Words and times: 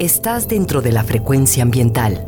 Estás 0.00 0.48
dentro 0.48 0.82
de 0.82 0.90
la 0.90 1.04
frecuencia 1.04 1.62
ambiental. 1.62 2.26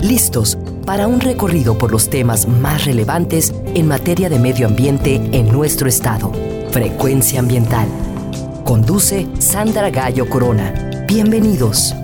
Listos 0.00 0.58
para 0.84 1.06
un 1.06 1.20
recorrido 1.20 1.78
por 1.78 1.92
los 1.92 2.10
temas 2.10 2.48
más 2.48 2.84
relevantes 2.84 3.54
en 3.76 3.86
materia 3.86 4.28
de 4.28 4.40
medio 4.40 4.66
ambiente 4.66 5.14
en 5.14 5.46
nuestro 5.52 5.88
estado. 5.88 6.32
Frecuencia 6.72 7.38
ambiental. 7.38 7.86
Conduce 8.64 9.28
Sandra 9.38 9.90
Gallo 9.90 10.28
Corona. 10.28 11.04
Bienvenidos. 11.06 11.94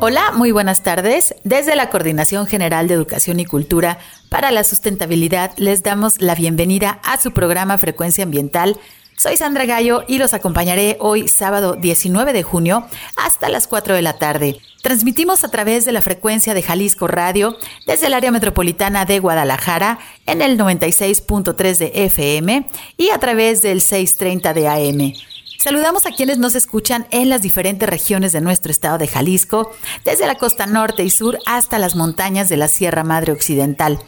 Hola, 0.00 0.32
muy 0.32 0.50
buenas 0.50 0.82
tardes. 0.82 1.36
Desde 1.44 1.76
la 1.76 1.90
Coordinación 1.90 2.46
General 2.46 2.88
de 2.88 2.94
Educación 2.94 3.38
y 3.38 3.44
Cultura 3.44 3.98
para 4.28 4.50
la 4.50 4.64
Sustentabilidad 4.64 5.52
les 5.56 5.84
damos 5.84 6.20
la 6.20 6.34
bienvenida 6.34 7.00
a 7.04 7.18
su 7.18 7.32
programa 7.32 7.78
Frecuencia 7.78 8.24
Ambiental. 8.24 8.78
Soy 9.18 9.36
Sandra 9.36 9.66
Gallo 9.66 10.04
y 10.06 10.18
los 10.18 10.32
acompañaré 10.32 10.96
hoy 11.00 11.26
sábado 11.26 11.74
19 11.74 12.32
de 12.32 12.44
junio 12.44 12.86
hasta 13.16 13.48
las 13.48 13.66
4 13.66 13.96
de 13.96 14.02
la 14.02 14.12
tarde. 14.12 14.60
Transmitimos 14.80 15.42
a 15.42 15.50
través 15.50 15.84
de 15.84 15.90
la 15.90 16.02
frecuencia 16.02 16.54
de 16.54 16.62
Jalisco 16.62 17.08
Radio 17.08 17.58
desde 17.84 18.06
el 18.06 18.14
área 18.14 18.30
metropolitana 18.30 19.06
de 19.06 19.18
Guadalajara 19.18 19.98
en 20.26 20.40
el 20.40 20.56
96.3 20.56 21.78
de 21.78 21.92
FM 22.04 22.64
y 22.96 23.10
a 23.10 23.18
través 23.18 23.60
del 23.60 23.80
630 23.80 24.54
de 24.54 24.68
AM. 24.68 25.12
Saludamos 25.58 26.06
a 26.06 26.12
quienes 26.12 26.38
nos 26.38 26.54
escuchan 26.54 27.08
en 27.10 27.28
las 27.28 27.42
diferentes 27.42 27.88
regiones 27.88 28.30
de 28.30 28.40
nuestro 28.40 28.70
estado 28.70 28.98
de 28.98 29.08
Jalisco, 29.08 29.72
desde 30.04 30.28
la 30.28 30.36
costa 30.36 30.66
norte 30.66 31.02
y 31.02 31.10
sur 31.10 31.40
hasta 31.44 31.80
las 31.80 31.96
montañas 31.96 32.48
de 32.48 32.56
la 32.56 32.68
Sierra 32.68 33.02
Madre 33.02 33.32
Occidental. 33.32 33.98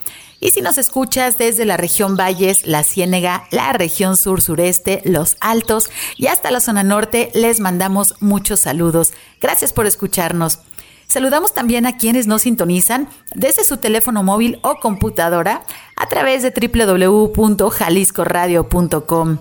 Y 0.41 0.51
si 0.53 0.63
nos 0.63 0.79
escuchas 0.79 1.37
desde 1.37 1.67
la 1.67 1.77
región 1.77 2.17
Valles, 2.17 2.67
la 2.67 2.83
Ciénega, 2.83 3.45
la 3.51 3.75
región 3.75 4.17
sur-sureste, 4.17 5.03
los 5.05 5.37
Altos 5.41 5.91
y 6.17 6.29
hasta 6.29 6.51
la 6.51 6.61
zona 6.61 6.83
norte, 6.83 7.31
les 7.35 7.61
mandamos 7.61 8.15
muchos 8.21 8.61
saludos. 8.61 9.13
Gracias 9.41 9.75
por 9.75 9.85
escucharnos. 9.87 10.61
Saludamos 11.07 11.53
también 11.53 11.85
a 11.87 11.99
quienes 11.99 12.27
nos 12.27 12.41
sintonizan 12.43 13.09
desde 13.35 13.65
su 13.65 13.77
teléfono 13.77 14.23
móvil 14.23 14.59
o 14.63 14.77
computadora 14.77 15.63
a 15.97 16.09
través 16.09 16.43
de 16.43 16.51
www.jaliscoradio.com. 16.51 19.39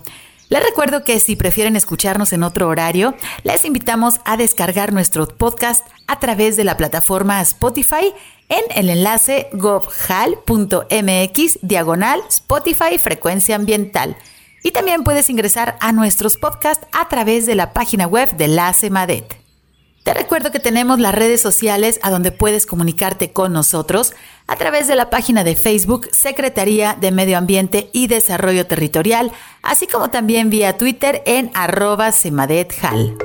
Les 0.50 0.64
recuerdo 0.64 1.04
que 1.04 1.20
si 1.20 1.36
prefieren 1.36 1.76
escucharnos 1.76 2.34
en 2.34 2.42
otro 2.42 2.68
horario, 2.68 3.14
les 3.44 3.66
invitamos 3.66 4.16
a 4.26 4.36
descargar 4.36 4.92
nuestro 4.94 5.28
podcast 5.28 5.86
a 6.08 6.18
través 6.18 6.58
de 6.58 6.64
la 6.64 6.76
plataforma 6.76 7.40
Spotify 7.42 8.16
en 8.50 8.64
el 8.76 8.90
enlace 8.90 9.48
govhal.mx 9.54 10.80
diagonal 11.62 12.22
Spotify 12.30 12.98
Frecuencia 12.98 13.56
Ambiental. 13.56 14.18
Y 14.64 14.72
también 14.72 15.04
puedes 15.04 15.30
ingresar 15.30 15.78
a 15.82 15.92
nuestros 15.92 16.36
podcasts 16.38 16.88
a 16.94 17.08
través 17.08 17.46
de 17.46 17.54
la 17.54 17.72
página 17.72 18.08
web 18.08 18.36
de 18.36 18.48
la 18.48 18.74
CEMADET. 18.74 19.39
Te 20.10 20.16
recuerdo 20.16 20.50
que 20.52 20.60
tenemos 20.60 20.98
las 20.98 21.14
redes 21.14 21.40
sociales 21.40 22.00
a 22.02 22.10
donde 22.10 22.32
puedes 22.32 22.66
comunicarte 22.66 23.32
con 23.32 23.54
nosotros 23.54 24.16
a 24.48 24.56
través 24.56 24.88
de 24.88 24.96
la 24.96 25.12
página 25.12 25.44
de 25.44 25.56
Facebook 25.56 26.08
Secretaría 26.12 26.98
de 27.00 27.12
Medio 27.12 27.38
Ambiente 27.38 27.92
y 27.94 28.08
Desarrollo 28.08 28.66
Territorial, 28.66 29.32
así 29.62 29.86
como 29.86 30.10
también 30.10 30.50
vía 30.50 30.80
Twitter 30.80 31.22
en 31.28 31.52
arroba 31.54 32.12
semadethal. 32.12 33.20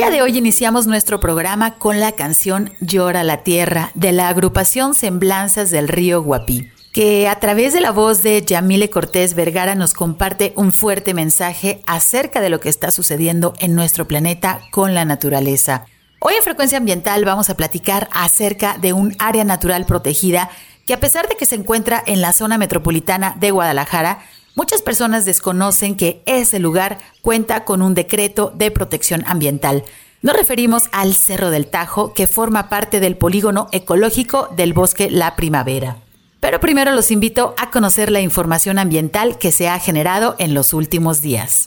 Día 0.00 0.08
de 0.08 0.22
hoy 0.22 0.38
iniciamos 0.38 0.86
nuestro 0.86 1.20
programa 1.20 1.74
con 1.74 2.00
la 2.00 2.12
canción 2.12 2.72
Llora 2.80 3.22
la 3.22 3.42
Tierra 3.42 3.90
de 3.92 4.12
la 4.12 4.30
agrupación 4.30 4.94
Semblanzas 4.94 5.70
del 5.70 5.88
Río 5.88 6.22
Guapí, 6.22 6.70
que 6.94 7.28
a 7.28 7.38
través 7.38 7.74
de 7.74 7.82
la 7.82 7.90
voz 7.90 8.22
de 8.22 8.40
Yamile 8.40 8.88
Cortés 8.88 9.34
Vergara 9.34 9.74
nos 9.74 9.92
comparte 9.92 10.54
un 10.56 10.72
fuerte 10.72 11.12
mensaje 11.12 11.82
acerca 11.86 12.40
de 12.40 12.48
lo 12.48 12.60
que 12.60 12.70
está 12.70 12.90
sucediendo 12.90 13.52
en 13.58 13.74
nuestro 13.74 14.08
planeta 14.08 14.60
con 14.70 14.94
la 14.94 15.04
naturaleza. 15.04 15.84
Hoy 16.18 16.32
en 16.32 16.44
Frecuencia 16.44 16.78
Ambiental 16.78 17.26
vamos 17.26 17.50
a 17.50 17.56
platicar 17.58 18.08
acerca 18.10 18.78
de 18.80 18.94
un 18.94 19.14
área 19.18 19.44
natural 19.44 19.84
protegida 19.84 20.48
que 20.86 20.94
a 20.94 21.00
pesar 21.00 21.28
de 21.28 21.36
que 21.36 21.44
se 21.44 21.56
encuentra 21.56 22.02
en 22.06 22.22
la 22.22 22.32
zona 22.32 22.56
metropolitana 22.56 23.36
de 23.38 23.50
Guadalajara, 23.50 24.20
Muchas 24.60 24.82
personas 24.82 25.24
desconocen 25.24 25.96
que 25.96 26.22
ese 26.26 26.58
lugar 26.58 26.98
cuenta 27.22 27.64
con 27.64 27.80
un 27.80 27.94
decreto 27.94 28.52
de 28.54 28.70
protección 28.70 29.24
ambiental. 29.26 29.84
Nos 30.20 30.36
referimos 30.36 30.82
al 30.92 31.14
Cerro 31.14 31.48
del 31.48 31.66
Tajo, 31.66 32.12
que 32.12 32.26
forma 32.26 32.68
parte 32.68 33.00
del 33.00 33.16
polígono 33.16 33.68
ecológico 33.72 34.50
del 34.54 34.74
bosque 34.74 35.10
La 35.10 35.34
Primavera. 35.34 35.96
Pero 36.40 36.60
primero 36.60 36.92
los 36.92 37.10
invito 37.10 37.54
a 37.56 37.70
conocer 37.70 38.12
la 38.12 38.20
información 38.20 38.78
ambiental 38.78 39.38
que 39.38 39.50
se 39.50 39.66
ha 39.66 39.78
generado 39.78 40.36
en 40.38 40.52
los 40.52 40.74
últimos 40.74 41.22
días. 41.22 41.66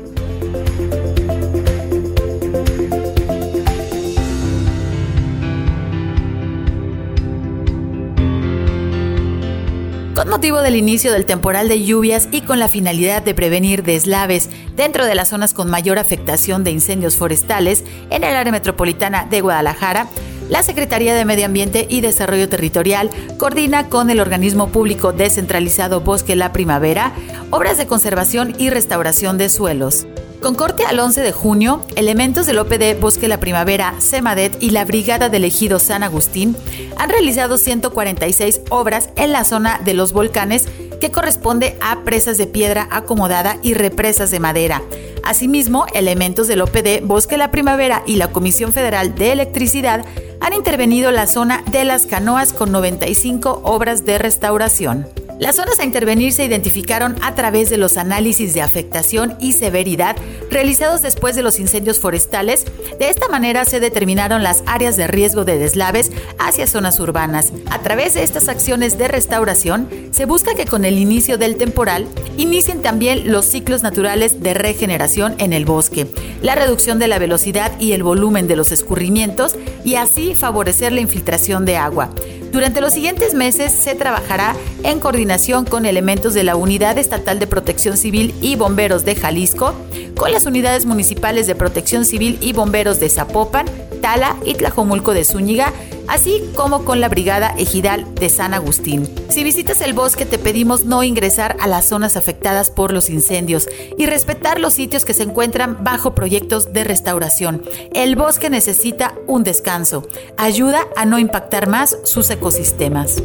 Con 10.17 10.29
motivo 10.29 10.63
del 10.63 10.75
inicio 10.75 11.13
del 11.13 11.27
temporal 11.27 11.69
de 11.69 11.85
lluvias 11.85 12.27
y 12.31 12.41
con 12.41 12.57
la 12.57 12.69
finalidad 12.69 13.21
de 13.21 13.35
prevenir 13.35 13.83
deslaves 13.83 14.49
dentro 14.75 15.05
de 15.05 15.13
las 15.13 15.29
zonas 15.29 15.53
con 15.53 15.69
mayor 15.69 15.99
afectación 15.99 16.63
de 16.63 16.71
incendios 16.71 17.17
forestales 17.17 17.83
en 18.09 18.23
el 18.23 18.35
área 18.35 18.51
metropolitana 18.51 19.27
de 19.29 19.41
Guadalajara, 19.41 20.07
la 20.49 20.63
Secretaría 20.63 21.13
de 21.13 21.25
Medio 21.25 21.45
Ambiente 21.45 21.88
y 21.89 22.01
Desarrollo 22.01 22.49
Territorial 22.49 23.09
coordina 23.38 23.89
con 23.89 24.09
el 24.09 24.19
organismo 24.19 24.69
público 24.69 25.13
descentralizado 25.13 26.01
Bosque 26.01 26.35
La 26.35 26.53
Primavera 26.53 27.13
obras 27.49 27.77
de 27.77 27.88
conservación 27.88 28.53
y 28.57 28.69
restauración 28.69 29.38
de 29.38 29.49
suelos. 29.49 30.07
Con 30.41 30.53
corte 30.53 30.85
al 30.85 30.99
11 30.99 31.21
de 31.21 31.31
junio, 31.31 31.81
elementos 31.95 32.45
del 32.45 32.59
OPD 32.59 32.99
Bosque 32.99 33.27
La 33.27 33.39
Primavera, 33.39 33.95
CEMADET 33.99 34.61
y 34.61 34.69
la 34.69 34.85
Brigada 34.85 35.29
de 35.29 35.38
Ejido 35.38 35.79
San 35.79 36.03
Agustín 36.03 36.55
han 36.97 37.09
realizado 37.09 37.57
146 37.57 38.61
obras 38.69 39.09
en 39.15 39.31
la 39.31 39.43
zona 39.43 39.79
de 39.83 39.95
los 39.95 40.13
volcanes 40.13 40.67
que 41.01 41.11
corresponde 41.11 41.77
a 41.81 42.03
presas 42.03 42.38
de 42.38 42.47
piedra 42.47 42.88
acomodada 42.91 43.57
y 43.61 43.73
represas 43.73 44.29
de 44.29 44.39
madera. 44.39 44.81
Asimismo, 45.23 45.85
elementos 45.93 46.47
del 46.47 46.61
OPD 46.61 47.01
Bosque 47.03 47.38
La 47.38 47.51
Primavera 47.51 48.03
y 48.05 48.15
la 48.15 48.29
Comisión 48.29 48.71
Federal 48.71 49.15
de 49.15 49.31
Electricidad 49.31 50.05
han 50.39 50.54
intervenido 50.54 51.12
la 51.12 51.28
zona 51.28 51.63
de 51.72 51.86
las 51.86 52.06
canoas 52.06 52.54
con 52.54 52.72
95 52.72 53.62
obras 53.63 54.06
de 54.06 54.18
restauración. 54.18 55.07
Las 55.39 55.57
zonas 55.57 55.80
a 55.80 55.84
intervenir 55.84 56.34
se 56.34 56.45
identificaron 56.45 57.16
a 57.22 57.36
través 57.36 57.69
de 57.69 57.78
los 57.78 57.98
análisis 57.98 58.56
de 58.56 58.63
afectación 58.63 59.36
y 59.39 59.54
severidad 59.54 60.16
realizados 60.50 61.04
después 61.04 61.36
de 61.36 61.44
los 61.44 61.60
incendios 61.60 62.00
forestales. 62.00 62.66
De 62.98 63.10
esta 63.10 63.28
manera 63.28 63.63
se 63.66 63.80
determinaron 63.80 64.42
las 64.42 64.63
áreas 64.66 64.98
de 64.98 65.06
riesgo 65.06 65.45
de 65.45 65.60
deslaves 65.60 66.12
hacia 66.39 66.66
zonas 66.66 67.00
urbanas. 67.00 67.54
A 67.69 67.80
través 67.84 68.16
de 68.16 68.24
estas 68.24 68.50
acciones 68.50 68.98
de 68.98 69.07
restauración, 69.07 69.88
se 70.10 70.25
busca 70.25 70.56
que 70.56 70.65
con 70.65 70.86
el 70.86 70.98
inicio 70.98 71.38
del 71.38 71.58
temporal 71.58 72.08
inicien 72.38 72.82
también 72.82 73.32
los 73.32 73.46
ciclos 73.46 73.84
naturales 73.84 74.41
de 74.41 74.56
regeneración 74.56 75.36
en 75.38 75.53
el 75.53 75.65
bosque, 75.65 76.08
la 76.41 76.56
reducción 76.56 76.98
de 76.98 77.10
la 77.10 77.20
velocidad 77.20 77.79
y 77.79 77.91
el 77.91 78.01
volumen 78.01 78.48
de 78.48 78.56
los 78.56 78.72
escurrimientos 78.72 79.56
y 79.84 79.96
así 79.96 80.34
favorecer 80.34 80.94
la 80.94 81.01
infiltración 81.01 81.63
de 81.63 81.77
agua. 81.77 82.10
Durante 82.51 82.82
los 82.82 82.94
siguientes 82.94 83.34
meses 83.34 83.72
se 83.72 83.94
trabajará 83.94 84.56
en 84.84 85.00
coordinación 85.00 85.66
con 85.66 85.86
elementos 85.86 86.34
de 86.34 86.44
la 86.44 86.56
Unidad 86.56 86.98
Estatal 86.98 87.39
de 87.39 87.48
Protección 87.48 87.98
Civil 87.98 88.34
y 88.42 88.56
Bomberos 88.56 89.06
de 89.06 89.16
Jalisco, 89.16 89.74
con 90.16 90.32
las 90.32 90.46
unidades 90.46 90.86
municipales 90.86 91.46
de 91.46 91.56
Protección 91.56 92.06
Civil 92.06 92.38
y 92.42 92.54
Bomberos 92.54 93.00
de 93.00 93.10
Zapopan, 93.10 93.66
Tala 94.01 94.38
y 94.46 94.54
Tlajomulco 94.54 95.13
de 95.13 95.25
Zúñiga, 95.25 95.74
así 96.07 96.43
como 96.55 96.85
con 96.85 96.99
la 96.99 97.09
Brigada 97.09 97.53
Ejidal 97.57 98.13
de 98.15 98.29
San 98.29 98.53
Agustín. 98.53 99.09
Si 99.29 99.43
visitas 99.43 99.81
el 99.81 99.93
bosque 99.93 100.25
te 100.25 100.39
pedimos 100.39 100.85
no 100.85 101.03
ingresar 101.03 101.57
a 101.59 101.67
las 101.67 101.85
zonas 101.85 102.17
afectadas 102.17 102.69
por 102.69 102.93
los 102.93 103.09
incendios 103.09 103.67
y 103.97 104.05
respetar 104.05 104.59
los 104.59 104.73
sitios 104.73 105.05
que 105.05 105.13
se 105.13 105.23
encuentran 105.23 105.83
bajo 105.83 106.15
proyectos 106.15 106.73
de 106.73 106.83
restauración. 106.83 107.63
El 107.93 108.15
bosque 108.15 108.49
necesita 108.49 109.15
un 109.27 109.43
descanso. 109.43 110.07
Ayuda 110.37 110.81
a 110.95 111.05
no 111.05 111.19
impactar 111.19 111.67
más 111.67 111.97
sus 112.03 112.29
ecosistemas. 112.29 113.21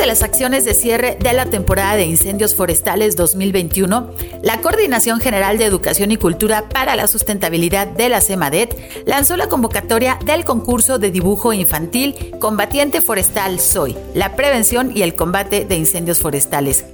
De 0.00 0.06
las 0.06 0.22
acciones 0.22 0.64
de 0.64 0.72
cierre 0.72 1.18
de 1.20 1.34
la 1.34 1.44
temporada 1.44 1.94
de 1.96 2.06
incendios 2.06 2.54
forestales 2.54 3.16
2021, 3.16 4.10
la 4.42 4.62
Coordinación 4.62 5.20
General 5.20 5.58
de 5.58 5.66
Educación 5.66 6.10
y 6.10 6.16
Cultura 6.16 6.70
para 6.70 6.96
la 6.96 7.06
Sustentabilidad 7.06 7.86
de 7.86 8.08
la 8.08 8.22
CEMADET 8.22 9.04
lanzó 9.04 9.36
la 9.36 9.50
convocatoria 9.50 10.18
del 10.24 10.46
concurso 10.46 10.98
de 10.98 11.10
dibujo 11.10 11.52
infantil 11.52 12.34
Combatiente 12.40 13.02
Forestal 13.02 13.60
Soy, 13.60 13.94
la 14.14 14.36
prevención 14.36 14.90
y 14.96 15.02
el 15.02 15.14
combate 15.14 15.66
de 15.66 15.76
incendios 15.76 16.20
forestales. 16.20 16.86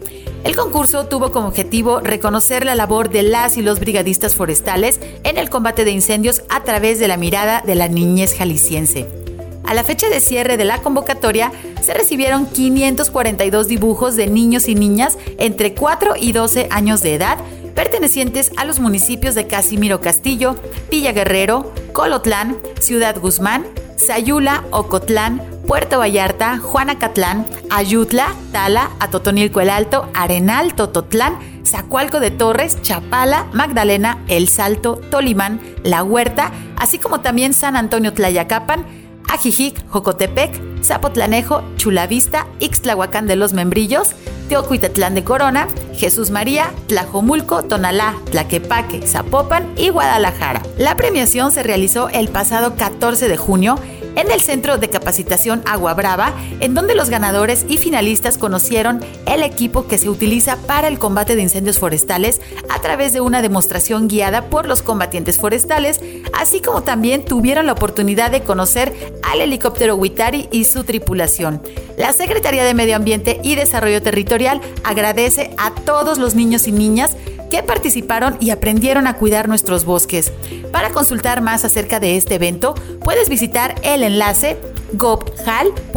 El 0.42 0.56
concurso 0.56 1.06
tuvo 1.06 1.30
como 1.30 1.46
objetivo 1.46 2.00
reconocer 2.00 2.64
la 2.64 2.74
labor 2.74 3.10
de 3.10 3.22
las 3.22 3.56
y 3.56 3.62
los 3.62 3.78
brigadistas 3.78 4.34
forestales 4.34 4.98
en 5.22 5.38
el 5.38 5.48
combate 5.48 5.84
de 5.84 5.92
incendios 5.92 6.42
a 6.48 6.64
través 6.64 6.98
de 6.98 7.06
la 7.06 7.16
mirada 7.16 7.62
de 7.64 7.76
la 7.76 7.86
niñez 7.86 8.34
jalisciense. 8.34 9.25
A 9.66 9.74
la 9.74 9.84
fecha 9.84 10.08
de 10.08 10.20
cierre 10.20 10.56
de 10.56 10.64
la 10.64 10.80
convocatoria 10.80 11.52
se 11.82 11.92
recibieron 11.92 12.46
542 12.46 13.66
dibujos 13.68 14.16
de 14.16 14.28
niños 14.28 14.68
y 14.68 14.74
niñas 14.74 15.18
entre 15.38 15.74
4 15.74 16.14
y 16.18 16.32
12 16.32 16.68
años 16.70 17.02
de 17.02 17.14
edad 17.14 17.38
pertenecientes 17.74 18.52
a 18.56 18.64
los 18.64 18.80
municipios 18.80 19.34
de 19.34 19.46
Casimiro 19.46 20.00
Castillo, 20.00 20.56
Villa 20.90 21.12
Guerrero, 21.12 21.72
Colotlán, 21.92 22.56
Ciudad 22.80 23.20
Guzmán, 23.20 23.66
Sayula, 23.96 24.64
Ocotlán, 24.70 25.42
Puerto 25.66 25.98
Vallarta, 25.98 26.58
Juanacatlán, 26.58 27.46
Ayutla, 27.70 28.34
Tala, 28.52 28.90
Atotonilco 28.98 29.60
el 29.60 29.70
Alto, 29.70 30.08
Arenal, 30.14 30.74
Tototlán, 30.74 31.38
Zacualco 31.64 32.20
de 32.20 32.30
Torres, 32.30 32.80
Chapala, 32.82 33.46
Magdalena, 33.52 34.22
El 34.28 34.48
Salto, 34.48 34.96
Tolimán, 35.10 35.60
La 35.82 36.02
Huerta, 36.02 36.52
así 36.76 36.98
como 36.98 37.20
también 37.20 37.52
San 37.52 37.76
Antonio 37.76 38.14
Tlayacapan, 38.14 38.86
Ajijic, 39.28 39.88
Jocotepec, 39.88 40.60
Zapotlanejo, 40.82 41.62
Chulavista, 41.76 42.46
Ixtlahuacán 42.60 43.26
de 43.26 43.36
los 43.36 43.52
Membrillos, 43.52 44.12
Teocuitatlán 44.48 45.14
de 45.14 45.24
Corona, 45.24 45.66
Jesús 45.94 46.30
María, 46.30 46.70
Tlajomulco, 46.86 47.64
Tonalá, 47.64 48.14
Tlaquepaque, 48.30 49.06
Zapopan 49.06 49.66
y 49.76 49.88
Guadalajara. 49.88 50.62
La 50.78 50.96
premiación 50.96 51.50
se 51.50 51.62
realizó 51.62 52.08
el 52.08 52.28
pasado 52.28 52.76
14 52.76 53.28
de 53.28 53.36
junio 53.36 53.76
en 54.16 54.30
el 54.30 54.40
Centro 54.40 54.78
de 54.78 54.90
Capacitación 54.90 55.62
Agua 55.66 55.94
Brava, 55.94 56.34
en 56.60 56.74
donde 56.74 56.94
los 56.94 57.10
ganadores 57.10 57.64
y 57.68 57.78
finalistas 57.78 58.38
conocieron 58.38 59.04
el 59.26 59.42
equipo 59.42 59.86
que 59.86 59.98
se 59.98 60.08
utiliza 60.08 60.56
para 60.66 60.88
el 60.88 60.98
combate 60.98 61.36
de 61.36 61.42
incendios 61.42 61.78
forestales 61.78 62.40
a 62.68 62.80
través 62.80 63.12
de 63.12 63.20
una 63.20 63.42
demostración 63.42 64.08
guiada 64.08 64.50
por 64.50 64.66
los 64.66 64.82
combatientes 64.82 65.38
forestales, 65.38 66.00
así 66.32 66.60
como 66.60 66.82
también 66.82 67.24
tuvieron 67.24 67.66
la 67.66 67.72
oportunidad 67.72 68.30
de 68.30 68.42
conocer 68.42 68.94
al 69.22 69.40
helicóptero 69.40 69.94
Witari 69.96 70.48
y 70.50 70.64
su 70.64 70.84
tripulación. 70.84 71.62
La 71.96 72.12
Secretaría 72.12 72.64
de 72.64 72.74
Medio 72.74 72.96
Ambiente 72.96 73.40
y 73.42 73.54
Desarrollo 73.54 74.02
Territorial 74.02 74.60
agradece 74.84 75.54
a 75.58 75.74
todos 75.74 76.18
los 76.18 76.34
niños 76.34 76.66
y 76.66 76.72
niñas 76.72 77.16
que 77.50 77.62
participaron 77.62 78.36
y 78.40 78.50
aprendieron 78.50 79.06
a 79.06 79.14
cuidar 79.14 79.48
nuestros 79.48 79.84
bosques. 79.84 80.32
Para 80.72 80.90
consultar 80.90 81.40
más 81.40 81.64
acerca 81.64 82.00
de 82.00 82.16
este 82.16 82.34
evento, 82.34 82.74
puedes 83.02 83.28
visitar 83.28 83.74
el 83.82 84.02
enlace 84.02 84.56
gobhal.mx 84.92 85.94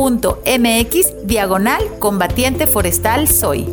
diagonal 1.27 1.83
combatiente 1.99 2.67
forestal 2.67 3.27
soy. 3.27 3.67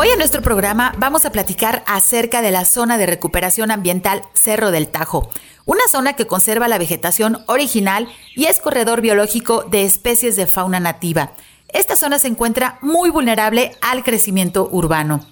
Hoy 0.03 0.09
en 0.09 0.17
nuestro 0.17 0.41
programa 0.41 0.95
vamos 0.97 1.25
a 1.25 1.31
platicar 1.31 1.83
acerca 1.85 2.41
de 2.41 2.49
la 2.49 2.65
zona 2.65 2.97
de 2.97 3.05
recuperación 3.05 3.69
ambiental 3.69 4.23
Cerro 4.33 4.71
del 4.71 4.87
Tajo, 4.87 5.29
una 5.65 5.83
zona 5.91 6.13
que 6.13 6.25
conserva 6.25 6.67
la 6.67 6.79
vegetación 6.79 7.43
original 7.45 8.11
y 8.35 8.45
es 8.45 8.59
corredor 8.59 9.01
biológico 9.01 9.61
de 9.61 9.83
especies 9.83 10.35
de 10.35 10.47
fauna 10.47 10.79
nativa. 10.79 11.33
Esta 11.67 11.95
zona 11.95 12.17
se 12.17 12.29
encuentra 12.29 12.79
muy 12.81 13.11
vulnerable 13.11 13.73
al 13.79 14.03
crecimiento 14.03 14.67
urbano. 14.71 15.23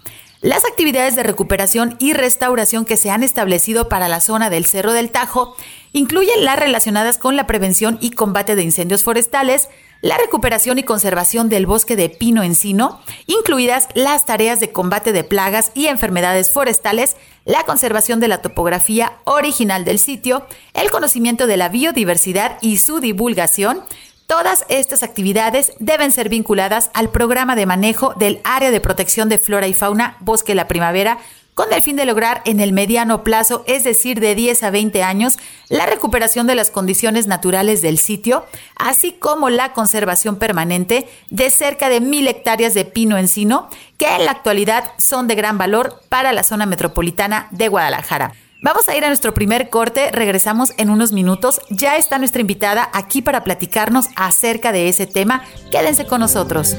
Las 0.42 0.64
actividades 0.66 1.16
de 1.16 1.24
recuperación 1.24 1.96
y 1.98 2.14
restauración 2.14 2.86
que 2.86 2.96
se 2.96 3.10
han 3.10 3.24
establecido 3.24 3.90
para 3.90 4.08
la 4.08 4.22
zona 4.22 4.52
del 4.52 4.68
Cerro 4.68 4.94
del 4.94 5.10
Tajo 5.10 5.56
incluyen 5.94 6.46
las 6.46 6.60
relacionadas 6.60 7.18
con 7.18 7.36
la 7.36 7.48
prevención 7.48 7.98
y 8.02 8.12
combate 8.12 8.56
de 8.56 8.62
incendios 8.62 9.02
forestales, 9.02 9.68
la 10.02 10.18
recuperación 10.18 10.80
y 10.80 10.84
conservación 10.84 11.50
del 11.50 11.66
bosque 11.66 11.96
de 11.96 12.10
pino 12.10 12.44
encino, 12.44 13.02
incluidas 13.28 13.88
las 13.96 14.26
tareas 14.26 14.60
de 14.60 14.72
combate 14.72 15.12
de 15.12 15.24
plagas 15.24 15.72
y 15.74 15.88
enfermedades 15.88 16.52
forestales, 16.52 17.18
la 17.46 17.64
conservación 17.64 18.20
de 18.20 18.28
la 18.28 18.42
topografía 18.42 19.14
original 19.26 19.84
del 19.86 20.00
sitio, 20.00 20.46
el 20.74 20.92
conocimiento 20.92 21.48
de 21.48 21.58
la 21.58 21.70
biodiversidad 21.70 22.58
y 22.62 22.78
su 22.78 23.00
divulgación, 23.00 23.84
Todas 24.30 24.64
estas 24.70 25.02
actividades 25.02 25.74
deben 25.80 26.12
ser 26.12 26.30
vinculadas 26.30 26.92
al 26.94 27.10
programa 27.10 27.56
de 27.56 27.66
manejo 27.66 28.14
del 28.14 28.42
área 28.44 28.70
de 28.70 28.80
protección 28.80 29.28
de 29.28 29.40
flora 29.40 29.66
y 29.68 29.74
fauna 29.74 30.18
Bosque 30.20 30.54
la 30.54 30.68
Primavera 30.68 31.18
con 31.60 31.74
el 31.74 31.82
fin 31.82 31.98
de 31.98 32.06
lograr 32.06 32.42
en 32.46 32.62
el 32.62 32.72
mediano 32.72 33.22
plazo, 33.22 33.66
es 33.68 33.84
decir, 33.84 34.22
de 34.22 34.34
10 34.34 34.64
a 34.64 34.70
20 34.70 35.04
años, 35.04 35.38
la 35.68 35.86
recuperación 35.86 36.48
de 36.48 36.56
las 36.56 36.72
condiciones 36.72 37.28
naturales 37.28 37.82
del 37.82 37.98
sitio, 37.98 38.46
así 38.78 39.12
como 39.12 39.50
la 39.50 39.74
conservación 39.74 40.38
permanente 40.38 41.10
de 41.30 41.50
cerca 41.50 41.90
de 41.90 42.00
mil 42.00 42.30
hectáreas 42.30 42.74
de 42.74 42.86
pino 42.86 43.18
encino, 43.18 43.68
que 43.98 44.08
en 44.08 44.24
la 44.24 44.32
actualidad 44.32 44.94
son 44.98 45.28
de 45.28 45.36
gran 45.36 45.58
valor 45.58 46.02
para 46.08 46.32
la 46.32 46.44
zona 46.44 46.66
metropolitana 46.66 47.50
de 47.52 47.68
Guadalajara. 47.68 48.32
Vamos 48.62 48.88
a 48.88 48.96
ir 48.96 49.04
a 49.04 49.10
nuestro 49.10 49.34
primer 49.34 49.70
corte, 49.70 50.12
regresamos 50.14 50.72
en 50.78 50.90
unos 50.90 51.12
minutos. 51.12 51.60
Ya 51.70 51.98
está 51.98 52.20
nuestra 52.20 52.40
invitada 52.40 52.90
aquí 52.94 53.22
para 53.22 53.44
platicarnos 53.44 54.06
acerca 54.16 54.72
de 54.72 54.88
ese 54.88 55.08
tema. 55.08 55.44
Quédense 55.72 56.08
con 56.08 56.22
nosotros. 56.22 56.78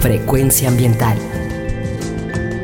Frecuencia 0.00 0.68
ambiental 0.68 1.16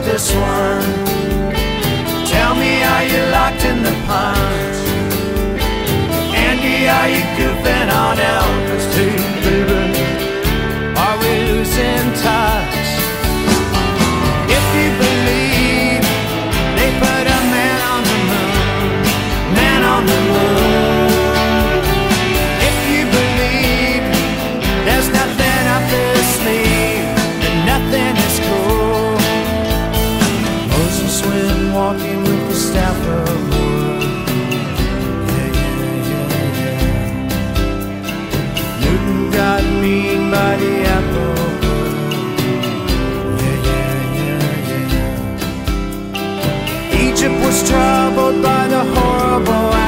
like 0.00 0.12
this 0.12 0.34
one. 0.34 0.82
Tell 2.26 2.54
me, 2.54 2.82
are 2.82 3.04
you 3.04 3.30
locked 3.30 3.64
in 3.64 3.82
the 3.82 3.92
pines? 4.06 4.78
Andy, 6.34 6.88
are 6.88 7.08
you 7.08 7.22
goofing 7.36 7.90
on 7.92 8.16
Elvis 8.16 8.86
too, 8.94 9.16
baby? 9.44 9.82
Are 10.96 11.18
we 11.18 11.52
losing 11.52 12.22
time? 12.22 12.59
troubled 47.62 48.42
by 48.42 48.68
the 48.68 48.82
horrible 48.94 49.79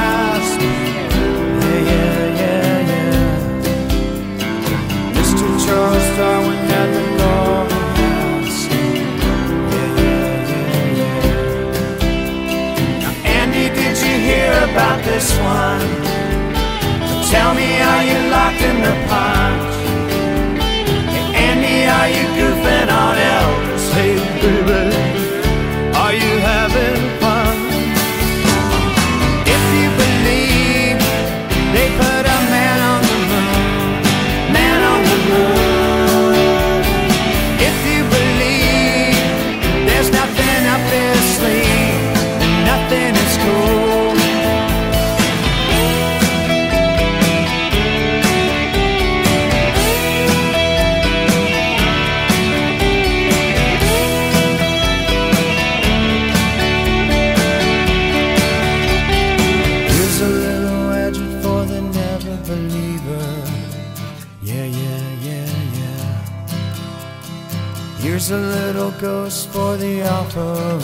the. 70.33 70.81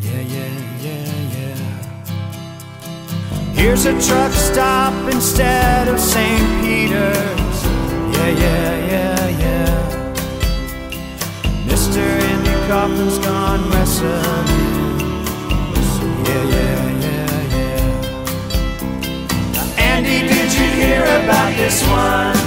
Yeah, 0.00 0.20
yeah, 0.20 0.52
yeah, 0.82 1.36
yeah. 1.36 1.56
Here's 3.54 3.86
a 3.86 3.92
truck 3.92 4.32
stop 4.32 4.92
instead 5.12 5.88
of 5.88 5.98
St. 5.98 6.62
Peter's. 6.62 7.64
Yeah, 8.14 8.28
yeah, 8.28 8.86
yeah, 8.92 9.28
yeah. 9.44 9.74
Mr. 11.66 12.02
Andy 12.30 12.54
Kaufman's 12.68 13.18
gone 13.18 13.62
wrestling. 13.70 14.46
Yeah, 16.26 16.44
yeah, 16.54 16.80
yeah, 17.06 17.56
yeah. 19.54 19.82
Andy, 19.92 20.18
did 20.28 20.52
you 20.52 20.68
hear 20.82 21.02
about 21.02 21.50
this 21.56 21.82
one? 21.88 22.39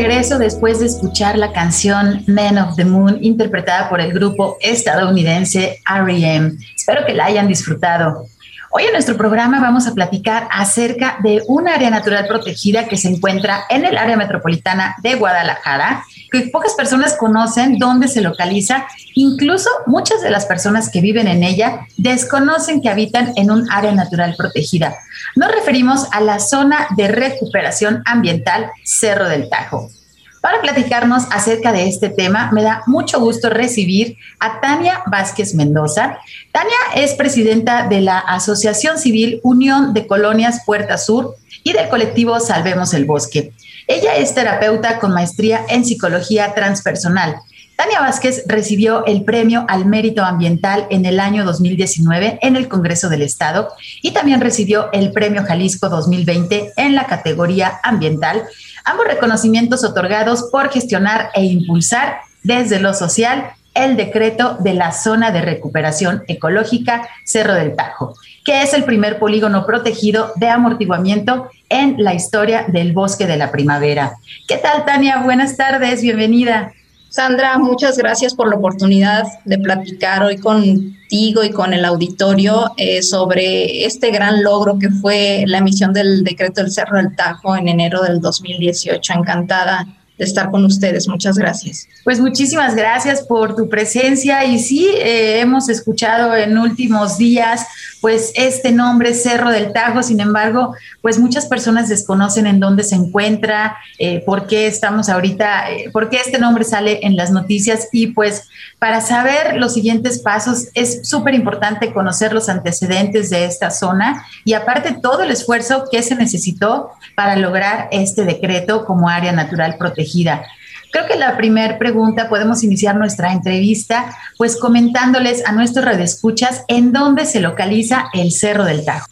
Regreso 0.00 0.38
después 0.38 0.80
de 0.80 0.86
escuchar 0.86 1.36
la 1.36 1.52
canción 1.52 2.24
Men 2.26 2.56
of 2.56 2.74
the 2.76 2.86
Moon 2.86 3.18
interpretada 3.20 3.90
por 3.90 4.00
el 4.00 4.14
grupo 4.14 4.56
estadounidense 4.62 5.82
R.E.M. 5.86 6.52
Espero 6.74 7.04
que 7.04 7.12
la 7.12 7.26
hayan 7.26 7.46
disfrutado. 7.46 8.26
Hoy 8.72 8.84
en 8.84 8.92
nuestro 8.92 9.16
programa 9.16 9.58
vamos 9.58 9.88
a 9.88 9.94
platicar 9.94 10.46
acerca 10.48 11.18
de 11.24 11.42
un 11.48 11.66
área 11.66 11.90
natural 11.90 12.28
protegida 12.28 12.86
que 12.86 12.96
se 12.96 13.08
encuentra 13.08 13.64
en 13.68 13.84
el 13.84 13.98
área 13.98 14.16
metropolitana 14.16 14.94
de 15.02 15.16
Guadalajara, 15.16 16.04
que 16.30 16.50
pocas 16.52 16.74
personas 16.74 17.16
conocen 17.16 17.80
dónde 17.80 18.06
se 18.06 18.20
localiza. 18.20 18.86
Incluso 19.16 19.68
muchas 19.86 20.22
de 20.22 20.30
las 20.30 20.46
personas 20.46 20.88
que 20.88 21.00
viven 21.00 21.26
en 21.26 21.42
ella 21.42 21.80
desconocen 21.96 22.80
que 22.80 22.88
habitan 22.88 23.32
en 23.34 23.50
un 23.50 23.68
área 23.72 23.90
natural 23.90 24.36
protegida. 24.38 24.94
Nos 25.34 25.50
referimos 25.50 26.06
a 26.12 26.20
la 26.20 26.38
zona 26.38 26.86
de 26.96 27.08
recuperación 27.08 28.04
ambiental 28.06 28.70
Cerro 28.84 29.28
del 29.28 29.48
Tajo. 29.48 29.90
Para 30.40 30.62
platicarnos 30.62 31.24
acerca 31.30 31.70
de 31.70 31.86
este 31.86 32.08
tema, 32.08 32.50
me 32.50 32.62
da 32.62 32.82
mucho 32.86 33.20
gusto 33.20 33.50
recibir 33.50 34.16
a 34.38 34.60
Tania 34.60 35.02
Vázquez 35.06 35.54
Mendoza. 35.54 36.18
Tania 36.50 36.76
es 36.94 37.12
presidenta 37.12 37.86
de 37.86 38.00
la 38.00 38.18
Asociación 38.18 38.98
Civil 38.98 39.40
Unión 39.42 39.92
de 39.92 40.06
Colonias 40.06 40.62
Puerta 40.64 40.96
Sur 40.96 41.36
y 41.62 41.74
del 41.74 41.90
colectivo 41.90 42.40
Salvemos 42.40 42.94
el 42.94 43.04
Bosque. 43.04 43.52
Ella 43.86 44.16
es 44.16 44.34
terapeuta 44.34 44.98
con 44.98 45.12
maestría 45.12 45.60
en 45.68 45.84
psicología 45.84 46.54
transpersonal. 46.54 47.36
Tania 47.76 48.00
Vázquez 48.00 48.44
recibió 48.46 49.06
el 49.06 49.24
premio 49.24 49.64
al 49.68 49.86
mérito 49.86 50.22
ambiental 50.22 50.86
en 50.90 51.06
el 51.06 51.18
año 51.18 51.44
2019 51.44 52.38
en 52.42 52.56
el 52.56 52.68
Congreso 52.68 53.08
del 53.08 53.22
Estado 53.22 53.70
y 54.02 54.10
también 54.10 54.40
recibió 54.40 54.90
el 54.92 55.12
premio 55.12 55.44
Jalisco 55.44 55.88
2020 55.88 56.74
en 56.76 56.94
la 56.94 57.06
categoría 57.06 57.80
ambiental 57.82 58.42
ambos 58.84 59.06
reconocimientos 59.06 59.84
otorgados 59.84 60.48
por 60.50 60.70
gestionar 60.70 61.30
e 61.34 61.44
impulsar 61.44 62.20
desde 62.42 62.80
lo 62.80 62.94
social 62.94 63.52
el 63.74 63.96
decreto 63.96 64.56
de 64.60 64.74
la 64.74 64.92
zona 64.92 65.30
de 65.30 65.42
recuperación 65.42 66.24
ecológica 66.26 67.08
Cerro 67.24 67.54
del 67.54 67.76
Tajo, 67.76 68.14
que 68.44 68.62
es 68.62 68.74
el 68.74 68.84
primer 68.84 69.18
polígono 69.18 69.64
protegido 69.64 70.32
de 70.36 70.48
amortiguamiento 70.48 71.48
en 71.68 71.96
la 71.98 72.14
historia 72.14 72.64
del 72.66 72.92
bosque 72.92 73.26
de 73.26 73.36
la 73.36 73.52
primavera. 73.52 74.14
¿Qué 74.48 74.56
tal, 74.56 74.84
Tania? 74.84 75.18
Buenas 75.18 75.56
tardes, 75.56 76.02
bienvenida. 76.02 76.72
Sandra, 77.10 77.58
muchas 77.58 77.98
gracias 77.98 78.34
por 78.34 78.48
la 78.48 78.54
oportunidad 78.54 79.24
de 79.44 79.58
platicar 79.58 80.22
hoy 80.22 80.36
contigo 80.36 81.42
y 81.42 81.50
con 81.50 81.74
el 81.74 81.84
auditorio 81.84 82.70
eh, 82.76 83.02
sobre 83.02 83.84
este 83.84 84.12
gran 84.12 84.44
logro 84.44 84.78
que 84.78 84.90
fue 84.90 85.42
la 85.48 85.58
emisión 85.58 85.92
del 85.92 86.22
decreto 86.22 86.62
del 86.62 86.70
Cerro 86.70 86.98
del 86.98 87.16
Tajo 87.16 87.56
en 87.56 87.66
enero 87.66 88.00
del 88.02 88.20
2018. 88.20 89.12
Encantada 89.12 89.88
de 90.20 90.24
estar 90.24 90.52
con 90.52 90.64
ustedes. 90.64 91.08
Muchas 91.08 91.36
gracias. 91.36 91.88
Pues 92.04 92.20
muchísimas 92.20 92.76
gracias 92.76 93.22
por 93.22 93.56
tu 93.56 93.68
presencia 93.68 94.44
y 94.44 94.60
sí, 94.60 94.86
eh, 94.94 95.40
hemos 95.40 95.68
escuchado 95.68 96.36
en 96.36 96.56
últimos 96.58 97.18
días 97.18 97.66
pues 98.00 98.32
este 98.34 98.72
nombre 98.72 99.14
Cerro 99.14 99.50
del 99.50 99.72
Tajo, 99.72 100.02
sin 100.02 100.20
embargo, 100.20 100.74
pues 101.02 101.18
muchas 101.18 101.46
personas 101.46 101.88
desconocen 101.88 102.46
en 102.46 102.60
dónde 102.60 102.82
se 102.82 102.94
encuentra, 102.94 103.76
eh, 103.98 104.22
por 104.24 104.46
qué 104.46 104.66
estamos 104.66 105.08
ahorita, 105.08 105.70
eh, 105.70 105.90
por 105.92 106.08
qué 106.08 106.18
este 106.18 106.38
nombre 106.38 106.64
sale 106.64 107.00
en 107.02 107.16
las 107.16 107.30
noticias 107.30 107.88
y 107.92 108.08
pues 108.08 108.48
para 108.78 109.00
saber 109.00 109.56
los 109.56 109.74
siguientes 109.74 110.20
pasos 110.20 110.68
es 110.74 111.08
súper 111.08 111.34
importante 111.34 111.92
conocer 111.92 112.32
los 112.32 112.48
antecedentes 112.48 113.30
de 113.30 113.44
esta 113.44 113.70
zona 113.70 114.24
y 114.44 114.54
aparte 114.54 114.96
todo 115.00 115.22
el 115.22 115.30
esfuerzo 115.30 115.84
que 115.90 116.02
se 116.02 116.14
necesitó 116.14 116.90
para 117.14 117.36
lograr 117.36 117.88
este 117.92 118.24
decreto 118.24 118.84
como 118.84 119.08
área 119.08 119.32
natural 119.32 119.76
protegida. 119.78 120.42
Creo 120.90 121.06
que 121.06 121.16
la 121.16 121.36
primera 121.36 121.78
pregunta 121.78 122.28
podemos 122.28 122.64
iniciar 122.64 122.96
nuestra 122.96 123.32
entrevista 123.32 124.16
pues 124.36 124.56
comentándoles 124.56 125.44
a 125.46 125.52
nuestros 125.52 125.84
radioescuchas 125.84 126.64
en 126.68 126.92
dónde 126.92 127.26
se 127.26 127.40
localiza 127.40 128.06
el 128.12 128.32
Cerro 128.32 128.64
del 128.64 128.84
Tajo. 128.84 129.06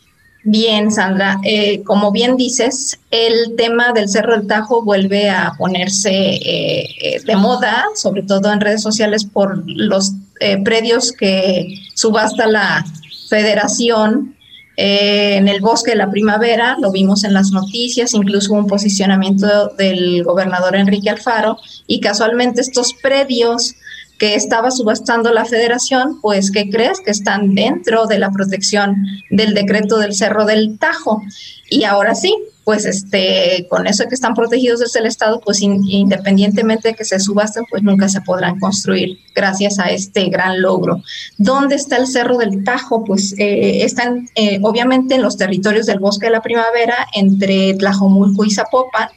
Bien, 0.44 0.90
Sandra, 0.90 1.38
eh, 1.44 1.82
como 1.82 2.10
bien 2.10 2.36
dices, 2.36 2.98
el 3.10 3.54
tema 3.56 3.92
del 3.92 4.08
Cerro 4.08 4.36
del 4.36 4.46
Tajo 4.46 4.82
vuelve 4.82 5.28
a 5.28 5.52
ponerse 5.58 6.10
eh, 6.10 7.20
de 7.24 7.36
moda, 7.36 7.84
sobre 7.94 8.22
todo 8.22 8.52
en 8.52 8.60
redes 8.60 8.80
sociales, 8.80 9.24
por 9.24 9.62
los 9.66 10.12
eh, 10.40 10.62
predios 10.62 11.12
que 11.12 11.74
subasta 11.94 12.46
la 12.46 12.84
federación 13.28 14.38
en 14.80 15.48
el 15.48 15.60
bosque 15.60 15.90
de 15.90 15.96
la 15.96 16.08
primavera, 16.08 16.76
lo 16.80 16.92
vimos 16.92 17.24
en 17.24 17.34
las 17.34 17.50
noticias, 17.50 18.14
incluso 18.14 18.52
un 18.52 18.68
posicionamiento 18.68 19.72
del 19.76 20.22
gobernador 20.22 20.76
Enrique 20.76 21.10
Alfaro, 21.10 21.58
y 21.88 21.98
casualmente 21.98 22.60
estos 22.60 22.94
predios 22.94 23.74
que 24.20 24.36
estaba 24.36 24.70
subastando 24.70 25.32
la 25.32 25.44
federación, 25.44 26.20
pues 26.20 26.52
¿qué 26.52 26.70
crees? 26.70 27.00
Que 27.00 27.10
están 27.10 27.56
dentro 27.56 28.06
de 28.06 28.20
la 28.20 28.30
protección 28.30 29.04
del 29.30 29.52
decreto 29.52 29.98
del 29.98 30.14
Cerro 30.14 30.44
del 30.44 30.78
Tajo. 30.78 31.22
Y 31.68 31.82
ahora 31.82 32.14
sí, 32.14 32.36
pues 32.68 32.85
este, 32.85 33.66
con 33.70 33.87
eso 33.87 34.04
que 34.11 34.14
están 34.14 34.35
protegidos 34.35 34.81
desde 34.81 35.00
el 35.00 35.07
Estado, 35.07 35.40
pues 35.40 35.62
independientemente 35.62 36.88
de 36.88 36.94
que 36.94 37.07
se 37.07 37.18
subasten, 37.18 37.64
pues 37.70 37.83
nunca 37.83 38.11
se 38.11 38.20
podrán 38.20 38.61
construir 38.61 39.20
gracias 39.35 39.78
a 39.78 39.87
este 39.87 40.28
gran 40.28 40.61
logro. 40.61 41.02
¿Dónde 41.38 41.76
está 41.76 41.96
el 41.96 42.07
Cerro 42.07 42.37
del 42.37 42.64
Tajo? 42.64 43.04
Pues 43.04 43.35
eh, 43.38 43.85
están 43.85 44.28
eh, 44.35 44.59
obviamente 44.61 45.14
en 45.14 45.22
los 45.22 45.38
territorios 45.38 45.87
del 45.87 45.98
Bosque 45.98 46.26
de 46.26 46.33
la 46.33 46.42
Primavera, 46.42 47.07
entre 47.14 47.72
Tlajomulco 47.72 48.44
y 48.44 48.50
Zapopan, 48.50 49.09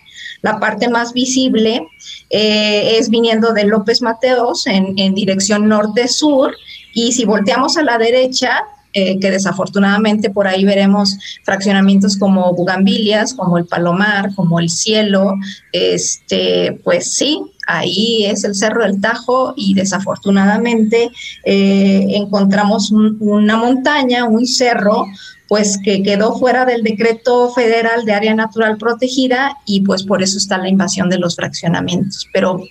la 0.42 0.58
parte 0.62 0.88
más 0.88 1.12
visible 1.12 1.86
eh, 2.30 2.96
es 3.00 3.10
viniendo 3.10 3.52
de 3.52 3.66
López 3.66 4.02
Mateos 4.02 4.66
en, 4.66 4.96
dirección 5.14 5.68
norte-sur 5.68 6.56
y 6.94 7.12
si 7.12 7.26
volteamos 7.26 7.76
a 7.76 7.84
la 7.84 7.98
derecha, 7.98 8.64
eh, 8.94 9.20
que 9.20 9.32
desafortunadamente 9.32 10.30
por 10.30 10.48
ahí 10.48 10.66
veremos 10.66 11.18
fraccionamientos 11.44 12.18
como 12.18 12.54
Bugambilias, 12.54 13.34
como 13.34 13.58
el 13.58 13.66
Palomar, 13.66 14.34
como 14.36 14.60
el 14.60 14.70
Cielo, 14.70 15.36
este, 15.72 16.80
pues 16.84 17.14
sí, 17.14 17.42
ahí 17.68 18.26
es 18.26 18.44
el 18.44 18.56
Cerro 18.56 18.84
del 18.84 19.00
Tajo 19.00 19.54
y 19.56 19.74
desafortunadamente 19.74 21.10
eh, 21.46 22.06
encontramos 22.10 22.92
una 22.92 23.58
montaña, 23.58 24.26
un 24.26 24.46
cerro 24.46 25.06
pues 25.48 25.78
que 25.84 26.02
quedó 26.02 26.38
fuera 26.40 26.64
del 26.64 26.82
decreto 26.82 27.52
federal 27.52 28.06
de 28.06 28.14
área 28.14 28.34
natural 28.34 28.78
protegida 28.78 29.58
y 29.66 29.82
pues 29.82 30.04
por 30.04 30.24
eso 30.24 30.38
está 30.38 30.58
la 30.58 30.70
invasión 30.70 31.10
de 31.10 31.18
los 31.18 31.36
fraccionamientos. 31.36 32.26
Pero 32.32 32.64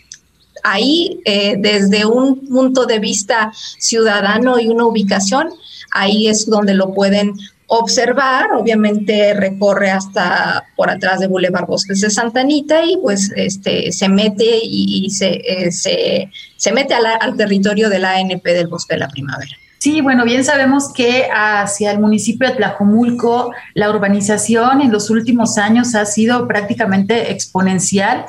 ahí, 0.62 1.20
eh, 1.24 1.56
desde 1.58 2.06
un 2.06 2.48
punto 2.48 2.86
de 2.86 2.98
vista 2.98 3.52
ciudadano 3.78 4.58
y 4.58 4.68
una 4.68 4.86
ubicación, 4.86 5.50
ahí 5.90 6.28
es 6.28 6.46
donde 6.46 6.74
lo 6.74 6.94
pueden 6.94 7.34
observar, 7.72 8.52
obviamente 8.52 9.32
recorre 9.34 9.90
hasta 9.90 10.64
por 10.74 10.90
atrás 10.90 11.20
de 11.20 11.28
Boulevard 11.28 11.66
Bosques 11.66 12.00
de 12.00 12.10
Santa 12.10 12.40
Anita 12.40 12.84
y 12.84 12.96
pues 12.96 13.32
este, 13.36 13.92
se 13.92 14.08
mete 14.08 14.58
y, 14.60 15.08
se, 15.10 15.34
eh, 15.34 15.70
se, 15.70 16.28
se, 16.56 16.72
mete 16.72 16.94
al 16.94 17.36
territorio 17.36 17.88
de 17.88 18.00
la 18.00 18.16
ANP 18.16 18.44
del 18.44 18.66
Bosque 18.66 18.94
de 18.94 19.00
la 19.00 19.08
Primavera. 19.08 19.52
Sí, 19.80 20.02
bueno, 20.02 20.24
bien 20.24 20.44
sabemos 20.44 20.92
que 20.92 21.26
hacia 21.32 21.90
el 21.90 22.00
municipio 22.00 22.46
de 22.46 22.54
Tlajomulco 22.54 23.52
la 23.72 23.88
urbanización 23.88 24.82
en 24.82 24.92
los 24.92 25.08
últimos 25.08 25.56
años 25.56 25.94
ha 25.94 26.04
sido 26.04 26.46
prácticamente 26.46 27.30
exponencial. 27.30 28.26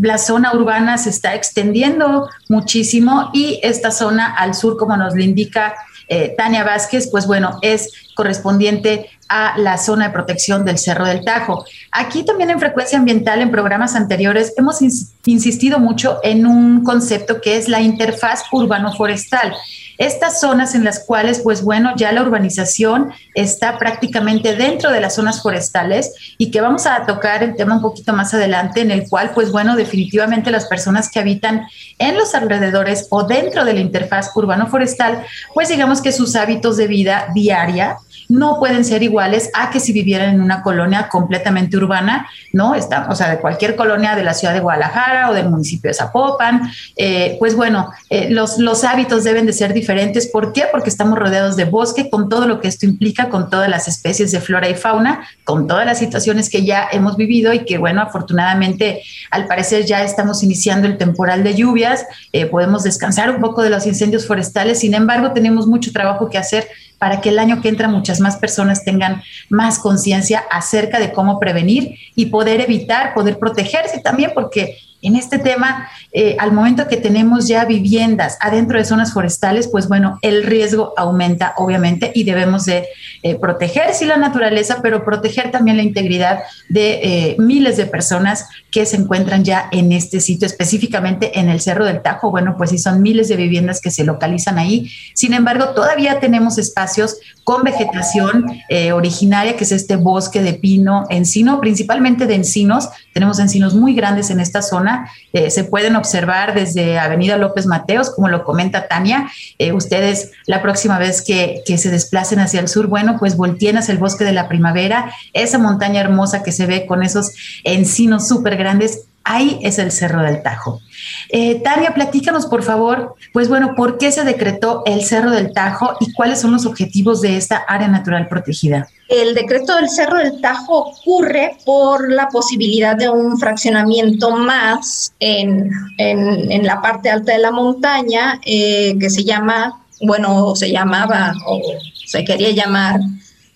La 0.00 0.18
zona 0.18 0.54
urbana 0.54 0.96
se 0.96 1.10
está 1.10 1.34
extendiendo 1.34 2.28
muchísimo 2.48 3.30
y 3.32 3.58
esta 3.64 3.90
zona 3.90 4.32
al 4.32 4.54
sur, 4.54 4.76
como 4.76 4.96
nos 4.96 5.16
lo 5.16 5.20
indica 5.20 5.74
eh, 6.08 6.34
Tania 6.36 6.64
Vázquez, 6.64 7.08
pues 7.10 7.26
bueno, 7.26 7.58
es 7.62 8.12
correspondiente 8.14 9.10
a 9.28 9.58
la 9.58 9.78
zona 9.78 10.06
de 10.08 10.12
protección 10.12 10.64
del 10.64 10.78
Cerro 10.78 11.06
del 11.06 11.24
Tajo. 11.24 11.64
Aquí 11.92 12.24
también 12.24 12.50
en 12.50 12.58
frecuencia 12.58 12.98
ambiental, 12.98 13.40
en 13.40 13.50
programas 13.50 13.94
anteriores, 13.94 14.54
hemos 14.56 14.80
insistido 14.82 15.78
mucho 15.78 16.18
en 16.22 16.46
un 16.46 16.82
concepto 16.82 17.40
que 17.40 17.56
es 17.56 17.68
la 17.68 17.80
interfaz 17.80 18.44
urbano-forestal. 18.50 19.54
Estas 19.98 20.40
zonas 20.40 20.74
en 20.74 20.84
las 20.84 21.00
cuales, 21.00 21.40
pues 21.40 21.62
bueno, 21.62 21.92
ya 21.96 22.12
la 22.12 22.22
urbanización 22.22 23.12
está 23.34 23.78
prácticamente 23.78 24.54
dentro 24.54 24.92
de 24.92 25.00
las 25.00 25.16
zonas 25.16 25.42
forestales 25.42 26.14
y 26.38 26.50
que 26.50 26.60
vamos 26.60 26.86
a 26.86 27.04
tocar 27.04 27.42
el 27.42 27.56
tema 27.56 27.74
un 27.76 27.82
poquito 27.82 28.12
más 28.12 28.32
adelante, 28.32 28.80
en 28.80 28.92
el 28.92 29.08
cual, 29.08 29.32
pues 29.34 29.50
bueno, 29.50 29.76
definitivamente 29.76 30.52
las 30.52 30.66
personas 30.66 31.10
que 31.10 31.18
habitan 31.18 31.66
en 31.98 32.16
los 32.16 32.34
alrededores 32.34 33.08
o 33.10 33.24
dentro 33.24 33.64
de 33.64 33.74
la 33.74 33.80
interfaz 33.80 34.30
urbano-forestal, 34.34 35.24
pues 35.52 35.68
digamos 35.68 36.00
que 36.00 36.12
sus 36.12 36.36
hábitos 36.36 36.76
de 36.76 36.86
vida 36.86 37.26
diaria 37.34 37.98
no 38.28 38.58
pueden 38.58 38.84
ser 38.84 39.02
iguales 39.02 39.50
a 39.54 39.70
que 39.70 39.80
si 39.80 39.92
vivieran 39.92 40.34
en 40.34 40.40
una 40.40 40.62
colonia 40.62 41.08
completamente 41.08 41.76
urbana, 41.76 42.28
¿no? 42.52 42.74
Está, 42.74 43.08
o 43.10 43.14
sea, 43.14 43.30
de 43.30 43.38
cualquier 43.38 43.74
colonia 43.74 44.14
de 44.14 44.22
la 44.22 44.34
ciudad 44.34 44.52
de 44.52 44.60
Guadalajara 44.60 45.30
o 45.30 45.34
del 45.34 45.48
municipio 45.48 45.88
de 45.88 45.94
Zapopan. 45.94 46.70
Eh, 46.96 47.36
pues 47.38 47.56
bueno, 47.56 47.90
eh, 48.10 48.28
los, 48.30 48.58
hábitos 48.84 49.24
deben 49.24 49.46
de 49.46 49.52
ser 49.52 49.72
diferentes. 49.72 50.28
¿Por 50.28 50.52
qué? 50.52 50.64
Porque 50.70 50.90
estamos 50.90 51.18
rodeados 51.18 51.56
de 51.56 51.64
bosque 51.64 52.10
con 52.10 52.28
todo 52.28 52.46
lo 52.46 52.60
que 52.60 52.68
esto 52.68 52.86
implica, 52.86 53.28
con 53.28 53.50
todas 53.50 53.68
las 53.68 53.88
especies 53.88 54.30
de 54.30 54.40
flora 54.40 54.68
y 54.68 54.74
fauna, 54.74 55.26
con 55.44 55.66
todas 55.66 55.86
las 55.86 55.98
situaciones 55.98 56.48
que 56.48 56.64
ya 56.64 56.88
hemos 56.92 57.16
vivido 57.16 57.52
y 57.52 57.64
que, 57.64 57.78
bueno, 57.78 58.02
afortunadamente, 58.02 59.02
al 59.30 59.46
parecer 59.46 59.84
ya 59.84 60.04
estamos 60.04 60.42
iniciando 60.42 60.86
el 60.86 60.96
temporal 60.98 61.42
de 61.42 61.54
lluvias, 61.54 62.06
eh, 62.32 62.46
podemos 62.46 62.84
descansar 62.84 63.30
un 63.30 63.40
poco 63.40 63.62
de 63.62 63.70
los 63.70 63.86
incendios 63.86 64.26
forestales, 64.26 64.80
sin 64.80 64.94
embargo, 64.94 65.32
tenemos 65.32 65.66
mucho 65.66 65.92
trabajo 65.92 66.28
que 66.28 66.38
hacer 66.38 66.68
para 66.98 67.20
que 67.20 67.28
el 67.28 67.38
año 67.38 67.60
que 67.60 67.68
entra 67.68 67.88
muchas 67.88 68.20
más 68.20 68.36
personas 68.36 68.84
tengan 68.84 69.22
más 69.48 69.78
conciencia 69.78 70.44
acerca 70.50 70.98
de 70.98 71.12
cómo 71.12 71.38
prevenir 71.38 71.96
y 72.14 72.26
poder 72.26 72.60
evitar, 72.60 73.14
poder 73.14 73.38
protegerse 73.38 74.00
también, 74.00 74.32
porque 74.34 74.78
en 75.00 75.14
este 75.14 75.38
tema, 75.38 75.88
eh, 76.12 76.36
al 76.40 76.52
momento 76.52 76.88
que 76.88 76.96
tenemos 76.96 77.46
ya 77.46 77.64
viviendas 77.64 78.36
adentro 78.40 78.78
de 78.78 78.84
zonas 78.84 79.12
forestales, 79.12 79.68
pues 79.68 79.86
bueno, 79.86 80.18
el 80.22 80.42
riesgo 80.42 80.92
aumenta 80.96 81.54
obviamente 81.56 82.10
y 82.14 82.24
debemos 82.24 82.64
de 82.64 82.86
eh, 83.22 83.36
proteger, 83.36 83.94
sí, 83.94 84.06
la 84.06 84.16
naturaleza, 84.16 84.80
pero 84.82 85.04
proteger 85.04 85.52
también 85.52 85.76
la 85.76 85.84
integridad 85.84 86.40
de 86.68 87.00
eh, 87.02 87.36
miles 87.38 87.76
de 87.76 87.86
personas 87.86 88.48
que 88.72 88.86
se 88.86 88.96
encuentran 88.96 89.44
ya 89.44 89.68
en 89.70 89.92
este 89.92 90.20
sitio, 90.20 90.46
específicamente 90.46 91.38
en 91.38 91.48
el 91.48 91.60
Cerro 91.60 91.84
del 91.84 92.02
Tajo. 92.02 92.30
Bueno, 92.30 92.56
pues 92.56 92.70
sí, 92.70 92.78
son 92.78 93.00
miles 93.00 93.28
de 93.28 93.36
viviendas 93.36 93.80
que 93.80 93.92
se 93.92 94.04
localizan 94.04 94.58
ahí. 94.58 94.90
Sin 95.14 95.32
embargo, 95.32 95.70
todavía 95.70 96.18
tenemos 96.18 96.58
espacios 96.58 97.18
con 97.44 97.62
vegetación 97.62 98.44
originaria, 98.92 99.56
que 99.56 99.64
es 99.64 99.72
este 99.72 99.96
bosque 99.96 100.42
de 100.42 100.52
pino, 100.52 101.06
encino, 101.08 101.60
principalmente 101.60 102.26
de 102.26 102.34
encinos. 102.34 102.90
Tenemos 103.14 103.38
encinos 103.38 103.74
muy 103.74 103.94
grandes 103.94 104.28
en 104.28 104.40
esta 104.40 104.60
zona 104.60 104.87
eh, 105.32 105.50
se 105.50 105.64
pueden 105.64 105.96
observar 105.96 106.54
desde 106.54 106.98
Avenida 106.98 107.36
López 107.36 107.66
Mateos, 107.66 108.10
como 108.10 108.28
lo 108.28 108.44
comenta 108.44 108.88
Tania. 108.88 109.28
Eh, 109.58 109.72
ustedes 109.72 110.32
la 110.46 110.62
próxima 110.62 110.98
vez 110.98 111.22
que, 111.22 111.62
que, 111.66 111.78
se 111.78 111.90
desplacen 111.90 112.40
hacia 112.40 112.60
el 112.60 112.68
sur, 112.68 112.86
bueno, 112.86 113.16
pues 113.18 113.36
volteen 113.36 113.76
hacia 113.76 113.92
el 113.92 113.98
bosque 113.98 114.24
de 114.24 114.32
la 114.32 114.48
primavera, 114.48 115.12
esa 115.32 115.58
montaña 115.58 116.00
hermosa 116.00 116.42
que 116.42 116.52
se 116.52 116.66
ve 116.66 116.86
con 116.86 117.02
esos 117.02 117.32
encinos 117.64 118.28
súper 118.28 118.56
grandes, 118.56 119.07
ahí 119.28 119.58
es 119.62 119.78
el 119.78 119.92
Cerro 119.92 120.22
del 120.22 120.42
Tajo. 120.42 120.80
Eh, 121.28 121.60
Tania, 121.60 121.94
platícanos 121.94 122.46
por 122.46 122.62
favor, 122.62 123.14
pues 123.32 123.48
bueno, 123.48 123.74
¿por 123.76 123.98
qué 123.98 124.10
se 124.10 124.24
decretó 124.24 124.82
el 124.86 125.04
Cerro 125.04 125.30
del 125.30 125.52
Tajo 125.52 125.96
y 126.00 126.12
cuáles 126.12 126.40
son 126.40 126.52
los 126.52 126.66
objetivos 126.66 127.20
de 127.20 127.36
esta 127.36 127.56
área 127.56 127.88
natural 127.88 128.26
protegida? 128.28 128.88
El 129.08 129.34
decreto 129.34 129.76
del 129.76 129.88
Cerro 129.88 130.18
del 130.18 130.40
Tajo 130.40 130.90
ocurre 130.90 131.56
por 131.64 132.10
la 132.10 132.28
posibilidad 132.28 132.96
de 132.96 133.08
un 133.08 133.38
fraccionamiento 133.38 134.36
más 134.36 135.12
en, 135.20 135.70
en, 135.98 136.66
la 136.66 136.80
parte 136.82 137.10
alta 137.10 137.32
de 137.32 137.38
la 137.38 137.50
montaña 137.50 138.40
eh, 138.44 138.96
que 138.98 139.08
se 139.08 139.24
llama, 139.24 139.82
bueno, 140.02 140.54
se 140.56 140.70
llamaba 140.70 141.32
o 141.46 141.60
se 142.06 142.24
quería 142.24 142.50
llamar 142.50 143.00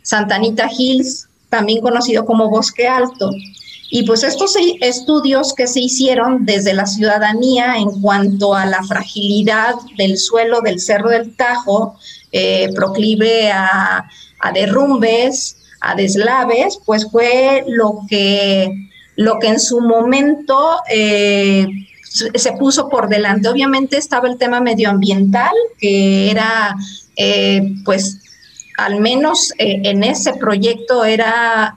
Santanita 0.02 0.68
Hills, 0.76 1.28
también 1.50 1.82
conocido 1.82 2.24
como 2.24 2.48
Bosque 2.48 2.88
Alto. 2.88 3.30
Y 3.94 4.04
pues 4.04 4.22
estos 4.22 4.56
estudios 4.80 5.52
que 5.52 5.66
se 5.66 5.80
hicieron 5.80 6.46
desde 6.46 6.72
la 6.72 6.86
ciudadanía 6.86 7.76
en 7.76 8.00
cuanto 8.00 8.54
a 8.54 8.64
la 8.64 8.82
fragilidad 8.84 9.74
del 9.98 10.16
suelo 10.16 10.62
del 10.62 10.80
Cerro 10.80 11.10
del 11.10 11.36
Tajo, 11.36 11.98
eh, 12.32 12.70
proclive 12.74 13.52
a, 13.52 14.08
derrumbes, 14.54 15.58
a 15.82 15.94
deslaves, 15.94 16.78
pues 16.86 17.06
fue 17.10 17.64
lo 17.68 17.98
que, 18.08 18.72
lo 19.16 19.38
que 19.38 19.48
en 19.48 19.60
su 19.60 19.82
momento 19.82 20.78
eh, 20.90 21.66
se 22.02 22.52
puso 22.52 22.88
por 22.88 23.10
delante. 23.10 23.50
Obviamente 23.50 23.98
estaba 23.98 24.26
el 24.26 24.38
tema 24.38 24.62
medioambiental, 24.62 25.52
que 25.78 26.30
era, 26.30 26.76
eh, 27.16 27.74
pues, 27.84 28.22
al 28.78 29.00
menos 29.00 29.52
en 29.58 30.02
ese 30.02 30.32
proyecto 30.32 31.04
era 31.04 31.76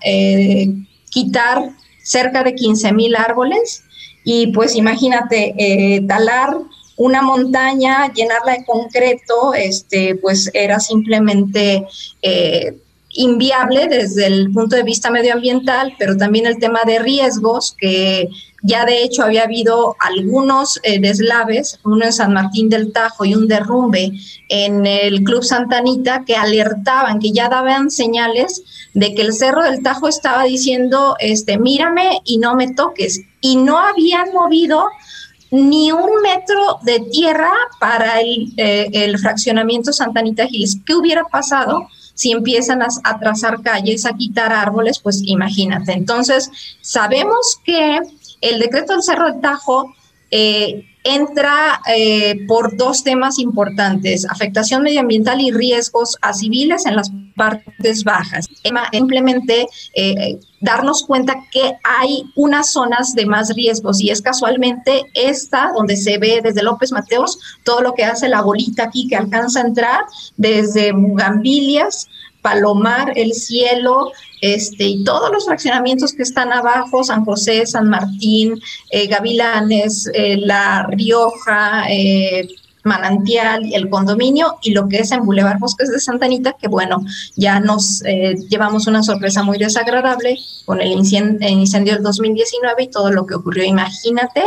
quitar 1.09 1.74
cerca 2.05 2.43
de 2.43 2.55
15 2.55 2.93
mil 2.93 3.15
árboles 3.15 3.83
y 4.23 4.47
pues 4.47 4.75
imagínate 4.75 5.53
eh, 5.57 6.01
talar 6.07 6.55
una 6.97 7.21
montaña, 7.21 8.13
llenarla 8.13 8.53
de 8.53 8.65
concreto, 8.65 9.53
este, 9.53 10.15
pues 10.15 10.49
era 10.53 10.79
simplemente 10.79 11.85
eh, 12.21 12.77
inviable 13.15 13.87
desde 13.87 14.27
el 14.27 14.51
punto 14.51 14.75
de 14.75 14.83
vista 14.83 15.09
medioambiental, 15.09 15.95
pero 15.97 16.15
también 16.17 16.45
el 16.45 16.59
tema 16.59 16.81
de 16.85 16.99
riesgos, 16.99 17.75
que 17.77 18.29
ya 18.61 18.85
de 18.85 19.03
hecho 19.03 19.23
había 19.23 19.43
habido 19.43 19.95
algunos 19.99 20.79
eh, 20.83 20.99
deslaves, 20.99 21.79
uno 21.83 22.05
en 22.05 22.13
San 22.13 22.33
Martín 22.33 22.67
del 22.69 22.91
Tajo 22.91 23.23
y 23.23 23.35
un 23.35 23.47
derrumbe 23.47 24.11
en 24.49 24.85
el 24.85 25.23
Club 25.23 25.43
Santanita, 25.43 26.23
que 26.25 26.35
alertaban, 26.35 27.19
que 27.19 27.31
ya 27.31 27.47
daban 27.47 27.89
señales 27.91 28.63
de 28.93 29.13
que 29.13 29.21
el 29.21 29.33
Cerro 29.33 29.63
del 29.63 29.83
Tajo 29.83 30.07
estaba 30.07 30.43
diciendo, 30.43 31.15
este, 31.19 31.57
mírame 31.57 32.21
y 32.25 32.37
no 32.37 32.55
me 32.55 32.73
toques. 32.73 33.21
Y 33.39 33.55
no 33.57 33.77
habían 33.77 34.33
movido 34.33 34.85
ni 35.51 35.91
un 35.91 36.21
metro 36.21 36.79
de 36.83 36.99
tierra 37.11 37.51
para 37.79 38.19
el, 38.19 38.51
eh, 38.57 38.89
el 38.91 39.17
fraccionamiento 39.19 39.93
Santanita 39.93 40.45
Hills. 40.49 40.79
¿Qué 40.85 40.95
hubiera 40.95 41.23
pasado? 41.25 41.87
Si 42.15 42.31
empiezan 42.31 42.81
a, 42.81 43.19
trazar 43.19 43.61
calles, 43.61 44.05
a 44.05 44.13
quitar 44.13 44.51
árboles, 44.51 44.99
pues 44.99 45.21
imagínate. 45.23 45.91
Entonces, 45.91 46.49
sabemos 46.81 47.59
que 47.63 47.99
el 48.41 48.59
decreto 48.59 48.93
del 48.93 49.03
Cerro 49.03 49.31
del 49.31 49.41
Tajo 49.41 49.93
eh, 50.31 50.85
entra 51.03 51.81
eh, 51.87 52.45
por 52.47 52.75
dos 52.77 53.03
temas 53.03 53.37
importantes, 53.37 54.25
afectación 54.25 54.81
medioambiental 54.81 55.39
y 55.39 55.51
riesgos 55.51 56.17
a 56.21 56.33
civiles 56.33 56.85
en 56.85 56.95
las 56.95 57.11
partes 57.35 58.03
bajas. 58.03 58.47
Simplemente 58.91 59.67
eh, 59.93 60.39
darnos 60.61 61.05
cuenta 61.05 61.35
que 61.51 61.73
hay 61.83 62.23
unas 62.35 62.71
zonas 62.71 63.13
de 63.13 63.25
más 63.25 63.53
riesgos 63.55 64.01
y 64.01 64.09
es 64.09 64.21
casualmente 64.21 65.03
esta 65.13 65.71
donde 65.75 65.95
se 65.97 66.17
ve 66.17 66.41
desde 66.43 66.63
López 66.63 66.91
Mateos 66.91 67.37
todo 67.63 67.81
lo 67.81 67.93
que 67.93 68.05
hace 68.05 68.29
la 68.29 68.41
bolita 68.41 68.83
aquí 68.83 69.07
que 69.07 69.15
alcanza 69.15 69.61
a 69.61 69.67
entrar 69.67 70.05
desde 70.37 70.91
Bugambilias 70.91 72.07
Palomar, 72.45 73.11
El 73.15 73.33
Cielo, 73.33 74.11
este, 74.39 74.83
y 74.83 75.03
todos 75.03 75.31
los 75.31 75.45
fraccionamientos 75.45 76.13
que 76.13 76.21
están 76.21 76.53
abajo, 76.53 77.03
San 77.03 77.25
José, 77.25 77.65
San 77.65 77.89
Martín, 77.89 78.61
eh, 78.91 79.07
Gavilanes, 79.07 80.07
eh, 80.13 80.37
La 80.37 80.85
Rioja, 80.91 81.85
eh, 81.89 82.47
Manantial, 82.85 83.73
el 83.73 83.89
condominio 83.89 84.57
y 84.61 84.71
lo 84.71 84.87
que 84.87 84.99
es 84.99 85.11
en 85.11 85.25
Boulevard 85.25 85.59
Bosques 85.59 85.91
de 85.91 85.99
Santa 85.99 86.27
Anita, 86.27 86.55
que 86.59 86.67
bueno, 86.67 87.03
ya 87.35 87.59
nos 87.59 88.03
eh, 88.05 88.35
llevamos 88.47 88.85
una 88.87 89.01
sorpresa 89.01 89.43
muy 89.43 89.57
desagradable 89.57 90.37
con 90.65 90.79
el 90.81 90.91
incendio, 90.91 91.47
el 91.47 91.59
incendio 91.59 91.93
del 91.93 92.03
2019 92.03 92.83
y 92.83 92.87
todo 92.87 93.11
lo 93.11 93.25
que 93.25 93.35
ocurrió. 93.35 93.63
Imagínate 93.63 94.43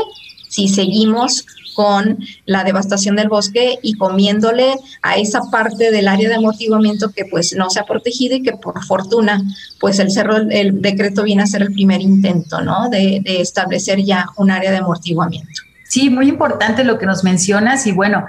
si 0.48 0.68
seguimos 0.68 1.44
con 1.74 2.18
la 2.44 2.64
devastación 2.64 3.14
del 3.14 3.28
bosque 3.28 3.78
y 3.82 3.94
comiéndole 3.94 4.74
a 5.02 5.16
esa 5.16 5.42
parte 5.50 5.90
del 5.90 6.08
área 6.08 6.28
de 6.28 6.34
amortiguamiento 6.34 7.12
que 7.12 7.24
pues 7.24 7.54
no 7.56 7.70
se 7.70 7.78
ha 7.78 7.84
protegido 7.84 8.34
y 8.36 8.42
que 8.42 8.52
por 8.52 8.84
fortuna 8.84 9.42
pues 9.78 10.00
el 10.00 10.10
cerro, 10.10 10.38
el 10.38 10.80
decreto 10.82 11.22
viene 11.22 11.42
a 11.42 11.46
ser 11.46 11.62
el 11.62 11.72
primer 11.72 12.00
intento, 12.00 12.60
¿no? 12.62 12.88
De 12.88 13.22
establecer 13.24 14.02
ya 14.02 14.26
un 14.36 14.50
área 14.50 14.72
de 14.72 14.78
amortiguamiento. 14.78 15.67
Sí, 15.88 16.10
muy 16.10 16.28
importante 16.28 16.84
lo 16.84 16.98
que 16.98 17.06
nos 17.06 17.24
mencionas 17.24 17.86
y 17.86 17.92
bueno, 17.92 18.26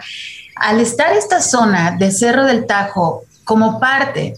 al 0.55 0.79
estar 0.79 1.13
esta 1.13 1.41
zona 1.41 1.91
de 1.97 2.11
Cerro 2.11 2.45
del 2.45 2.65
Tajo 2.65 3.23
como 3.43 3.79
parte 3.79 4.35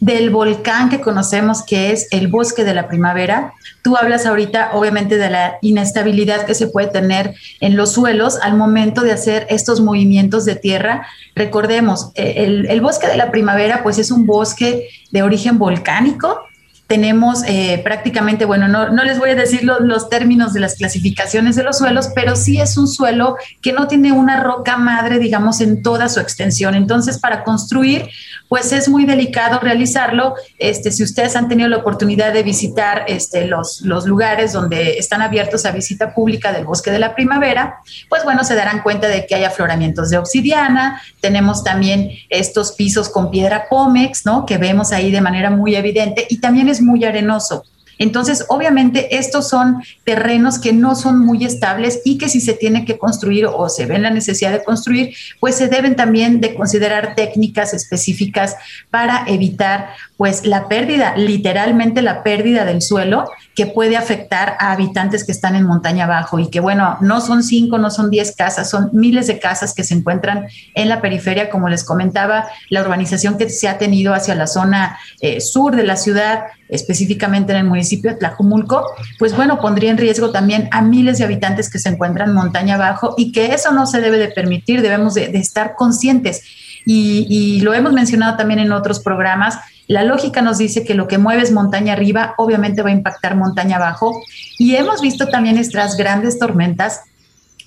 del 0.00 0.30
volcán 0.30 0.88
que 0.88 1.00
conocemos 1.00 1.62
que 1.62 1.92
es 1.92 2.08
el 2.10 2.28
bosque 2.28 2.64
de 2.64 2.72
la 2.72 2.88
primavera. 2.88 3.52
Tú 3.82 3.96
hablas 3.96 4.24
ahorita 4.24 4.70
obviamente 4.72 5.18
de 5.18 5.30
la 5.30 5.58
inestabilidad 5.60 6.46
que 6.46 6.54
se 6.54 6.68
puede 6.68 6.86
tener 6.86 7.34
en 7.60 7.76
los 7.76 7.92
suelos 7.92 8.38
al 8.40 8.56
momento 8.56 9.02
de 9.02 9.12
hacer 9.12 9.46
estos 9.50 9.80
movimientos 9.80 10.44
de 10.46 10.56
tierra. 10.56 11.06
Recordemos, 11.34 12.12
eh, 12.14 12.34
el, 12.38 12.66
el 12.70 12.80
bosque 12.80 13.08
de 13.08 13.16
la 13.16 13.30
primavera 13.30 13.82
pues 13.82 13.98
es 13.98 14.10
un 14.10 14.26
bosque 14.26 14.88
de 15.10 15.22
origen 15.22 15.58
volcánico, 15.58 16.40
tenemos 16.90 17.44
eh, 17.46 17.80
prácticamente, 17.84 18.44
bueno, 18.46 18.66
no, 18.66 18.90
no, 18.90 19.04
les 19.04 19.16
voy 19.16 19.30
a 19.30 19.36
decir 19.36 19.62
lo, 19.62 19.78
los 19.78 20.08
términos 20.08 20.52
de 20.52 20.58
las 20.58 20.74
clasificaciones 20.74 21.54
de 21.54 21.62
los 21.62 21.78
suelos, 21.78 22.10
pero 22.16 22.34
sí 22.34 22.60
es 22.60 22.76
un 22.76 22.88
suelo 22.88 23.36
que 23.62 23.72
no 23.72 23.86
tiene 23.86 24.10
una 24.10 24.42
roca 24.42 24.76
madre, 24.76 25.20
digamos, 25.20 25.60
en 25.60 25.84
toda 25.84 26.08
su 26.08 26.18
extensión. 26.18 26.74
Entonces, 26.74 27.20
para 27.20 27.44
construir, 27.44 28.08
pues 28.50 28.72
es 28.72 28.88
muy 28.88 29.06
delicado 29.06 29.60
realizarlo. 29.60 30.34
Este, 30.58 30.90
si 30.90 31.04
ustedes 31.04 31.36
han 31.36 31.48
tenido 31.48 31.68
la 31.68 31.76
oportunidad 31.76 32.32
de 32.32 32.42
visitar 32.42 33.04
este, 33.06 33.46
los, 33.46 33.80
los 33.82 34.06
lugares 34.06 34.52
donde 34.52 34.98
están 34.98 35.22
abiertos 35.22 35.64
a 35.66 35.70
visita 35.70 36.12
pública 36.14 36.52
del 36.52 36.64
bosque 36.64 36.90
de 36.90 36.98
la 36.98 37.14
primavera, 37.14 37.76
pues 38.08 38.24
bueno, 38.24 38.42
se 38.42 38.56
darán 38.56 38.82
cuenta 38.82 39.06
de 39.06 39.24
que 39.24 39.36
hay 39.36 39.44
afloramientos 39.44 40.10
de 40.10 40.18
obsidiana, 40.18 41.00
tenemos 41.20 41.62
también 41.62 42.10
estos 42.28 42.72
pisos 42.72 43.08
con 43.08 43.30
piedra 43.30 43.68
pómex, 43.70 44.26
¿no? 44.26 44.44
Que 44.44 44.58
vemos 44.58 44.90
ahí 44.90 45.12
de 45.12 45.20
manera 45.20 45.50
muy 45.50 45.76
evidente 45.76 46.26
y 46.28 46.40
también 46.40 46.68
es 46.68 46.82
muy 46.82 47.04
arenoso. 47.04 47.62
Entonces, 48.00 48.46
obviamente, 48.48 49.18
estos 49.18 49.48
son 49.50 49.82
terrenos 50.04 50.58
que 50.58 50.72
no 50.72 50.96
son 50.96 51.18
muy 51.18 51.44
estables 51.44 52.00
y 52.02 52.16
que 52.16 52.30
si 52.30 52.40
se 52.40 52.54
tiene 52.54 52.86
que 52.86 52.96
construir 52.96 53.44
o 53.44 53.68
se 53.68 53.84
ve 53.84 53.98
la 53.98 54.10
necesidad 54.10 54.52
de 54.52 54.64
construir, 54.64 55.14
pues 55.38 55.56
se 55.56 55.68
deben 55.68 55.96
también 55.96 56.40
de 56.40 56.54
considerar 56.54 57.14
técnicas 57.14 57.74
específicas 57.74 58.56
para 58.88 59.24
evitar 59.28 59.90
pues 60.20 60.44
la 60.44 60.68
pérdida, 60.68 61.16
literalmente 61.16 62.02
la 62.02 62.22
pérdida 62.22 62.66
del 62.66 62.82
suelo 62.82 63.30
que 63.54 63.64
puede 63.64 63.96
afectar 63.96 64.54
a 64.60 64.70
habitantes 64.72 65.24
que 65.24 65.32
están 65.32 65.56
en 65.56 65.64
montaña 65.64 66.04
abajo 66.04 66.38
y 66.38 66.50
que 66.50 66.60
bueno, 66.60 66.98
no 67.00 67.22
son 67.22 67.42
cinco, 67.42 67.78
no 67.78 67.90
son 67.90 68.10
diez 68.10 68.36
casas, 68.36 68.68
son 68.68 68.90
miles 68.92 69.28
de 69.28 69.38
casas 69.38 69.72
que 69.72 69.82
se 69.82 69.94
encuentran 69.94 70.44
en 70.74 70.90
la 70.90 71.00
periferia, 71.00 71.48
como 71.48 71.70
les 71.70 71.84
comentaba, 71.84 72.48
la 72.68 72.82
urbanización 72.82 73.38
que 73.38 73.48
se 73.48 73.66
ha 73.66 73.78
tenido 73.78 74.12
hacia 74.12 74.34
la 74.34 74.46
zona 74.46 74.98
eh, 75.22 75.40
sur 75.40 75.74
de 75.74 75.84
la 75.84 75.96
ciudad, 75.96 76.42
específicamente 76.68 77.52
en 77.52 77.60
el 77.60 77.64
municipio 77.64 78.10
de 78.10 78.18
Tlajumulco, 78.18 78.84
pues 79.18 79.34
bueno, 79.34 79.58
pondría 79.58 79.90
en 79.90 79.96
riesgo 79.96 80.32
también 80.32 80.68
a 80.70 80.82
miles 80.82 81.16
de 81.16 81.24
habitantes 81.24 81.70
que 81.70 81.78
se 81.78 81.88
encuentran 81.88 82.34
montaña 82.34 82.74
abajo 82.74 83.14
y 83.16 83.32
que 83.32 83.54
eso 83.54 83.72
no 83.72 83.86
se 83.86 84.02
debe 84.02 84.18
de 84.18 84.28
permitir, 84.28 84.82
debemos 84.82 85.14
de, 85.14 85.30
estar 85.38 85.76
conscientes. 85.76 86.42
Y, 86.84 87.26
y 87.28 87.60
lo 87.60 87.72
hemos 87.72 87.94
mencionado 87.94 88.36
también 88.36 88.60
en 88.60 88.72
otros 88.72 89.00
programas, 89.00 89.58
la 89.90 90.04
lógica 90.04 90.40
nos 90.40 90.58
dice 90.58 90.84
que 90.84 90.94
lo 90.94 91.08
que 91.08 91.18
mueve 91.18 91.42
es 91.42 91.50
montaña 91.50 91.94
arriba, 91.94 92.34
obviamente 92.38 92.80
va 92.80 92.90
a 92.90 92.92
impactar 92.92 93.34
montaña 93.34 93.74
abajo. 93.74 94.22
Y 94.56 94.76
hemos 94.76 95.00
visto 95.00 95.26
también 95.26 95.58
estas 95.58 95.96
grandes 95.96 96.38
tormentas 96.38 97.00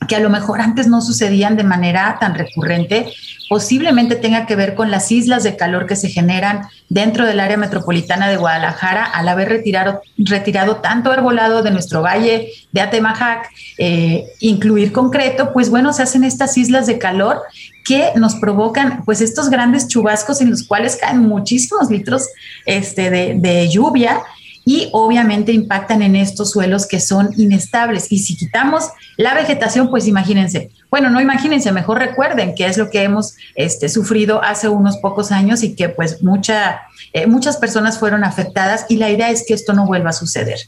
que 0.08 0.16
a 0.16 0.20
lo 0.20 0.30
mejor 0.30 0.62
antes 0.62 0.88
no 0.88 1.02
sucedían 1.02 1.56
de 1.56 1.64
manera 1.64 2.18
tan 2.20 2.36
recurrente, 2.36 3.14
posiblemente 3.50 4.16
tenga 4.16 4.46
que 4.46 4.56
ver 4.56 4.76
con 4.76 4.90
las 4.90 5.12
islas 5.12 5.44
de 5.44 5.56
calor 5.56 5.86
que 5.86 5.96
se 5.96 6.10
generan 6.10 6.68
dentro 6.90 7.26
del 7.26 7.40
área 7.40 7.58
metropolitana 7.58 8.28
de 8.30 8.38
Guadalajara 8.38 9.04
al 9.04 9.28
haber 9.28 9.50
retirado, 9.50 10.02
retirado 10.18 10.78
tanto 10.78 11.12
arbolado 11.12 11.62
de 11.62 11.72
nuestro 11.72 12.02
valle 12.02 12.50
de 12.72 12.82
Atemajac, 12.82 13.50
eh, 13.78 14.26
incluir 14.40 14.92
concreto, 14.92 15.54
pues 15.54 15.70
bueno, 15.70 15.94
se 15.94 16.04
hacen 16.04 16.24
estas 16.24 16.58
islas 16.58 16.88
de 16.88 16.98
calor 16.98 17.42
que 17.86 18.12
nos 18.16 18.36
provocan 18.36 19.04
pues 19.06 19.22
estos 19.22 19.50
grandes 19.50 19.88
chubascos 19.88 20.42
en 20.42 20.50
los 20.50 20.64
cuales 20.64 20.96
caen 20.96 21.20
muchísimos 21.20 21.90
litros 21.90 22.28
este, 22.66 23.10
de, 23.10 23.36
de 23.38 23.70
lluvia 23.70 24.24
y 24.66 24.90
obviamente 24.92 25.52
impactan 25.52 26.02
en 26.02 26.16
estos 26.16 26.52
suelos 26.52 26.88
que 26.88 27.00
son 27.00 27.30
inestables. 27.38 28.12
Y 28.12 28.20
si 28.20 28.36
quitamos 28.36 28.90
la 29.18 29.34
vegetación, 29.34 29.90
pues 29.90 30.08
imagínense, 30.08 30.72
bueno, 30.90 31.10
no 31.10 31.20
imagínense, 31.20 31.72
mejor 31.72 32.00
recuerden 32.00 32.56
que 32.56 32.66
es 32.66 32.78
lo 32.78 32.90
que 32.90 33.04
hemos 33.04 33.36
este, 33.56 33.90
sufrido 33.90 34.44
hace 34.44 34.70
unos 34.70 34.98
pocos 34.98 35.32
años 35.32 35.64
y 35.64 35.76
que 35.76 35.90
pues 35.90 36.24
mucha, 36.24 36.82
eh, 37.14 37.28
muchas 37.28 37.58
personas 37.58 38.00
fueron 38.00 38.24
afectadas 38.24 38.86
y 38.90 38.98
la 38.98 39.10
idea 39.10 39.30
es 39.30 39.46
que 39.46 39.54
esto 39.54 39.74
no 39.74 39.86
vuelva 39.86 40.12
a 40.12 40.14
suceder. 40.14 40.60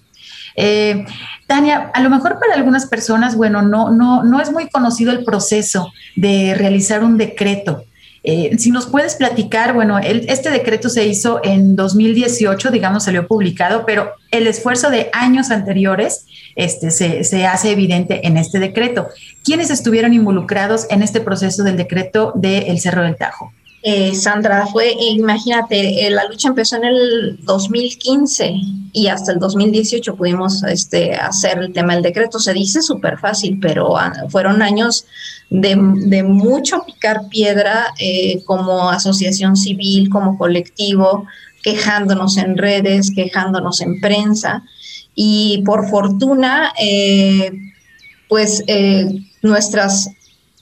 Eh, 0.55 1.05
Tania, 1.47 1.91
a 1.93 2.01
lo 2.01 2.09
mejor 2.09 2.39
para 2.39 2.55
algunas 2.55 2.87
personas, 2.87 3.35
bueno, 3.35 3.61
no, 3.61 3.91
no, 3.91 4.23
no 4.23 4.41
es 4.41 4.51
muy 4.51 4.69
conocido 4.69 5.11
el 5.11 5.23
proceso 5.23 5.91
de 6.15 6.55
realizar 6.55 7.03
un 7.03 7.17
decreto. 7.17 7.83
Eh, 8.27 8.57
si 8.57 8.71
nos 8.71 8.87
puedes 8.87 9.15
platicar, 9.15 9.73
bueno, 9.73 9.99
el, 9.99 10.25
este 10.29 10.49
decreto 10.49 10.89
se 10.89 11.05
hizo 11.05 11.41
en 11.43 11.75
2018, 11.75 12.71
digamos, 12.71 13.03
salió 13.03 13.27
publicado, 13.27 13.85
pero 13.85 14.13
el 14.31 14.47
esfuerzo 14.47 14.89
de 14.89 15.09
años 15.13 15.51
anteriores 15.51 16.25
este, 16.55 16.89
se, 16.89 17.23
se, 17.23 17.45
hace 17.45 17.71
evidente 17.71 18.25
en 18.25 18.37
este 18.37 18.59
decreto. 18.59 19.07
¿Quiénes 19.43 19.69
estuvieron 19.69 20.13
involucrados 20.13 20.87
en 20.89 21.03
este 21.03 21.21
proceso 21.21 21.63
del 21.63 21.77
decreto 21.77 22.33
del 22.35 22.79
Cerro 22.79 23.03
del 23.03 23.15
Tajo? 23.15 23.53
Eh, 23.87 24.15
Sandra, 24.15 24.65
fue, 24.65 24.95
imagínate, 24.99 26.07
eh, 26.07 26.09
la 26.09 26.25
lucha 26.25 26.47
empezó 26.47 26.77
en 26.77 26.85
el 26.85 27.39
2015 27.43 28.55
y 28.91 29.07
hasta 29.09 29.31
el 29.31 29.37
2018 29.37 30.15
pudimos 30.15 30.63
este, 30.63 31.13
hacer 31.13 31.59
el 31.59 31.71
tema 31.71 31.93
del 31.93 32.01
decreto. 32.01 32.39
Se 32.39 32.51
dice 32.51 32.81
súper 32.81 33.19
fácil, 33.19 33.59
pero 33.61 33.95
ah, 33.95 34.11
fueron 34.29 34.63
años 34.63 35.05
de, 35.51 35.75
mucho 35.75 36.83
picar 36.83 37.29
piedra 37.29 37.93
eh, 37.99 38.41
como 38.45 38.89
asociación 38.89 39.55
civil, 39.55 40.09
como 40.09 40.35
colectivo, 40.39 41.27
quejándonos 41.61 42.37
en 42.37 42.57
redes, 42.57 43.11
quejándonos 43.15 43.81
en 43.81 44.01
prensa. 44.01 44.63
Y 45.13 45.61
por 45.63 45.87
fortuna, 45.91 46.73
pues 48.27 48.63
nuestras 49.43 50.09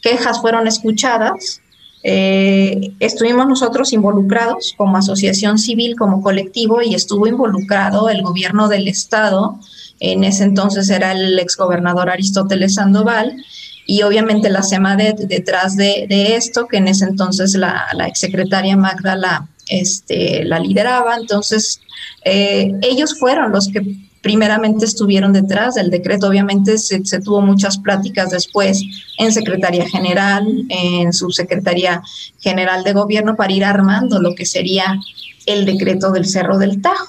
quejas 0.02 0.42
fueron 0.42 0.68
escuchadas 0.68 1.62
Eh, 2.04 2.92
estuvimos 3.00 3.48
nosotros 3.48 3.94
involucrados 3.94 4.74
como 4.76 4.98
asociación 4.98 5.58
civil, 5.58 5.96
como 5.96 6.22
colectivo, 6.22 6.82
y 6.82 6.96
estuvo 6.96 7.28
involucrado 7.28 8.10
el 8.10 8.22
gobierno 8.22 8.68
del 8.68 8.88
estado. 8.88 9.60
En 10.00 10.24
ese 10.24 10.44
entonces 10.44 10.89
era 10.89 11.13
el 11.13 11.39
exgobernador 11.39 12.10
Aristóteles 12.10 12.76
Sandoval 12.76 13.44
y 13.86 14.02
obviamente 14.04 14.50
la 14.50 14.63
SEMADET 14.63 15.18
detrás 15.28 15.76
de, 15.76 16.06
esto, 16.36 16.68
que 16.68 16.78
en 16.78 16.88
ese 16.88 17.06
entonces 17.06 17.56
la, 17.56 17.88
la 17.94 18.08
exsecretaria 18.08 18.76
Magda 18.76 19.16
la, 19.16 19.48
este, 19.70 20.44
la 20.46 20.60
lideraba. 20.60 21.16
Entonces, 21.16 21.80
eh, 22.26 22.74
ellos 22.82 23.18
fueron 23.18 23.52
los 23.52 23.70
que 23.70 23.82
primeramente 24.24 24.86
estuvieron 24.86 25.34
detrás 25.34 25.76
del 25.76 25.92
decreto. 25.92 26.28
Obviamente 26.28 26.78
se, 26.78 27.02
tuvo 27.20 27.42
muchas 27.42 27.78
pláticas 27.78 28.32
después 28.32 28.82
en 29.20 29.32
Secretaría 29.34 29.88
General, 29.88 30.48
en 30.70 31.12
Subsecretaría 31.12 32.02
General 32.40 32.84
de 32.84 32.94
Gobierno 32.94 33.36
para 33.36 33.52
ir 33.52 33.66
armando 33.66 34.20
lo 34.22 34.34
que 34.34 34.46
sería 34.46 34.98
el 35.46 35.66
decreto 35.66 36.12
del 36.12 36.26
Cerro 36.26 36.58
del 36.58 36.82
Tajo. 36.82 37.08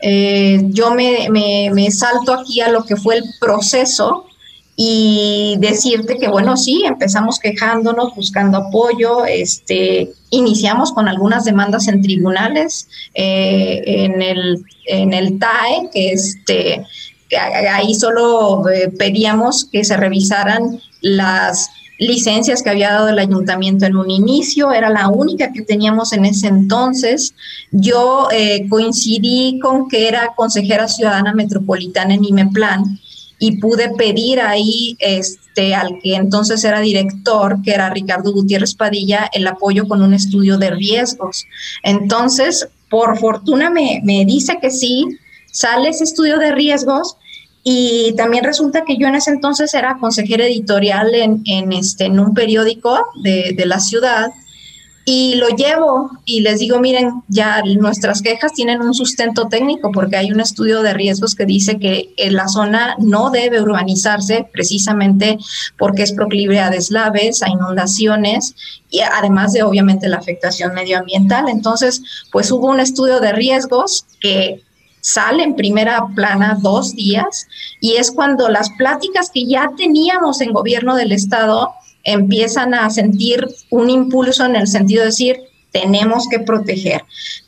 Eh, 0.00 0.60
yo 0.68 0.94
me, 0.94 1.28
me, 1.30 1.90
salto 1.90 2.32
aquí 2.32 2.60
a 2.60 2.68
lo 2.68 2.84
que 2.84 2.96
fue 2.96 3.16
el 3.16 3.24
proceso 3.40 4.26
y 4.76 5.56
decirte 5.60 6.18
que 6.18 6.28
bueno, 6.28 6.56
sí, 6.56 6.82
empezamos 6.84 7.38
quejándonos, 7.38 8.14
buscando 8.14 8.58
apoyo, 8.58 9.24
este, 9.24 10.12
iniciamos 10.30 10.92
con 10.92 11.08
algunas 11.08 11.44
demandas 11.44 11.86
en 11.86 12.02
tribunales, 12.02 12.88
eh, 13.14 13.82
en, 13.86 14.20
el, 14.20 14.64
en 14.86 15.12
el 15.12 15.38
TAE, 15.38 15.90
que 15.92 16.12
este, 16.12 16.84
ahí 17.70 17.94
solo 17.94 18.68
eh, 18.68 18.90
pedíamos 18.98 19.64
que 19.70 19.84
se 19.84 19.96
revisaran 19.96 20.80
las 21.00 21.70
licencias 21.98 22.62
que 22.62 22.70
había 22.70 22.92
dado 22.92 23.08
el 23.08 23.18
ayuntamiento 23.20 23.86
en 23.86 23.96
un 23.96 24.10
inicio, 24.10 24.72
era 24.72 24.90
la 24.90 25.08
única 25.08 25.52
que 25.52 25.62
teníamos 25.62 26.12
en 26.12 26.24
ese 26.24 26.48
entonces. 26.48 27.34
Yo 27.70 28.28
eh, 28.32 28.66
coincidí 28.68 29.60
con 29.60 29.88
que 29.88 30.08
era 30.08 30.32
consejera 30.36 30.88
ciudadana 30.88 31.32
metropolitana 31.32 32.14
en 32.14 32.24
IMEPLAN 32.24 32.98
y 33.44 33.58
pude 33.58 33.90
pedir 33.90 34.40
ahí 34.40 34.96
este, 35.00 35.74
al 35.74 35.98
que 36.02 36.14
entonces 36.14 36.64
era 36.64 36.80
director, 36.80 37.60
que 37.62 37.72
era 37.72 37.90
Ricardo 37.90 38.32
Gutiérrez 38.32 38.74
Padilla, 38.74 39.28
el 39.34 39.46
apoyo 39.46 39.86
con 39.86 40.00
un 40.00 40.14
estudio 40.14 40.56
de 40.56 40.70
riesgos. 40.70 41.44
Entonces, 41.82 42.66
por 42.88 43.18
fortuna 43.18 43.68
me, 43.68 44.00
me 44.02 44.24
dice 44.24 44.56
que 44.62 44.70
sí, 44.70 45.04
sale 45.52 45.90
ese 45.90 46.04
estudio 46.04 46.38
de 46.38 46.52
riesgos 46.52 47.18
y 47.62 48.14
también 48.16 48.44
resulta 48.44 48.82
que 48.86 48.96
yo 48.96 49.08
en 49.08 49.16
ese 49.16 49.30
entonces 49.30 49.74
era 49.74 49.98
consejera 49.98 50.46
editorial 50.46 51.14
en, 51.14 51.42
en, 51.44 51.72
este, 51.72 52.06
en 52.06 52.18
un 52.20 52.32
periódico 52.32 52.98
de, 53.22 53.52
de 53.54 53.66
la 53.66 53.78
ciudad 53.78 54.32
y 55.06 55.34
lo 55.34 55.48
llevo 55.48 56.10
y 56.24 56.40
les 56.40 56.60
digo, 56.60 56.80
miren, 56.80 57.22
ya 57.28 57.62
nuestras 57.62 58.22
quejas 58.22 58.54
tienen 58.54 58.80
un 58.80 58.94
sustento 58.94 59.48
técnico 59.48 59.90
porque 59.92 60.16
hay 60.16 60.32
un 60.32 60.40
estudio 60.40 60.82
de 60.82 60.94
riesgos 60.94 61.34
que 61.34 61.44
dice 61.44 61.78
que 61.78 62.14
la 62.30 62.48
zona 62.48 62.96
no 62.98 63.30
debe 63.30 63.60
urbanizarse 63.60 64.48
precisamente 64.50 65.38
porque 65.76 66.04
es 66.04 66.12
proclive 66.12 66.58
a 66.60 66.70
deslaves, 66.70 67.42
a 67.42 67.50
inundaciones 67.50 68.54
y 68.88 69.00
además 69.00 69.52
de 69.52 69.62
obviamente 69.62 70.08
la 70.08 70.16
afectación 70.16 70.72
medioambiental. 70.72 71.50
Entonces, 71.50 72.02
pues 72.32 72.50
hubo 72.50 72.68
un 72.68 72.80
estudio 72.80 73.20
de 73.20 73.32
riesgos 73.32 74.06
que 74.20 74.62
sale 75.02 75.42
en 75.42 75.54
primera 75.54 76.02
plana 76.14 76.58
dos 76.62 76.94
días 76.94 77.46
y 77.78 77.96
es 77.96 78.10
cuando 78.10 78.48
las 78.48 78.70
pláticas 78.70 79.30
que 79.30 79.44
ya 79.44 79.70
teníamos 79.76 80.40
en 80.40 80.54
gobierno 80.54 80.96
del 80.96 81.12
estado 81.12 81.74
empiezan 82.04 82.74
a 82.74 82.90
sentir 82.90 83.46
un 83.70 83.90
impulso 83.90 84.44
en 84.44 84.56
el 84.56 84.66
sentido 84.66 85.00
de 85.00 85.06
decir, 85.06 85.40
tenemos 85.72 86.28
que 86.28 86.38
proteger. 86.38 87.02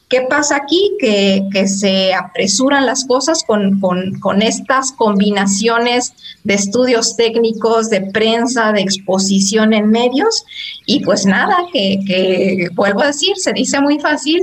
¿Qué 0.08 0.20
pasa 0.22 0.56
aquí? 0.56 0.92
Que, 1.00 1.66
se 1.66 2.14
apresuran 2.14 2.86
las 2.86 3.04
cosas 3.04 3.42
con, 3.44 4.42
estas 4.42 4.92
combinaciones 4.92 6.12
de 6.44 6.54
estudios 6.54 7.16
técnicos, 7.16 7.90
de 7.90 8.02
prensa, 8.02 8.72
de 8.72 8.82
exposición 8.82 9.72
en 9.72 9.90
medios, 9.90 10.44
y 10.86 11.00
pues 11.00 11.26
nada, 11.26 11.56
que, 11.72 11.98
que 12.06 12.68
vuelvo 12.74 13.00
a 13.02 13.08
decir, 13.08 13.36
se 13.36 13.52
dice 13.52 13.80
muy 13.80 13.98
fácil, 13.98 14.42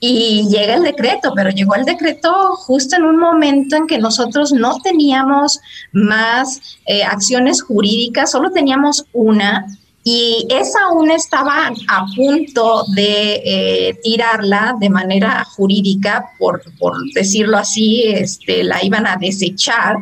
y 0.00 0.46
llega 0.48 0.74
el 0.74 0.82
decreto, 0.82 1.32
pero 1.34 1.50
llegó 1.50 1.74
el 1.74 1.84
decreto 1.84 2.54
justo 2.56 2.96
en 2.96 3.04
un 3.04 3.18
momento 3.18 3.76
en 3.76 3.86
que 3.86 3.98
nosotros 3.98 4.52
no 4.52 4.78
teníamos 4.80 5.60
más 5.92 6.78
eh, 6.86 7.02
acciones 7.02 7.62
jurídicas, 7.62 8.30
solo 8.30 8.50
teníamos 8.50 9.04
una 9.12 9.66
y 10.10 10.46
esa 10.48 10.88
una 10.92 11.16
estaba 11.16 11.66
a 11.66 12.06
punto 12.16 12.84
de 12.94 13.42
eh, 13.44 13.98
tirarla 14.02 14.74
de 14.80 14.88
manera 14.88 15.44
jurídica, 15.44 16.30
por, 16.38 16.62
por 16.78 16.94
decirlo 17.12 17.58
así, 17.58 18.04
este, 18.06 18.64
la 18.64 18.82
iban 18.82 19.06
a 19.06 19.16
desechar. 19.16 19.96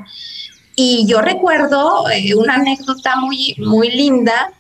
Y 0.77 1.07
yo 1.07 1.23
recuerdo 1.23 2.09
eh, 2.11 2.37
una 2.37 2.55
anécdota 2.55 3.17
muy, 3.17 3.57
muy 3.59 3.91
linda 3.91 4.53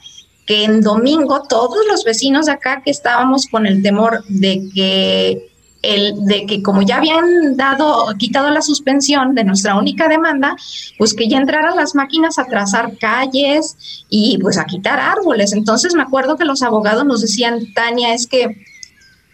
que 0.46 0.64
en 0.64 0.80
domingo 0.80 1.42
todos 1.48 1.84
los 1.90 2.04
vecinos 2.04 2.46
de 2.46 2.52
acá 2.52 2.82
que 2.84 2.90
estábamos 2.90 3.46
con 3.46 3.66
el 3.66 3.82
temor 3.82 4.24
de 4.28 4.68
que 4.74 5.50
el, 5.82 6.24
de 6.24 6.46
que 6.46 6.62
como 6.62 6.82
ya 6.82 6.96
habían 6.96 7.56
dado, 7.56 8.06
quitado 8.18 8.50
la 8.50 8.62
suspensión 8.62 9.34
de 9.34 9.44
nuestra 9.44 9.76
única 9.76 10.08
demanda, 10.08 10.56
pues 10.98 11.14
que 11.14 11.28
ya 11.28 11.38
entraran 11.38 11.76
las 11.76 11.94
máquinas 11.94 12.38
a 12.38 12.46
trazar 12.46 12.96
calles 12.98 13.76
y 14.08 14.38
pues 14.38 14.58
a 14.58 14.64
quitar 14.64 14.98
árboles. 14.98 15.52
Entonces 15.52 15.94
me 15.94 16.02
acuerdo 16.02 16.36
que 16.36 16.44
los 16.44 16.62
abogados 16.62 17.04
nos 17.04 17.20
decían, 17.20 17.72
Tania, 17.74 18.14
es 18.14 18.26
que 18.26 18.64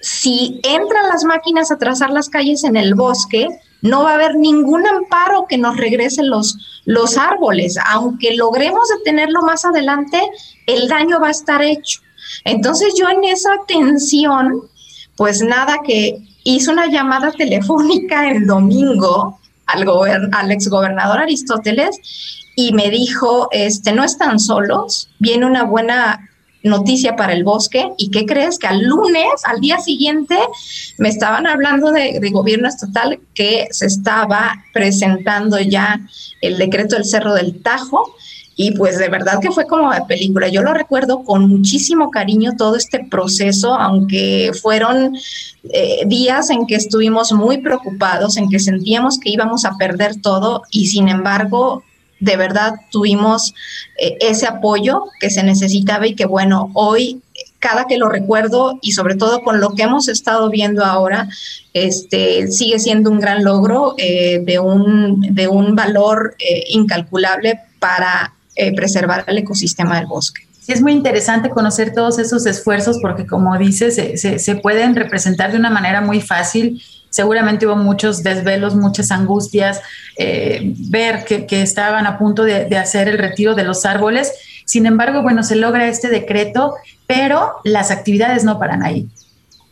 si 0.00 0.60
entran 0.64 1.08
las 1.08 1.24
máquinas 1.24 1.70
a 1.70 1.78
trazar 1.78 2.10
las 2.10 2.28
calles 2.28 2.64
en 2.64 2.76
el 2.76 2.94
bosque, 2.94 3.48
no 3.82 4.04
va 4.04 4.12
a 4.12 4.14
haber 4.14 4.36
ningún 4.36 4.86
amparo 4.86 5.46
que 5.48 5.58
nos 5.58 5.76
regrese 5.76 6.22
los, 6.22 6.82
los 6.84 7.18
árboles. 7.18 7.76
Aunque 7.84 8.34
logremos 8.34 8.88
detenerlo 8.96 9.42
más 9.42 9.64
adelante, 9.64 10.20
el 10.66 10.88
daño 10.88 11.20
va 11.20 11.28
a 11.28 11.32
estar 11.32 11.62
hecho. 11.62 12.00
Entonces 12.44 12.94
yo 12.96 13.08
en 13.08 13.24
esa 13.24 13.50
tensión, 13.66 14.62
pues 15.16 15.42
nada, 15.42 15.78
que 15.84 16.18
hice 16.44 16.70
una 16.70 16.86
llamada 16.86 17.32
telefónica 17.36 18.30
el 18.30 18.46
domingo 18.46 19.38
al, 19.66 19.86
al 20.32 20.52
exgobernador 20.52 21.18
Aristóteles 21.18 21.98
y 22.54 22.72
me 22.72 22.90
dijo, 22.90 23.48
este, 23.50 23.92
no 23.92 24.04
están 24.04 24.38
solos, 24.38 25.08
viene 25.18 25.46
una 25.46 25.64
buena 25.64 26.28
noticia 26.62 27.16
para 27.16 27.32
el 27.32 27.44
bosque. 27.44 27.90
¿Y 27.96 28.10
qué 28.10 28.26
crees? 28.26 28.58
Que 28.58 28.66
al 28.66 28.82
lunes, 28.82 29.42
al 29.44 29.60
día 29.60 29.78
siguiente, 29.78 30.36
me 30.98 31.08
estaban 31.08 31.46
hablando 31.46 31.92
de, 31.92 32.18
gobierno 32.30 32.68
estatal 32.68 33.20
que 33.34 33.68
se 33.70 33.86
estaba 33.86 34.64
presentando 34.72 35.58
ya 35.60 36.00
el 36.40 36.58
decreto 36.58 36.96
del 36.96 37.04
Cerro 37.04 37.34
del 37.34 37.62
Tajo. 37.62 38.14
Y 38.54 38.72
pues 38.72 38.98
de 38.98 39.08
verdad 39.08 39.40
que 39.40 39.50
fue 39.50 39.66
como 39.66 39.92
de 39.92 40.02
película. 40.02 40.48
Yo 40.48 40.62
lo 40.62 40.74
recuerdo 40.74 41.24
con 41.24 41.48
muchísimo 41.48 42.10
cariño 42.10 42.52
todo 42.56 42.76
este 42.76 43.04
proceso, 43.10 43.74
aunque 43.74 44.52
fueron 44.60 45.16
eh, 45.64 46.02
días 46.06 46.50
en 46.50 46.66
que 46.66 46.74
estuvimos 46.74 47.32
muy 47.32 47.58
preocupados, 47.58 48.36
en 48.36 48.50
que 48.50 48.58
sentíamos 48.58 49.18
que 49.18 49.30
íbamos 49.30 49.64
a 49.64 49.76
perder 49.78 50.20
todo 50.20 50.62
y 50.70 50.86
sin 50.86 51.08
embargo 51.08 51.82
de 52.22 52.36
verdad 52.36 52.74
tuvimos 52.90 53.52
eh, 53.98 54.16
ese 54.20 54.46
apoyo 54.46 55.06
que 55.18 55.28
se 55.28 55.42
necesitaba 55.42 56.06
y 56.06 56.14
que 56.14 56.24
bueno, 56.24 56.70
hoy 56.74 57.20
cada 57.58 57.86
que 57.86 57.98
lo 57.98 58.08
recuerdo 58.08 58.78
y 58.80 58.92
sobre 58.92 59.16
todo 59.16 59.42
con 59.42 59.60
lo 59.60 59.74
que 59.74 59.82
hemos 59.82 60.08
estado 60.08 60.48
viendo 60.50 60.84
ahora, 60.84 61.28
este, 61.74 62.48
sigue 62.48 62.78
siendo 62.78 63.10
un 63.10 63.18
gran 63.18 63.44
logro 63.44 63.94
eh, 63.98 64.40
de, 64.44 64.58
un, 64.60 65.20
de 65.34 65.48
un 65.48 65.74
valor 65.74 66.36
eh, 66.38 66.64
incalculable 66.68 67.60
para 67.78 68.34
preservar 68.76 69.24
el 69.28 69.38
ecosistema 69.38 69.96
del 69.96 70.06
bosque. 70.06 70.42
Sí, 70.60 70.72
es 70.72 70.82
muy 70.82 70.92
interesante 70.92 71.48
conocer 71.48 71.94
todos 71.94 72.18
esos 72.18 72.44
esfuerzos 72.44 72.98
porque 73.00 73.26
como 73.26 73.56
dices, 73.56 73.94
se, 73.94 74.38
se 74.38 74.54
pueden 74.56 74.94
representar 74.94 75.52
de 75.52 75.58
una 75.58 75.70
manera 75.70 76.02
muy 76.02 76.20
fácil 76.20 76.80
seguramente 77.12 77.66
hubo 77.66 77.76
muchos 77.76 78.22
desvelos, 78.22 78.74
muchas 78.74 79.10
angustias, 79.10 79.80
eh, 80.16 80.72
ver 80.88 81.24
que, 81.24 81.62
estaban 81.62 82.06
a 82.06 82.18
punto 82.18 82.42
de, 82.42 82.76
hacer 82.76 83.06
el 83.06 83.18
retiro 83.18 83.54
de 83.54 83.64
los 83.64 83.84
árboles. 83.84 84.32
Sin 84.64 84.86
embargo, 84.86 85.22
bueno, 85.22 85.42
se 85.42 85.54
logra 85.54 85.88
este 85.88 86.08
decreto, 86.08 86.74
pero 87.06 87.52
las 87.64 87.90
actividades 87.90 88.44
no 88.44 88.58
paran 88.58 88.82
ahí. 88.82 89.06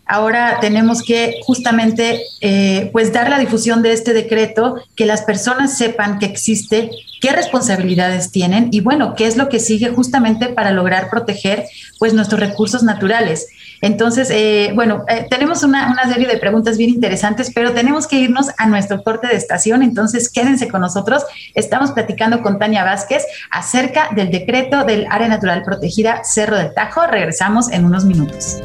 Ahora 0.04 0.58
tenemos 0.60 1.02
que 1.02 1.40
justamente 1.44 2.22
eh, 2.40 2.90
pues 2.92 3.12
dar 3.12 3.30
la 3.30 3.38
difusión 3.38 3.80
de 3.80 3.92
este 3.92 4.12
decreto, 4.12 4.76
que 4.94 5.06
las 5.06 5.22
personas 5.22 5.78
sepan 5.78 6.18
que 6.18 6.26
existe, 6.26 6.90
qué 7.22 7.30
responsabilidades 7.30 8.32
tienen 8.32 8.68
y 8.72 8.80
bueno, 8.80 9.14
qué 9.14 9.26
es 9.26 9.36
lo 9.36 9.48
que 9.48 9.60
sigue 9.60 9.90
justamente 9.90 10.48
para 10.48 10.72
lograr 10.72 11.08
proteger 11.08 11.64
pues 11.98 12.12
nuestros 12.12 12.40
recursos 12.40 12.82
naturales. 12.82 13.46
Entonces, 13.80 14.30
eh, 14.30 14.72
bueno, 14.74 15.04
eh, 15.08 15.26
tenemos 15.30 15.62
una, 15.62 15.90
una, 15.90 16.12
serie 16.12 16.26
de 16.26 16.36
preguntas 16.36 16.76
bien 16.76 16.90
interesantes, 16.90 17.50
pero 17.54 17.72
tenemos 17.72 18.06
que 18.06 18.16
irnos 18.16 18.50
a 18.58 18.66
nuestro 18.66 19.02
corte 19.02 19.26
de 19.26 19.36
estación, 19.36 19.82
entonces 19.82 20.30
quédense 20.30 20.68
con 20.68 20.80
nosotros. 20.82 21.24
Estamos 21.54 21.92
platicando 21.92 22.42
con 22.42 22.58
Tania 22.58 22.84
Vázquez 22.84 23.24
acerca 23.50 24.10
del 24.14 24.30
decreto 24.30 24.84
del 24.84 25.06
Área 25.10 25.28
Natural 25.28 25.62
Protegida 25.62 26.22
Cerro 26.24 26.56
del 26.56 26.74
Tajo. 26.74 27.06
Regresamos 27.06 27.70
en 27.70 27.84
unos 27.84 28.04
minutos. 28.04 28.60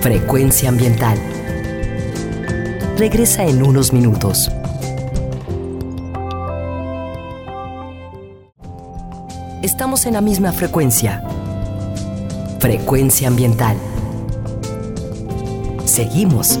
Frecuencia 0.00 0.68
ambiental. 0.68 1.18
Regresa 2.98 3.44
en 3.44 3.62
unos 3.62 3.92
minutos. 3.92 4.50
Estamos 9.62 10.06
en 10.06 10.14
la 10.14 10.20
misma 10.20 10.52
frecuencia. 10.52 11.22
Frecuencia 12.62 13.26
ambiental. 13.26 13.76
Seguimos. 15.84 16.60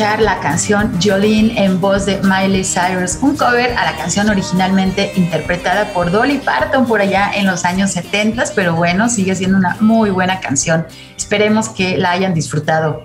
La 0.00 0.40
canción 0.40 0.90
Jolene 1.00 1.64
en 1.64 1.80
voz 1.80 2.04
de 2.04 2.20
Miley 2.22 2.64
Cyrus, 2.64 3.18
un 3.22 3.36
cover 3.36 3.72
a 3.74 3.84
la 3.84 3.96
canción 3.96 4.28
originalmente 4.28 5.12
interpretada 5.14 5.92
por 5.92 6.10
Dolly 6.10 6.38
Parton 6.38 6.84
por 6.84 7.00
allá 7.00 7.30
en 7.32 7.46
los 7.46 7.64
años 7.64 7.92
70, 7.92 8.42
pero 8.56 8.74
bueno, 8.74 9.08
sigue 9.08 9.36
siendo 9.36 9.56
una 9.56 9.76
muy 9.78 10.10
buena 10.10 10.40
canción. 10.40 10.84
Esperemos 11.16 11.68
que 11.68 11.96
la 11.96 12.10
hayan 12.10 12.34
disfrutado. 12.34 13.04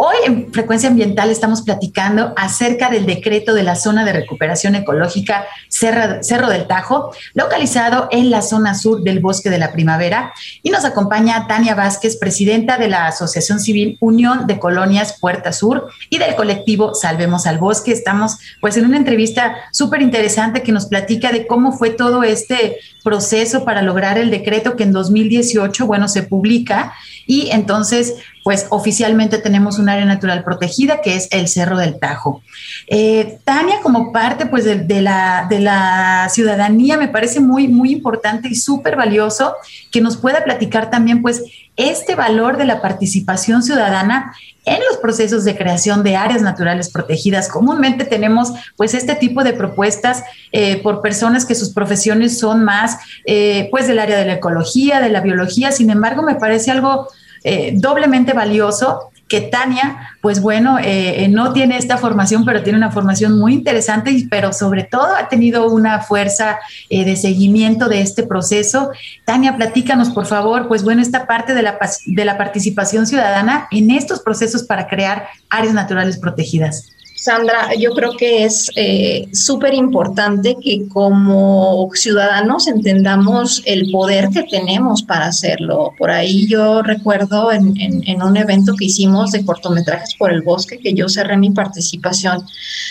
Hoy 0.00 0.14
en 0.26 0.52
Frecuencia 0.52 0.88
Ambiental 0.88 1.28
estamos 1.28 1.62
platicando 1.62 2.32
acerca 2.36 2.88
del 2.88 3.04
decreto 3.04 3.52
de 3.52 3.64
la 3.64 3.74
zona 3.74 4.04
de 4.04 4.12
recuperación 4.12 4.76
ecológica 4.76 5.44
Cerro, 5.68 6.48
del 6.48 6.68
Tajo, 6.68 7.10
localizado 7.34 8.06
en 8.12 8.30
la 8.30 8.42
zona 8.42 8.76
sur 8.76 9.02
del 9.02 9.18
Bosque 9.18 9.50
de 9.50 9.58
la 9.58 9.72
Primavera. 9.72 10.32
Y 10.62 10.70
nos 10.70 10.84
acompaña 10.84 11.48
Tania 11.48 11.74
Vázquez, 11.74 12.16
presidenta 12.16 12.78
de 12.78 12.86
la 12.86 13.08
Asociación 13.08 13.58
Civil 13.58 13.98
Unión 14.00 14.46
de 14.46 14.60
Colonias 14.60 15.18
Puerta 15.18 15.52
Sur 15.52 15.88
y 16.10 16.18
del 16.18 16.36
colectivo 16.36 16.94
Salvemos 16.94 17.48
al 17.48 17.58
Bosque. 17.58 17.90
Estamos 17.90 18.38
pues 18.60 18.76
en 18.76 18.84
una 18.84 18.98
entrevista 18.98 19.56
súper 19.72 20.00
interesante 20.00 20.62
que 20.62 20.70
nos 20.70 20.86
platica 20.86 21.32
de 21.32 21.48
cómo 21.48 21.72
fue 21.72 21.90
todo 21.90 22.22
este 22.22 22.76
proceso 23.02 23.64
para 23.64 23.82
lograr 23.82 24.16
el 24.16 24.30
decreto 24.30 24.76
que 24.76 24.84
en 24.84 24.92
2018, 24.92 25.88
bueno, 25.88 26.06
se 26.06 26.22
publica 26.22 26.92
y 27.26 27.50
entonces 27.50 28.14
pues 28.44 28.66
oficialmente 28.70 29.38
tenemos 29.38 29.78
un 29.78 29.88
área 29.88 30.04
natural 30.04 30.44
protegida 30.44 31.00
que 31.00 31.16
es 31.16 31.28
el 31.30 31.48
Cerro 31.48 31.78
del 31.78 31.98
Tajo. 31.98 32.42
Eh, 32.86 33.38
Tania, 33.44 33.80
como 33.82 34.12
parte 34.12 34.46
pues 34.46 34.64
de, 34.64 35.02
la, 35.02 35.46
de 35.48 35.60
la 35.60 36.28
ciudadanía, 36.30 36.96
me 36.96 37.08
parece 37.08 37.40
muy, 37.40 37.68
muy 37.68 37.92
importante 37.92 38.48
y 38.48 38.54
súper 38.54 38.96
valioso 38.96 39.54
que 39.90 40.00
nos 40.00 40.16
pueda 40.16 40.44
platicar 40.44 40.90
también 40.90 41.22
pues 41.22 41.42
este 41.76 42.16
valor 42.16 42.56
de 42.56 42.64
la 42.64 42.82
participación 42.82 43.62
ciudadana 43.62 44.34
en 44.64 44.80
los 44.88 44.98
procesos 44.98 45.44
de 45.44 45.56
creación 45.56 46.02
de 46.02 46.16
áreas 46.16 46.42
naturales 46.42 46.90
protegidas. 46.90 47.48
Comúnmente 47.48 48.04
tenemos 48.04 48.52
pues 48.76 48.94
este 48.94 49.14
tipo 49.14 49.44
de 49.44 49.52
propuestas 49.52 50.24
eh, 50.52 50.82
por 50.82 51.00
personas 51.00 51.46
que 51.46 51.54
sus 51.54 51.70
profesiones 51.70 52.38
son 52.38 52.64
más 52.64 52.98
eh, 53.24 53.68
pues 53.70 53.86
del 53.86 53.98
área 53.98 54.18
de 54.18 54.26
la 54.26 54.34
ecología, 54.34 55.00
de 55.00 55.08
la 55.08 55.20
biología, 55.20 55.72
sin 55.72 55.90
embargo 55.90 56.22
me 56.22 56.34
parece 56.34 56.70
algo 56.70 57.08
eh, 57.44 57.72
doblemente 57.74 58.32
valioso 58.32 59.10
que 59.28 59.42
Tania, 59.42 60.14
pues 60.22 60.40
bueno, 60.40 60.78
eh, 60.78 61.24
eh, 61.24 61.28
no 61.28 61.52
tiene 61.52 61.76
esta 61.76 61.98
formación, 61.98 62.46
pero 62.46 62.62
tiene 62.62 62.78
una 62.78 62.90
formación 62.90 63.38
muy 63.38 63.52
interesante, 63.52 64.26
pero 64.30 64.54
sobre 64.54 64.84
todo 64.84 65.14
ha 65.14 65.28
tenido 65.28 65.70
una 65.70 66.00
fuerza 66.00 66.58
de 66.88 67.14
seguimiento 67.14 67.90
de 67.90 68.00
este 68.00 68.22
proceso. 68.22 68.90
Tania, 69.26 69.54
platícanos, 69.54 70.08
por 70.10 70.24
favor, 70.24 70.66
pues 70.66 70.82
bueno, 70.82 71.02
esta 71.02 71.26
parte 71.26 71.52
de 71.52 71.62
la, 71.62 71.78
de 72.06 72.24
la 72.24 72.38
participación 72.38 73.06
ciudadana 73.06 73.68
en 73.70 73.90
estos 73.90 74.20
procesos 74.20 74.62
para 74.62 74.88
crear 74.88 75.28
áreas 75.50 75.74
naturales 75.74 76.16
protegidas. 76.16 76.94
Sandra, 77.20 77.74
yo 77.74 77.94
creo 77.94 78.12
que 78.16 78.44
es 78.44 78.70
eh, 78.76 79.26
súper 79.32 79.74
importante 79.74 80.56
que 80.62 80.86
como 80.86 81.90
ciudadanos 81.92 82.68
entendamos 82.68 83.60
el 83.66 83.90
poder 83.90 84.28
que 84.28 84.44
tenemos 84.44 85.02
para 85.02 85.26
hacerlo. 85.26 85.94
Por 85.98 86.12
ahí 86.12 86.46
yo 86.46 86.80
recuerdo 86.80 87.50
en, 87.50 88.22
un 88.22 88.36
evento 88.36 88.74
que 88.78 88.84
hicimos 88.84 89.32
de 89.32 89.44
cortometrajes 89.44 90.14
por 90.14 90.30
el 90.30 90.42
bosque, 90.42 90.78
que 90.78 90.94
yo 90.94 91.08
cerré 91.08 91.36
mi 91.36 91.50
participación 91.50 92.44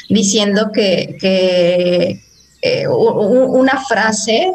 diciendo 0.09 0.71
que, 0.73 2.21
eh, 2.61 2.87
una 2.87 3.79
frase, 3.87 4.51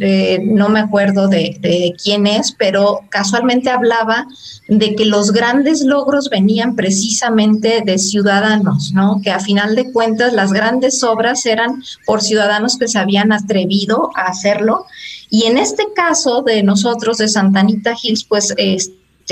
eh, 0.00 0.40
no 0.42 0.68
me 0.68 0.80
acuerdo 0.80 1.28
de, 1.28 1.94
quién 2.02 2.26
es, 2.26 2.52
pero 2.52 3.02
casualmente 3.10 3.70
hablaba 3.70 4.26
de 4.66 4.96
que 4.96 5.04
los 5.04 5.30
grandes 5.30 5.82
logros 5.82 6.30
venían 6.30 6.74
precisamente 6.74 7.82
de 7.84 7.98
ciudadanos, 7.98 8.92
¿no? 8.92 9.20
Que 9.22 9.30
a 9.30 9.38
final 9.38 9.76
de 9.76 9.92
cuentas 9.92 10.32
las 10.32 10.52
grandes 10.52 11.02
obras 11.04 11.46
eran 11.46 11.82
por 12.06 12.22
ciudadanos 12.22 12.76
que 12.76 12.88
se 12.88 12.98
habían 12.98 13.30
atrevido 13.30 14.10
a 14.16 14.26
hacerlo. 14.26 14.86
Y 15.30 15.44
en 15.44 15.56
este 15.56 15.84
caso 15.94 16.42
de 16.42 16.62
nosotros, 16.64 17.18
de 17.18 17.28
Santanita 17.28 17.94
Hills, 18.00 18.24
pues... 18.24 18.54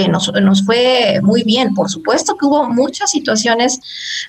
nos, 0.09 0.32
nos, 0.32 0.64
fue 0.64 1.20
muy 1.22 1.43
bien. 1.43 1.74
Por 1.74 1.90
supuesto 1.90 2.36
que 2.36 2.47
hubo 2.47 2.68
muchas 2.68 3.11
situaciones 3.11 3.80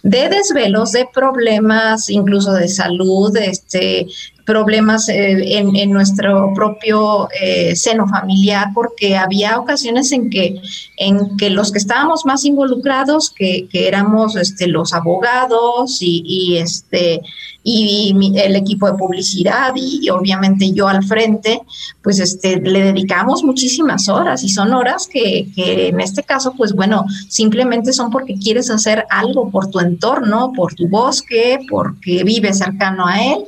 de 0.03 0.29
desvelos, 0.29 0.91
de 0.91 1.07
problemas, 1.13 2.09
incluso 2.09 2.53
de 2.53 2.67
salud, 2.67 3.35
este, 3.37 4.07
problemas 4.45 5.09
eh, 5.09 5.57
en, 5.57 5.91
nuestro 5.91 6.53
propio 6.53 7.29
eh, 7.39 7.75
seno 7.75 8.07
familiar, 8.07 8.67
porque 8.73 9.15
había 9.15 9.59
ocasiones 9.59 10.11
en 10.11 10.29
que, 10.29 10.61
en 10.97 11.37
que 11.37 11.49
los 11.49 11.71
que 11.71 11.77
estábamos 11.77 12.25
más 12.25 12.45
involucrados, 12.45 13.29
que, 13.29 13.67
que 13.71 13.87
éramos 13.87 14.35
este, 14.35 14.67
los 14.67 14.93
abogados 14.93 16.01
y, 16.01 16.23
y 16.25 16.57
este, 16.57 17.21
y 17.63 18.13
el 18.35 18.55
equipo 18.55 18.87
de 18.87 18.97
publicidad 18.97 19.73
y, 19.75 20.09
obviamente 20.09 20.71
yo 20.73 20.87
al 20.87 21.03
frente, 21.03 21.61
pues 22.01 22.19
este, 22.19 22.59
le 22.59 22.83
dedicamos 22.83 23.43
muchísimas 23.43 24.09
horas 24.09 24.43
y 24.43 24.49
son 24.49 24.73
horas 24.73 25.07
que, 25.07 25.47
que, 25.55 25.87
en 25.87 26.01
este 26.01 26.23
caso, 26.23 26.53
pues 26.57 26.73
bueno, 26.73 27.05
simplemente 27.29 27.93
son 27.93 28.11
porque 28.11 28.35
quieres 28.35 28.69
hacer 28.69 29.05
algo 29.09 29.49
por 29.49 29.67
tu 29.71 29.79
entorno, 29.79 30.51
por 30.53 30.73
tu 30.73 30.89
bosque, 30.89 31.59
porque 31.69 32.23
vives 32.23 32.57
cercano 32.57 33.07
a 33.07 33.23
él 33.23 33.45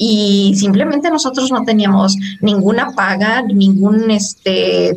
y 0.00 0.54
simplemente 0.56 1.10
nosotros 1.10 1.50
no 1.50 1.64
teníamos 1.64 2.16
ninguna 2.40 2.92
paga, 2.92 3.42
ningún 3.42 4.10
este 4.12 4.96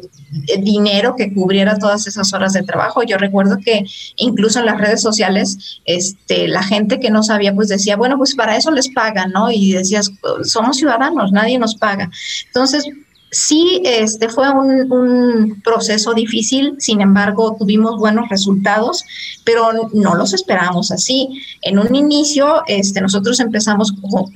dinero 0.60 1.16
que 1.18 1.34
cubriera 1.34 1.78
todas 1.78 2.08
esas 2.08 2.32
horas 2.34 2.54
de 2.54 2.62
trabajo. 2.62 3.04
Yo 3.04 3.18
recuerdo 3.18 3.58
que 3.58 3.84
incluso 4.16 4.60
en 4.60 4.68
las 4.68 4.80
redes 4.80 5.02
sociales, 5.02 5.82
este, 5.86 6.48
la 6.48 6.64
gente 6.64 7.00
que 7.00 7.10
no 7.10 7.24
sabía, 7.24 7.54
pues 7.54 7.68
decía, 7.68 7.98
bueno, 7.98 8.18
pues 8.18 8.36
para 8.36 8.56
eso 8.56 8.72
les 8.72 8.90
pagan, 8.90 9.32
¿no? 9.32 9.52
Y 9.52 9.74
decías, 9.74 10.12
somos 10.44 10.78
ciudadanos, 10.78 11.32
nadie 11.32 11.58
nos 11.58 11.76
paga. 11.76 12.10
Entonces, 12.46 12.86
Sí, 13.34 13.82
este 13.86 14.28
fue 14.28 14.50
un, 14.50 15.62
proceso 15.64 16.14
difícil, 16.14 16.76
sin 16.80 17.00
embargo, 17.00 17.56
tuvimos 17.58 17.98
buenos 17.98 18.28
resultados, 18.28 19.06
pero 19.46 19.70
no 19.94 20.16
los 20.16 20.34
esperábamos 20.34 20.92
así. 20.92 21.42
En 21.62 21.80
un 21.80 21.96
inicio, 21.96 22.64
este, 22.68 23.00
nosotros 23.00 23.40
empezamos 23.40 23.94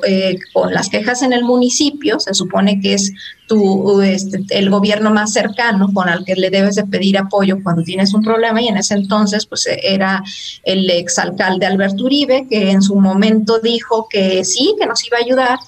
eh, 0.07 0.39
con, 0.53 0.73
las 0.73 0.87
quejas 0.87 1.23
en 1.23 1.33
el 1.33 1.43
municipio, 1.43 2.21
se 2.21 2.33
supone 2.33 2.79
que 2.79 2.93
es 2.93 3.11
tu, 3.47 4.01
este, 4.01 4.45
el 4.51 4.69
gobierno 4.69 5.11
más 5.11 5.33
cercano 5.33 5.91
con 5.93 6.07
al 6.07 6.23
que 6.23 6.35
le 6.35 6.49
debes 6.49 6.75
de 6.75 6.85
pedir 6.85 7.17
apoyo 7.17 7.61
cuando 7.63 7.83
tienes 7.83 8.13
un 8.13 8.23
problema, 8.23 8.61
y 8.61 8.69
en 8.69 8.77
ese 8.77 8.93
entonces, 8.93 9.45
pues 9.45 9.67
era 9.83 10.23
el 10.63 10.89
exalcalde 10.89 11.65
Alberto 11.65 12.05
Uribe, 12.05 12.47
que 12.49 12.71
en 12.71 12.81
su 12.81 12.95
momento 12.95 13.59
dijo 13.59 14.07
que 14.09 14.45
sí, 14.45 14.73
que 14.79 14.85
nos 14.85 15.05
iba 15.05 15.17
a 15.17 15.21
ayudar 15.21 15.59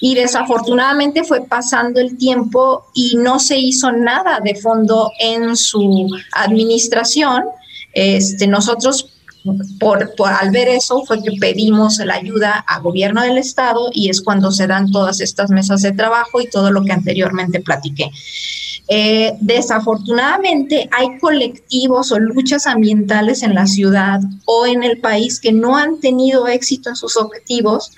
y 0.00 0.14
desafortunadamente 0.14 1.24
fue 1.24 1.44
pasando 1.44 2.00
el 2.00 2.16
tiempo 2.16 2.86
y 2.94 3.16
no 3.16 3.38
se 3.38 3.58
hizo 3.58 3.90
nada 3.92 4.40
de 4.40 4.54
fondo 4.54 5.10
en 5.18 5.56
su 5.56 6.08
administración. 6.32 7.44
Este, 7.92 8.46
nosotros 8.46 9.10
por, 9.78 10.12
al 10.26 10.50
ver 10.50 10.68
eso 10.68 11.04
fue 11.06 11.22
que 11.22 11.32
pedimos 11.40 11.98
la 11.98 12.14
ayuda 12.14 12.64
al 12.66 12.82
gobierno 12.82 13.22
del 13.22 13.38
estado 13.38 13.90
y 13.92 14.10
es 14.10 14.20
cuando 14.20 14.50
se 14.50 14.66
dan 14.66 14.90
todas 14.90 15.20
estas 15.20 15.50
mesas 15.50 15.82
de 15.82 15.92
trabajo 15.92 16.40
y 16.40 16.48
todo 16.48 16.70
lo 16.70 16.84
que 16.84 16.92
anteriormente 16.92 17.60
platiqué. 17.60 18.10
Eh, 18.90 19.34
desafortunadamente 19.40 20.88
hay 20.90 21.18
colectivos 21.18 22.10
o 22.10 22.18
luchas 22.18 22.66
ambientales 22.66 23.42
en 23.42 23.54
la 23.54 23.66
ciudad 23.66 24.20
o 24.46 24.66
en 24.66 24.82
el 24.82 24.98
país 24.98 25.40
que 25.40 25.52
no 25.52 25.76
han 25.76 26.00
tenido 26.00 26.48
éxito 26.48 26.88
en 26.88 26.96
sus 26.96 27.16
objetivos 27.18 27.92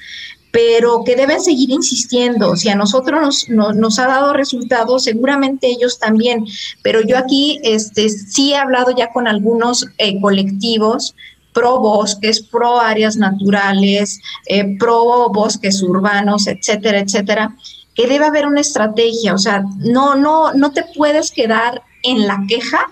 pero 0.51 1.05
que 1.05 1.17
deben 1.17 1.41
seguir 1.41 1.71
insistiendo. 1.71 2.57
Si 2.57 2.69
a 2.69 2.75
nosotros 2.75 3.49
nos, 3.49 3.77
nos, 3.77 3.99
ha 3.99 4.07
dado 4.07 4.33
resultados, 4.33 5.05
seguramente 5.05 5.69
ellos 5.69 5.99
también. 5.99 6.45
Pero 6.83 7.01
yo 7.03 7.17
aquí 7.17 7.61
este, 7.63 8.09
sí 8.09 8.53
he 8.53 8.57
hablado 8.57 8.95
ya 8.97 9.13
con 9.13 9.29
algunos 9.29 9.87
eh, 9.99 10.21
colectivos 10.21 11.15
pro 11.53 11.81
bosques, 11.81 12.43
pro 12.43 12.81
áreas 12.81 13.17
naturales, 13.17 14.21
eh, 14.47 14.77
pro 14.79 15.29
bosques 15.31 15.83
urbanos, 15.83 16.47
etcétera, 16.47 17.01
etcétera, 17.01 17.57
que 17.95 18.07
debe 18.07 18.27
haber 18.27 18.47
una 18.47 18.61
estrategia. 18.61 19.35
O 19.35 19.39
sea, 19.39 19.65
no, 19.79 20.15
no, 20.15 20.53
no 20.55 20.73
te 20.73 20.85
puedes 20.97 21.31
quedar 21.31 21.83
en 22.03 22.27
la 22.27 22.45
queja 22.49 22.91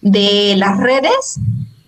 de 0.00 0.54
las 0.56 0.78
redes 0.78 1.40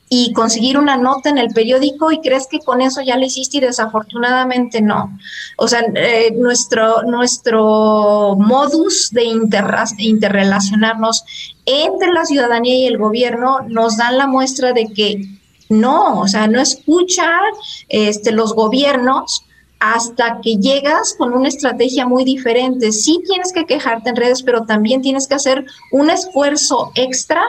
y 0.09 0.33
conseguir 0.33 0.79
una 0.79 0.97
nota 0.97 1.31
en 1.31 1.39
el 1.39 1.49
periódico 1.49 2.13
y 2.13 2.21
crees 2.21 2.47
que 2.47 2.61
con 2.61 2.81
eso 2.81 3.03
ya 3.03 3.17
lo 3.17 3.25
hiciste 3.25 3.57
y 3.57 3.61
desafortunadamente 3.61 4.81
no. 4.81 5.19
O 5.57 5.67
sea, 5.67 5.85
eh, 5.95 6.33
nuestro, 6.37 7.03
nuestro 7.03 8.37
modus 8.37 9.11
de 9.11 9.25
interrelacionarnos 9.25 11.25
entre 11.65 12.13
la 12.13 12.25
ciudadanía 12.25 12.77
y 12.77 12.87
el 12.87 12.99
gobierno 12.99 13.61
nos 13.69 13.97
dan 13.97 14.19
la 14.19 14.29
muestra 14.29 14.73
de 14.73 14.87
que 14.87 15.23
no, 15.69 16.21
o 16.21 16.29
sea, 16.29 16.47
no 16.47 16.61
escuchar 16.61 17.43
este, 17.89 18.31
los 18.31 18.55
gobiernos 18.55 19.43
hasta 19.81 20.41
que 20.41 20.57
llegas 20.57 21.15
con 21.19 21.35
una 21.35 21.49
estrategia 21.49 22.07
muy 22.07 22.25
diferente. 22.25 22.93
Sí 22.93 23.21
tienes 23.27 23.53
que 23.53 23.67
quejarte 23.67 24.11
en 24.11 24.17
redes, 24.17 24.43
pero 24.43 24.63
también 24.63 25.03
tienes 25.03 25.27
que 25.27 25.35
hacer 25.35 25.67
un 25.91 26.11
esfuerzo 26.11 26.93
extra 26.95 27.43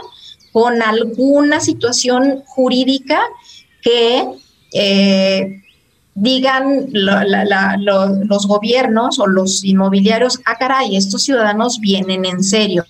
con 0.57 0.81
alguna 0.81 1.59
situación 1.59 2.41
jurídica 2.47 3.21
que 3.83 4.27
eh, 4.73 5.61
digan 6.15 6.87
los 6.91 8.47
gobiernos 8.47 9.19
o 9.19 9.27
los 9.27 9.63
inmobiliarios, 9.63 10.39
ah, 10.45 10.55
caray, 10.57 10.95
estos 10.95 11.21
ciudadanos 11.21 11.79
vienen 11.79 12.25
en 12.25 12.43
serio. 12.43 12.83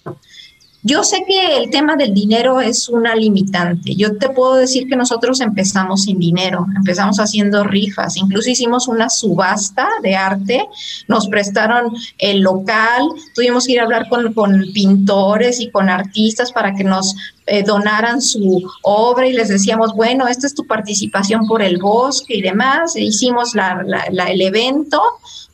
Yo 0.83 1.03
sé 1.03 1.25
que 1.27 1.57
el 1.57 1.71
tema 1.71 1.95
del 1.95 2.13
dinero 2.13 2.61
es 2.61 2.87
una 2.87 3.15
limitante. 3.15 3.95
Yo 3.95 4.17
te 4.17 4.29
puedo 4.29 4.55
decir 4.55 4.87
que 4.87 4.95
nosotros 4.95 5.41
empezamos 5.41 6.03
sin 6.03 6.19
dinero, 6.19 6.67
empezamos 6.75 7.19
haciendo 7.19 7.63
rifas, 7.63 8.15
incluso 8.15 8.49
hicimos 8.51 8.87
una 8.87 9.09
subasta 9.09 9.89
de 10.03 10.15
arte, 10.15 10.67
nos 11.07 11.27
prestaron 11.27 11.93
el 12.19 12.41
local, 12.41 13.09
tuvimos 13.33 13.65
que 13.65 13.73
ir 13.73 13.79
a 13.79 13.83
hablar 13.83 14.07
con, 14.07 14.33
pintores 14.73 15.59
y 15.59 15.71
con 15.71 15.89
artistas 15.89 16.51
para 16.51 16.73
que 16.75 16.83
nos 16.83 17.15
eh, 17.47 17.63
donaran 17.63 18.21
su 18.21 18.63
obra 18.83 19.27
y 19.27 19.33
les 19.33 19.49
decíamos, 19.49 19.93
bueno, 19.95 20.27
esta 20.27 20.45
es 20.45 20.53
tu 20.53 20.67
participación 20.67 21.47
por 21.47 21.63
el 21.63 21.79
bosque 21.79 22.35
y 22.35 22.41
demás. 22.41 22.95
E 22.95 23.01
hicimos 23.01 23.53
el 23.55 24.41
evento, 24.41 25.01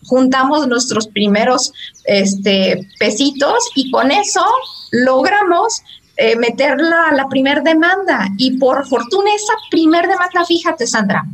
juntamos 0.04 0.68
nuestros 0.68 1.08
primeros 1.08 1.72
este, 2.06 2.88
pesitos 3.00 3.72
y 3.76 3.90
con 3.90 4.12
eso 4.12 4.46
logramos 4.94 5.82
eh, 6.16 6.36
meterla 6.36 7.10
a 7.10 7.14
la 7.14 7.28
primer 7.28 7.64
demanda 7.64 8.30
y 8.38 8.58
por 8.58 8.88
fortuna 8.88 9.34
esa 9.36 9.54
primer 9.72 10.08
demanda, 10.08 10.46
fíjate 10.46 10.86
Sandra, 10.88 11.26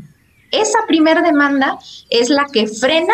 esa 0.51 0.79
primer 0.87 1.21
demanda 1.21 1.77
es 2.09 2.29
la 2.29 2.45
que 2.51 2.65
frena 2.65 3.13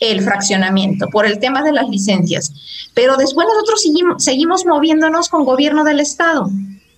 el 0.00 0.22
fraccionamiento 0.22 1.08
por 1.08 1.26
el 1.26 1.38
tema 1.38 1.62
de 1.62 1.72
las 1.72 1.88
licencias. 1.88 2.52
Pero 2.94 3.16
después 3.16 3.46
nosotros 3.46 3.82
seguimos, 3.82 4.24
seguimos 4.24 4.64
moviéndonos 4.64 5.28
con 5.28 5.44
gobierno 5.44 5.84
del 5.84 6.00
estado 6.00 6.48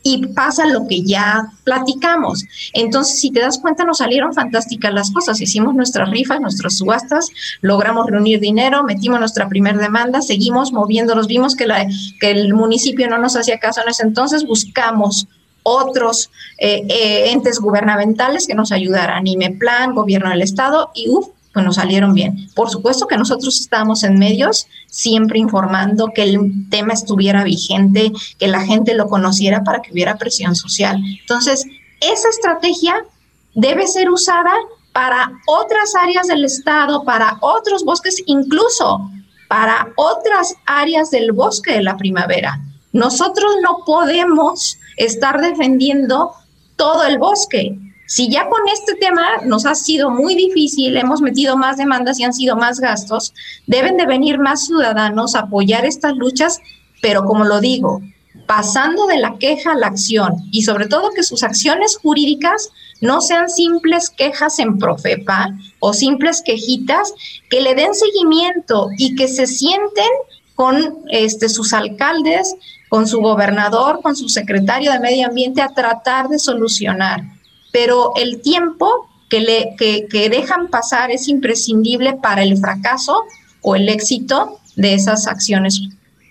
y 0.06 0.26
pasa 0.28 0.66
lo 0.66 0.86
que 0.86 1.02
ya 1.02 1.50
platicamos. 1.64 2.44
Entonces, 2.74 3.18
si 3.18 3.30
te 3.32 3.40
das 3.40 3.58
cuenta, 3.58 3.84
nos 3.84 3.98
salieron 3.98 4.34
fantásticas 4.34 4.92
las 4.92 5.10
cosas. 5.10 5.40
Hicimos 5.40 5.74
nuestras 5.74 6.10
rifas, 6.10 6.40
nuestras 6.40 6.76
subastas, 6.76 7.30
logramos 7.62 8.06
reunir 8.06 8.38
dinero, 8.38 8.84
metimos 8.84 9.18
nuestra 9.18 9.48
primera 9.48 9.78
demanda, 9.78 10.20
seguimos 10.20 10.72
moviéndonos, 10.72 11.26
vimos 11.26 11.56
que, 11.56 11.66
la, 11.66 11.86
que 12.20 12.30
el 12.30 12.52
municipio 12.52 13.08
no 13.08 13.18
nos 13.18 13.34
hacía 13.34 13.58
caso 13.58 13.80
en 13.82 13.88
ese 13.88 14.02
entonces, 14.02 14.46
buscamos 14.46 15.26
otros 15.62 16.30
eh, 16.58 16.82
eh, 16.90 17.30
entes 17.30 17.58
gubernamentales 17.58 18.46
que 18.46 18.54
nos 18.54 18.72
ayudaran, 18.72 19.26
IMEPLAN, 19.26 19.94
Gobierno 19.94 20.28
del 20.28 20.42
Estado, 20.42 20.90
y 20.94 21.08
uff, 21.08 21.28
pues 21.54 21.64
nos 21.64 21.76
salieron 21.76 22.12
bien. 22.12 22.50
Por 22.54 22.68
supuesto 22.68 23.06
que 23.06 23.16
nosotros 23.16 23.60
estábamos 23.60 24.02
en 24.02 24.18
medios 24.18 24.66
siempre 24.88 25.38
informando 25.38 26.10
que 26.12 26.24
el 26.24 26.68
tema 26.68 26.92
estuviera 26.92 27.44
vigente, 27.44 28.12
que 28.38 28.48
la 28.48 28.66
gente 28.66 28.94
lo 28.94 29.06
conociera 29.06 29.62
para 29.62 29.80
que 29.80 29.92
hubiera 29.92 30.18
presión 30.18 30.56
social. 30.56 31.00
Entonces, 31.20 31.64
esa 32.00 32.28
estrategia 32.28 33.06
debe 33.54 33.86
ser 33.86 34.10
usada 34.10 34.52
para 34.92 35.30
otras 35.46 35.94
áreas 35.94 36.26
del 36.26 36.44
Estado, 36.44 37.04
para 37.04 37.38
otros 37.40 37.84
bosques, 37.84 38.22
incluso 38.26 39.08
para 39.48 39.88
otras 39.96 40.56
áreas 40.66 41.10
del 41.10 41.32
bosque 41.32 41.72
de 41.72 41.82
la 41.82 41.96
primavera. 41.96 42.60
Nosotros 42.92 43.56
no 43.62 43.84
podemos 43.86 44.78
estar 44.96 45.40
defendiendo 45.40 46.32
todo 46.76 47.04
el 47.04 47.18
bosque. 47.18 47.78
Si 48.06 48.28
ya 48.28 48.48
con 48.48 48.60
este 48.72 48.94
tema 48.96 49.38
nos 49.44 49.64
ha 49.64 49.74
sido 49.74 50.10
muy 50.10 50.34
difícil, 50.34 50.96
hemos 50.96 51.22
metido 51.22 51.56
más 51.56 51.78
demandas 51.78 52.18
y 52.18 52.24
han 52.24 52.34
sido 52.34 52.54
más 52.56 52.78
gastos, 52.78 53.32
deben 53.66 53.96
de 53.96 54.06
venir 54.06 54.38
más 54.38 54.66
ciudadanos 54.66 55.34
a 55.34 55.40
apoyar 55.40 55.86
estas 55.86 56.14
luchas, 56.14 56.60
pero 57.00 57.24
como 57.24 57.44
lo 57.44 57.60
digo, 57.60 58.02
pasando 58.46 59.06
de 59.06 59.18
la 59.18 59.38
queja 59.38 59.72
a 59.72 59.76
la 59.76 59.86
acción 59.86 60.34
y 60.50 60.62
sobre 60.62 60.86
todo 60.86 61.12
que 61.12 61.22
sus 61.22 61.42
acciones 61.42 61.96
jurídicas 61.96 62.70
no 63.00 63.22
sean 63.22 63.48
simples 63.48 64.10
quejas 64.10 64.58
en 64.58 64.78
Profepa 64.78 65.48
o 65.80 65.94
simples 65.94 66.42
quejitas, 66.44 67.14
que 67.48 67.62
le 67.62 67.74
den 67.74 67.94
seguimiento 67.94 68.88
y 68.98 69.14
que 69.14 69.28
se 69.28 69.46
sienten 69.46 70.10
con 70.54 70.98
este, 71.08 71.48
sus 71.48 71.72
alcaldes, 71.72 72.54
con 72.88 73.08
su 73.08 73.20
gobernador, 73.20 74.00
con 74.02 74.14
su 74.14 74.28
secretario 74.28 74.92
de 74.92 75.00
Medio 75.00 75.26
Ambiente 75.26 75.62
a 75.62 75.72
tratar 75.72 76.28
de 76.28 76.38
solucionar 76.38 77.33
pero 77.74 78.12
el 78.14 78.40
tiempo 78.40 79.08
que, 79.28 79.40
le, 79.40 79.74
que, 79.76 80.28
dejan 80.30 80.68
pasar 80.68 81.10
es 81.10 81.26
imprescindible 81.26 82.12
para 82.22 82.44
el 82.44 82.56
fracaso 82.56 83.24
o 83.62 83.74
el 83.74 83.88
éxito 83.88 84.60
de 84.76 84.94
esas 84.94 85.26
acciones 85.26 85.82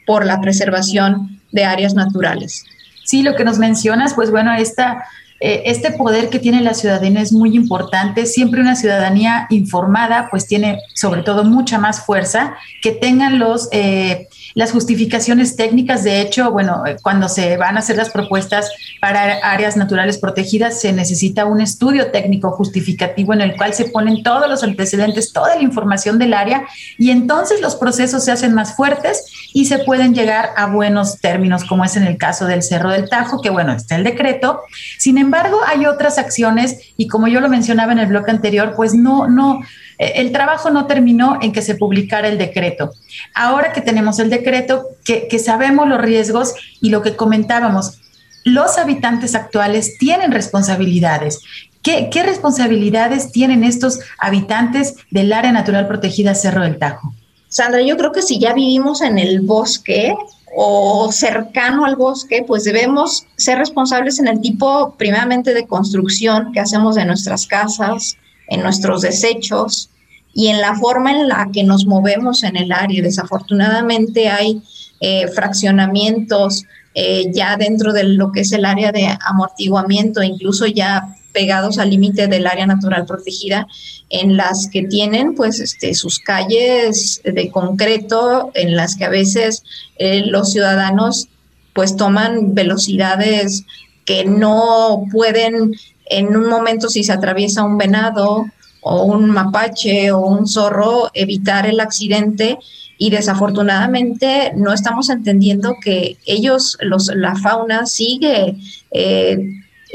por 0.07 0.25
la 0.25 0.39
preservación 0.39 1.41
de 1.51 1.65
áreas 1.65 1.95
naturales. 1.95 2.63
Sí, 3.03 3.23
lo 3.23 3.35
que 3.35 3.43
nos 3.43 3.57
mencionas, 3.57 4.13
pues 4.13 4.31
bueno, 4.31 4.53
esta, 4.53 5.03
eh, 5.41 5.63
este 5.65 5.91
poder 5.91 6.29
que 6.29 6.39
tiene 6.39 6.61
la 6.61 6.73
ciudadanía 6.73 7.19
es 7.19 7.33
muy 7.33 7.57
importante. 7.57 8.25
Siempre 8.25 8.61
una 8.61 8.77
ciudadanía 8.77 9.47
informada, 9.49 10.29
pues 10.31 10.47
tiene 10.47 10.79
sobre 10.95 11.23
todo 11.23 11.43
mucha 11.43 11.77
más 11.77 12.05
fuerza 12.05 12.55
que 12.81 12.93
tengan 12.93 13.37
los... 13.37 13.67
Eh, 13.73 14.29
las 14.53 14.71
justificaciones 14.71 15.55
técnicas. 15.55 16.03
De 16.03 16.21
hecho, 16.21 16.51
bueno, 16.51 16.85
eh, 16.85 16.97
cuando 17.01 17.29
se 17.29 17.57
van 17.57 17.77
a 17.77 17.79
hacer 17.79 17.97
las 17.97 18.09
propuestas 18.09 18.71
para 19.01 19.35
áreas 19.37 19.77
naturales 19.77 20.17
protegidas, 20.17 20.79
se 20.79 20.93
necesita 20.93 21.45
un 21.45 21.61
estudio 21.61 22.11
técnico 22.11 22.51
justificativo 22.51 23.33
en 23.33 23.41
el 23.41 23.55
cual 23.55 23.73
se 23.73 23.85
ponen 23.85 24.23
todos 24.23 24.49
los 24.49 24.63
antecedentes, 24.63 25.33
toda 25.33 25.55
la 25.55 25.61
información 25.61 26.19
del 26.19 26.33
área 26.33 26.65
y 26.97 27.11
entonces 27.11 27.61
los 27.61 27.75
procesos 27.75 28.23
se 28.23 28.31
hacen 28.31 28.53
más 28.53 28.75
fuertes 28.75 29.25
y 29.53 29.65
se 29.65 29.79
pueden 29.79 30.13
llegar 30.13 30.49
a 30.57 30.67
buenos 30.67 31.19
términos, 31.19 31.63
como 31.63 31.83
es 31.83 31.95
en 31.95 32.03
el 32.03 32.17
caso 32.17 32.45
del 32.45 32.63
Cerro 32.63 32.91
del 32.91 33.09
Tajo, 33.09 33.41
que 33.41 33.49
bueno, 33.49 33.73
está 33.73 33.95
el 33.95 34.03
decreto. 34.03 34.61
Sin 34.97 35.17
embargo, 35.17 35.59
hay 35.65 35.85
otras 35.85 36.17
acciones 36.17 36.77
y 36.97 37.07
como 37.07 37.27
yo 37.27 37.39
lo 37.39 37.49
mencionaba 37.49 37.91
en 37.91 37.99
el 37.99 38.07
bloque 38.07 38.31
anterior, 38.31 38.73
pues 38.75 38.93
no, 38.93 39.27
no, 39.27 39.61
el 39.97 40.31
trabajo 40.31 40.69
no 40.69 40.87
terminó 40.87 41.39
en 41.41 41.51
que 41.51 41.61
se 41.61 41.75
publicara 41.75 42.27
el 42.27 42.37
decreto. 42.37 42.91
Ahora 43.33 43.73
que 43.73 43.81
tenemos 43.81 44.19
el 44.19 44.29
decreto, 44.29 44.87
que, 45.03 45.39
sabemos 45.39 45.87
los 45.87 46.01
riesgos 46.01 46.53
y 46.81 46.89
lo 46.89 47.01
que 47.01 47.15
comentábamos, 47.15 47.99
los 48.43 48.77
habitantes 48.77 49.35
actuales 49.35 49.97
tienen 49.97 50.31
responsabilidades. 50.31 51.39
¿Qué, 51.81 52.09
¿Qué, 52.11 52.23
responsabilidades 52.23 53.31
tienen 53.31 53.63
estos 53.63 53.99
habitantes 54.17 54.95
del 55.11 55.33
área 55.33 55.51
natural 55.51 55.87
protegida 55.87 56.35
Cerro 56.35 56.63
del 56.63 56.79
Tajo? 56.79 57.13
Sandra, 57.49 57.81
yo 57.81 57.97
creo 57.97 58.11
que 58.11 58.21
si 58.21 58.39
ya 58.39 58.53
vivimos 58.53 59.01
en 59.01 59.19
el 59.19 59.41
bosque 59.41 60.15
o 60.55 61.11
cercano 61.11 61.85
al 61.85 61.95
bosque, 61.95 62.43
pues 62.47 62.63
debemos 62.63 63.25
ser 63.35 63.57
responsables 63.57 64.19
en 64.19 64.27
el 64.27 64.41
tipo, 64.41 64.95
primeramente, 64.97 65.53
de 65.53 65.67
construcción 65.67 66.51
que 66.51 66.59
hacemos 66.59 66.95
de 66.95 67.05
nuestras 67.05 67.45
casas, 67.47 68.17
en 68.47 68.61
nuestros 68.61 69.01
desechos 69.01 69.89
y 70.33 70.47
en 70.47 70.61
la 70.61 70.75
forma 70.75 71.11
en 71.11 71.27
la 71.27 71.49
que 71.53 71.63
nos 71.63 71.85
movemos 71.85 72.43
en 72.43 72.57
el 72.57 72.71
área. 72.71 73.01
Desafortunadamente 73.01 74.29
hay 74.29 74.61
eh, 74.99 75.27
fraccionamientos 75.27 76.65
eh, 76.95 77.31
ya 77.33 77.57
dentro 77.57 77.93
de 77.93 78.03
lo 78.03 78.31
que 78.31 78.41
es 78.41 78.51
el 78.51 78.65
área 78.65 78.91
de 78.91 79.17
amortiguamiento, 79.25 80.21
incluso 80.21 80.65
ya 80.65 81.15
pegados 81.33 81.79
al 81.79 81.89
límite 81.89 82.27
del 82.27 82.45
área 82.45 82.67
natural 82.67 83.05
protegida, 83.05 83.67
en 84.09 84.37
las 84.37 84.67
que 84.67 84.83
tienen 84.83 85.33
pues 85.33 85.59
este, 85.59 85.95
sus 85.95 86.19
calles 86.19 87.21
de 87.25 87.49
concreto, 87.49 88.51
en 88.53 88.75
las 88.75 88.95
que 88.95 89.05
a 89.05 89.09
veces 89.09 89.63
eh, 89.97 90.23
los 90.25 90.51
ciudadanos 90.51 91.27
pues 91.73 91.95
toman 91.95 92.53
velocidades 92.53 93.65
que 94.05 94.25
no 94.25 95.05
pueden 95.11 95.73
en 96.05 96.35
un 96.35 96.47
momento 96.47 96.89
si 96.89 97.03
se 97.03 97.13
atraviesa 97.13 97.63
un 97.63 97.77
venado 97.77 98.45
o 98.81 99.03
un 99.03 99.29
mapache 99.29 100.11
o 100.11 100.19
un 100.19 100.47
zorro, 100.47 101.09
evitar 101.13 101.65
el 101.65 101.79
accidente. 101.79 102.57
Y 102.97 103.09
desafortunadamente 103.09 104.53
no 104.55 104.71
estamos 104.71 105.09
entendiendo 105.09 105.75
que 105.83 106.17
ellos, 106.25 106.77
los, 106.81 107.07
la 107.15 107.35
fauna 107.35 107.85
sigue, 107.85 108.55
eh, 108.91 109.39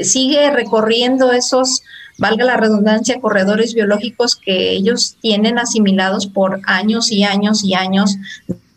sigue 0.01 0.51
recorriendo 0.51 1.31
esos, 1.31 1.81
valga 2.17 2.45
la 2.45 2.57
redundancia, 2.57 3.21
corredores 3.21 3.73
biológicos 3.73 4.35
que 4.35 4.71
ellos 4.71 5.15
tienen 5.21 5.57
asimilados 5.57 6.27
por 6.27 6.59
años 6.65 7.11
y 7.11 7.23
años 7.23 7.63
y 7.63 7.73
años 7.73 8.17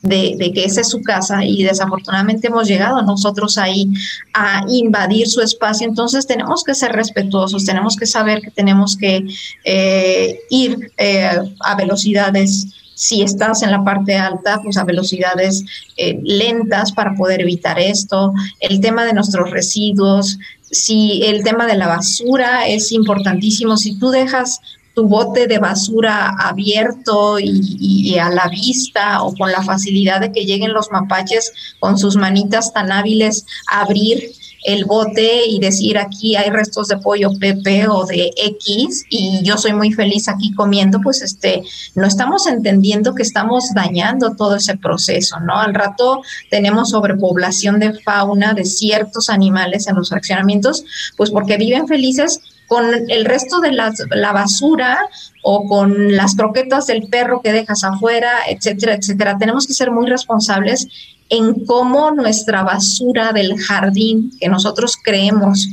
de, 0.03 0.53
que 0.53 0.65
esa 0.65 0.81
es 0.81 0.91
su 0.91 1.01
casa 1.03 1.45
y 1.45 1.63
desafortunadamente 1.63 2.49
hemos 2.49 2.67
llegado 2.67 3.01
nosotros 3.03 3.57
ahí 3.57 3.89
a 4.35 4.65
invadir 4.69 5.29
su 5.29 5.41
espacio. 5.41 5.87
Entonces 5.87 6.27
tenemos 6.27 6.65
que 6.65 6.75
ser 6.75 6.93
respetuosos, 6.93 7.65
tenemos 7.65 7.97
que 7.97 8.07
saber 8.07 8.41
que 8.41 8.51
tenemos 8.51 8.97
que 8.97 9.25
eh, 9.65 10.41
ir 10.51 10.93
eh, 10.99 11.31
a 11.61 11.75
velocidades 11.77 12.67
si 12.95 13.23
estás 13.23 13.63
en 13.63 13.71
la 13.71 13.83
parte 13.83 14.17
alta, 14.17 14.61
pues 14.63 14.77
a 14.77 14.85
velocidades 14.85 15.65
eh, 15.97 16.21
lentas 16.23 16.93
para 16.93 17.15
poder 17.15 17.41
evitar 17.41 17.81
esto. 17.81 18.33
El 18.61 18.81
tema 18.81 19.05
de 19.05 19.13
nuestros 19.13 19.51
residuos, 19.51 20.39
si 20.71 21.23
el 21.25 21.43
tema 21.43 21.67
de 21.67 21.77
la 21.77 21.89
basura 21.89 22.69
es 22.69 22.93
importantísimo, 22.93 23.77
si 23.77 23.99
tú 23.99 24.11
dejas 24.11 24.61
tu 24.95 25.09
bote 25.09 25.47
de 25.47 25.59
basura 25.59 26.35
abierto 26.39 27.39
y, 27.39 28.19
a 28.19 28.29
la 28.31 28.49
vista 28.49 29.23
o 29.23 29.35
con 29.35 29.51
la 29.51 29.63
facilidad 29.63 30.21
de 30.21 30.33
que 30.33 30.45
lleguen 30.45 30.75
los 30.75 30.91
mapaches 30.91 31.53
con 31.81 31.99
sus 31.99 32.17
manitas 32.17 32.73
tan 32.73 32.93
hábiles 32.93 33.47
a 33.71 33.83
abrir 33.83 34.33
el 34.65 34.85
bote 34.85 35.47
y 35.47 35.59
decir 35.59 35.99
aquí 35.99 36.37
hay 36.37 36.51
restos 36.51 36.89
de 36.89 36.99
pollo 36.99 37.31
Pepe 37.41 37.89
o 37.89 38.05
de 38.07 38.31
X 38.37 39.07
y 39.09 39.41
yo 39.43 39.57
soy 39.57 39.73
muy 39.73 39.93
feliz 39.93 40.29
aquí 40.29 40.53
comiendo, 40.55 41.01
pues 41.01 41.23
este, 41.23 41.63
no 41.95 42.07
estamos 42.07 42.47
entendiendo 42.47 43.15
que 43.15 43.23
estamos 43.23 43.65
dañando 43.75 44.37
todo 44.37 44.57
ese 44.57 44.77
proceso, 44.77 45.41
¿no? 45.41 45.59
Al 45.59 45.75
rato 45.75 46.23
tenemos 46.51 46.91
sobrepoblación 46.91 47.81
de 47.81 47.95
fauna, 48.01 48.55
de 48.55 48.65
ciertos 48.65 49.31
animales 49.31 49.89
en 49.89 49.97
los 49.97 50.11
fraccionamientos, 50.11 50.85
pues 51.17 51.31
porque 51.31 51.57
viven 51.57 51.89
felices 51.89 52.41
con 52.73 52.87
el 53.11 53.27
resto 53.27 53.61
de 53.61 53.71
la 53.71 54.33
basura 54.33 54.99
o 55.43 55.67
con 55.67 56.17
las 56.17 56.35
croquetas 56.35 56.87
del 56.87 57.07
perro 57.07 57.43
que 57.43 57.53
dejas 57.53 57.85
afuera, 57.85 58.31
etcétera, 58.49 58.95
etcétera. 58.95 59.37
Tenemos 59.37 59.67
que 59.67 59.75
ser 59.75 59.91
muy 59.91 60.07
responsables 60.07 60.89
en 61.29 61.67
cómo 61.67 62.13
nuestra 62.13 62.63
basura 62.63 63.35
del 63.35 63.59
jardín 63.59 64.33
que 64.41 64.49
nosotros 64.49 64.97
creemos 65.05 65.69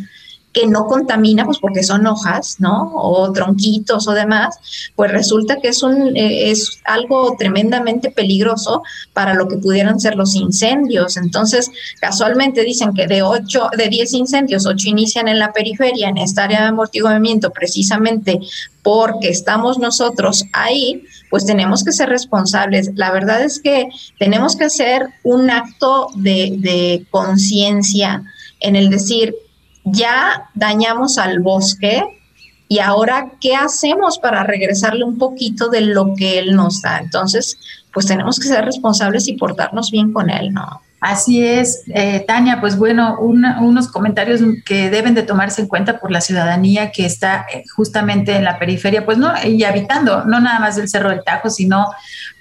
que 0.51 0.65
no 0.65 0.87
contamina, 0.87 1.45
pues 1.45 1.59
porque 1.59 1.83
son 1.83 2.07
hojas, 2.07 2.55
¿no? 2.59 2.91
O 2.95 3.31
tronquitos 3.31 4.07
o 4.07 4.13
demás, 4.13 4.57
pues 4.95 5.11
resulta 5.11 5.57
que 5.61 5.67
es, 5.67 5.83
un, 5.83 6.17
eh, 6.17 6.49
es 6.49 6.79
algo 6.85 7.35
tremendamente 7.37 8.09
peligroso 8.09 8.81
para 9.13 9.35
lo 9.35 9.47
que 9.47 9.57
pudieran 9.57 9.99
ser 9.99 10.15
los 10.15 10.35
incendios. 10.35 11.17
Entonces, 11.17 11.69
casualmente 12.01 12.63
dicen 12.63 12.93
que 12.93 13.05
de 13.05 13.21
ocho, 13.21 13.69
de 13.77 13.89
10 13.89 14.13
incendios, 14.13 14.65
8 14.65 14.89
inician 14.89 15.27
en 15.27 15.37
la 15.37 15.53
periferia, 15.53 16.09
en 16.09 16.17
esta 16.17 16.45
área 16.45 16.61
de 16.61 16.67
amortiguamiento, 16.67 17.51
precisamente 17.51 18.39
porque 18.81 19.29
estamos 19.29 19.77
nosotros 19.77 20.45
ahí, 20.53 21.03
pues 21.29 21.45
tenemos 21.45 21.83
que 21.83 21.91
ser 21.91 22.09
responsables. 22.09 22.89
La 22.95 23.11
verdad 23.11 23.43
es 23.43 23.59
que 23.59 23.89
tenemos 24.17 24.55
que 24.55 24.65
hacer 24.65 25.09
un 25.23 25.51
acto 25.51 26.07
de, 26.15 26.55
de 26.57 27.05
conciencia 27.11 28.23
en 28.61 28.75
el 28.75 28.89
decir, 28.89 29.35
ya 29.83 30.49
dañamos 30.55 31.17
al 31.17 31.39
bosque 31.39 32.03
y 32.67 32.79
ahora, 32.79 33.31
¿qué 33.41 33.55
hacemos 33.55 34.19
para 34.19 34.43
regresarle 34.43 35.03
un 35.03 35.17
poquito 35.17 35.69
de 35.69 35.81
lo 35.81 36.13
que 36.15 36.37
él 36.37 36.55
nos 36.55 36.83
da? 36.83 36.99
Entonces, 36.99 37.57
pues 37.91 38.05
tenemos 38.05 38.39
que 38.39 38.47
ser 38.47 38.63
responsables 38.63 39.27
y 39.27 39.33
portarnos 39.33 39.89
bien 39.89 40.13
con 40.13 40.29
él, 40.29 40.53
¿no? 40.53 40.81
Así 41.01 41.41
es, 41.41 41.83
eh, 41.93 42.25
Tania, 42.27 42.59
pues 42.59 42.77
bueno, 42.77 43.17
unos 43.21 43.87
comentarios 43.87 44.41
que 44.65 44.89
deben 44.89 45.13
de 45.13 45.23
tomarse 45.23 45.61
en 45.61 45.69
cuenta 45.69 45.97
por 45.97 46.11
la 46.11 46.19
ciudadanía 46.19 46.91
que 46.91 47.05
está 47.05 47.45
eh, 47.53 47.63
justamente 47.73 48.35
en 48.35 48.43
la 48.43 48.59
periferia, 48.59 49.05
pues 49.05 49.17
no, 49.17 49.31
y 49.45 49.63
habitando, 49.63 50.25
no 50.25 50.41
nada 50.41 50.59
más 50.59 50.75
del 50.75 50.89
Cerro 50.89 51.09
del 51.09 51.23
Tajo, 51.23 51.49
sino 51.49 51.87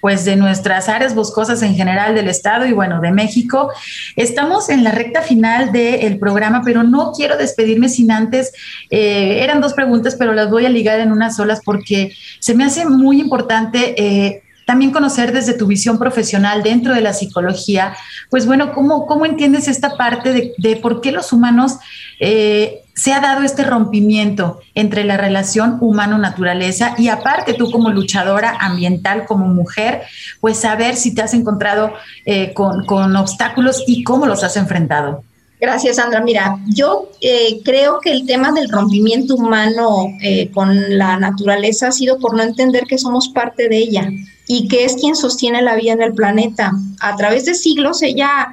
pues 0.01 0.25
de 0.25 0.35
nuestras 0.35 0.89
áreas 0.89 1.15
boscosas 1.15 1.63
en 1.63 1.77
general 1.77 2.17
del 2.17 2.27
estado 2.27 2.67
y 2.67 2.73
bueno, 2.73 3.01
de 3.01 3.13
México. 3.13 3.71
Estamos 4.17 4.71
en 4.71 4.83
la 4.83 4.91
recta 4.91 5.23
final 5.23 5.71
del 5.71 6.19
programa, 6.19 6.63
pero 6.65 6.83
no 6.83 7.13
quiero 7.13 7.37
despedirme 7.37 7.89
sin 7.89 8.11
antes, 8.11 8.53
eh, 8.91 9.39
eran 9.45 9.61
dos 9.61 9.75
preguntas, 9.75 10.17
pero 10.19 10.33
las 10.33 10.51
voy 10.51 10.67
a 10.67 10.69
ligar 10.69 10.99
en 10.99 11.13
unas 11.13 11.37
solas 11.37 11.61
porque 11.65 12.13
se 12.41 12.55
me 12.55 12.65
hace 12.65 12.87
muy 12.87 13.21
importante 13.21 14.43
también 14.69 14.91
conocer 14.91 15.33
desde 15.33 15.55
tu 15.55 15.67
visión 15.67 15.99
profesional 15.99 16.63
dentro 16.63 16.95
de 16.95 17.01
la 17.01 17.15
psicología, 17.15 17.97
pues 18.29 18.45
bueno, 18.45 18.75
¿cómo, 18.75 19.07
cómo 19.07 19.25
entiendes 19.25 19.67
esta 19.67 19.97
parte 19.97 20.53
de, 20.59 20.77
por 20.77 21.01
qué 21.01 21.11
los 21.11 21.33
humanos 21.33 21.79
eh, 22.21 22.83
se 22.95 23.15
ha 23.15 23.21
dado 23.21 23.45
este 23.45 23.65
rompimiento 23.65 24.61
entre 24.75 25.05
la 25.05 25.17
relación 25.17 25.79
humano-naturaleza 25.81 26.95
y 26.99 27.09
aparte 27.09 27.55
tú 27.55 27.71
como 27.71 27.89
luchadora 27.89 28.59
ambiental, 28.61 29.25
como 29.25 29.47
mujer, 29.47 30.03
pues 30.43 30.59
saber 30.59 30.97
si 30.97 31.15
te 31.15 31.23
has 31.23 31.33
encontrado 31.33 31.95
eh, 32.27 32.53
con, 32.53 33.17
obstáculos 33.17 33.85
y 33.87 34.05
cómo 34.05 34.27
los 34.27 34.45
has 34.45 34.59
enfrentado. 34.59 35.23
Gracias, 35.59 35.97
Sandra. 35.97 36.21
Mira, 36.21 36.59
yo 36.67 37.11
eh, 37.23 37.61
creo 37.65 38.01
que 38.01 38.13
el 38.13 38.27
tema 38.27 38.53
del 38.53 38.69
rompimiento 38.69 39.35
humano 39.35 40.09
con 40.53 40.99
la 40.99 41.17
naturaleza 41.19 41.89
ha 41.89 41.93
sido 41.93 42.19
por 42.19 42.37
no 42.37 42.43
entender 42.43 42.85
que 42.85 42.99
somos 42.99 43.31
parte 43.31 43.71
de 43.71 43.79
ella 43.79 44.11
y 44.49 44.67
que 44.67 44.85
es 44.85 44.97
quien 44.97 45.15
sostiene 45.15 45.63
la 45.63 45.77
vida 45.77 45.93
en 45.93 46.03
el 46.03 46.15
planeta. 46.15 46.73
A 47.01 47.15
través 47.17 47.45
de 47.45 47.55
siglos 47.55 48.03
ella 48.03 48.49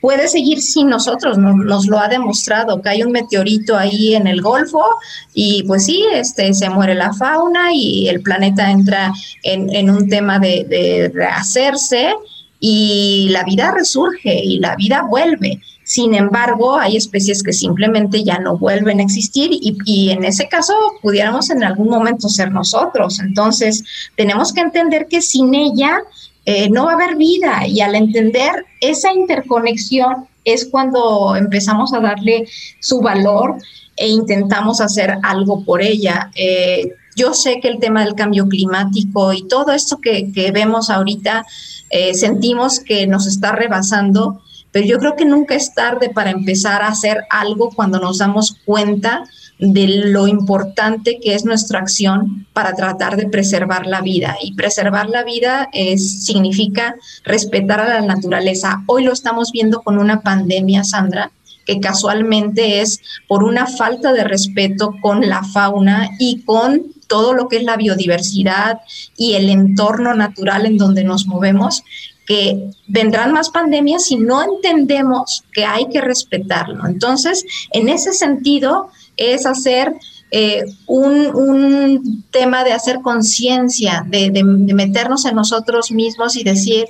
puede 0.00 0.28
seguir 0.28 0.60
sin 0.60 0.88
nosotros, 0.88 1.38
nos, 1.38 1.86
lo 1.86 1.98
ha 1.98 2.08
demostrado, 2.08 2.82
que 2.82 2.90
hay 2.90 3.02
un 3.02 3.12
meteorito 3.12 3.76
ahí 3.76 4.14
en 4.14 4.26
el 4.26 4.42
Golfo 4.42 4.84
y 5.32 5.62
pues 5.62 5.86
sí, 5.86 6.04
este, 6.12 6.52
se 6.52 6.68
muere 6.68 6.94
la 6.94 7.12
fauna 7.14 7.72
y 7.72 8.08
el 8.08 8.20
planeta 8.20 8.70
entra 8.70 9.12
en, 9.42 9.88
un 9.88 10.08
tema 10.08 10.38
de, 10.38 10.64
de 10.68 11.10
rehacerse 11.14 12.12
y 12.60 13.28
la 13.30 13.44
vida 13.44 13.72
resurge 13.72 14.42
y 14.44 14.58
la 14.58 14.76
vida 14.76 15.04
vuelve. 15.08 15.60
Sin 15.84 16.14
embargo, 16.14 16.76
hay 16.78 16.96
especies 16.96 17.42
que 17.42 17.52
simplemente 17.52 18.24
ya 18.24 18.38
no 18.38 18.56
vuelven 18.56 19.00
a 19.00 19.02
existir 19.02 19.50
y, 19.52 20.10
en 20.10 20.24
ese 20.24 20.48
caso 20.48 20.74
pudiéramos 21.02 21.50
en 21.50 21.62
algún 21.62 21.88
momento 21.88 22.28
ser 22.28 22.50
nosotros. 22.50 23.20
Entonces, 23.20 23.84
tenemos 24.16 24.52
que 24.52 24.62
entender 24.62 25.06
que 25.08 25.20
sin 25.20 25.54
ella 25.54 26.00
eh, 26.46 26.70
no 26.70 26.86
va 26.86 26.92
a 26.92 26.94
haber 26.94 27.16
vida. 27.16 27.66
Y 27.66 27.80
al 27.80 27.94
entender 27.94 28.64
esa 28.80 29.12
interconexión 29.12 30.26
es 30.44 30.66
cuando 30.66 31.36
empezamos 31.36 31.92
a 31.92 32.00
darle 32.00 32.46
su 32.80 33.00
valor 33.00 33.56
e 33.96 34.08
intentamos 34.08 34.80
hacer 34.80 35.18
algo 35.22 35.64
por 35.64 35.82
ella. 35.82 36.30
Eh, 36.34 36.92
yo 37.16 37.32
sé 37.32 37.60
que 37.60 37.68
el 37.68 37.78
tema 37.78 38.04
del 38.04 38.14
cambio 38.14 38.48
climático 38.48 39.32
y 39.32 39.46
todo 39.46 39.72
esto 39.72 40.00
que, 40.00 40.50
vemos 40.52 40.90
ahorita, 40.90 41.46
eh, 41.90 42.14
sentimos 42.14 42.80
que 42.80 43.06
nos 43.06 43.26
está 43.26 43.52
rebasando, 43.52 44.42
pero 44.72 44.86
yo 44.86 44.98
creo 44.98 45.16
que 45.16 45.24
nunca 45.24 45.54
es 45.54 45.74
tarde 45.74 46.10
para 46.10 46.30
empezar 46.30 46.82
a 46.82 46.88
hacer 46.88 47.24
algo 47.30 47.70
cuando 47.70 48.00
nos 48.00 48.18
damos 48.18 48.56
cuenta 48.64 49.24
de 49.58 49.86
lo 49.86 50.26
importante 50.26 51.20
que 51.22 51.34
es 51.34 51.44
nuestra 51.44 51.78
acción 51.78 52.46
para 52.52 52.74
tratar 52.74 53.16
de 53.16 53.28
preservar 53.28 53.86
la 53.86 54.00
vida. 54.00 54.36
Y 54.42 54.54
preservar 54.54 55.08
la 55.08 55.22
vida 55.22 55.68
es, 55.72 56.24
significa 56.24 56.96
respetar 57.22 57.80
a 57.80 58.00
la 58.00 58.00
naturaleza. 58.00 58.82
Hoy 58.86 59.04
lo 59.04 59.12
estamos 59.12 59.52
viendo 59.52 59.82
con 59.82 59.98
una 59.98 60.22
pandemia, 60.22 60.82
Sandra, 60.82 61.30
que 61.64 61.80
casualmente 61.80 62.80
es 62.80 63.00
por 63.28 63.44
una 63.44 63.66
falta 63.66 64.12
de 64.12 64.24
respeto 64.24 64.94
con 65.00 65.28
la 65.28 65.42
fauna 65.42 66.10
y 66.18 66.42
con 66.42 66.94
todo 67.06 67.34
lo 67.34 67.48
que 67.48 67.58
es 67.58 67.64
la 67.64 67.76
biodiversidad 67.76 68.80
y 69.16 69.34
el 69.34 69.50
entorno 69.50 70.14
natural 70.14 70.66
en 70.66 70.78
donde 70.78 71.04
nos 71.04 71.26
movemos, 71.26 71.82
que 72.26 72.70
vendrán 72.86 73.32
más 73.32 73.50
pandemias 73.50 74.06
si 74.06 74.16
no 74.16 74.42
entendemos 74.42 75.44
que 75.52 75.64
hay 75.64 75.88
que 75.88 76.00
respetarlo. 76.00 76.86
Entonces, 76.86 77.44
en 77.72 77.88
ese 77.88 78.12
sentido, 78.12 78.88
es 79.16 79.46
hacer 79.46 79.94
eh, 80.30 80.64
un, 80.86 82.24
tema 82.30 82.64
de 82.64 82.72
hacer 82.72 83.00
conciencia, 83.02 84.04
de, 84.08 84.42
meternos 84.42 85.24
en 85.26 85.36
nosotros 85.36 85.92
mismos 85.92 86.34
y 86.34 86.42
decir, 86.42 86.86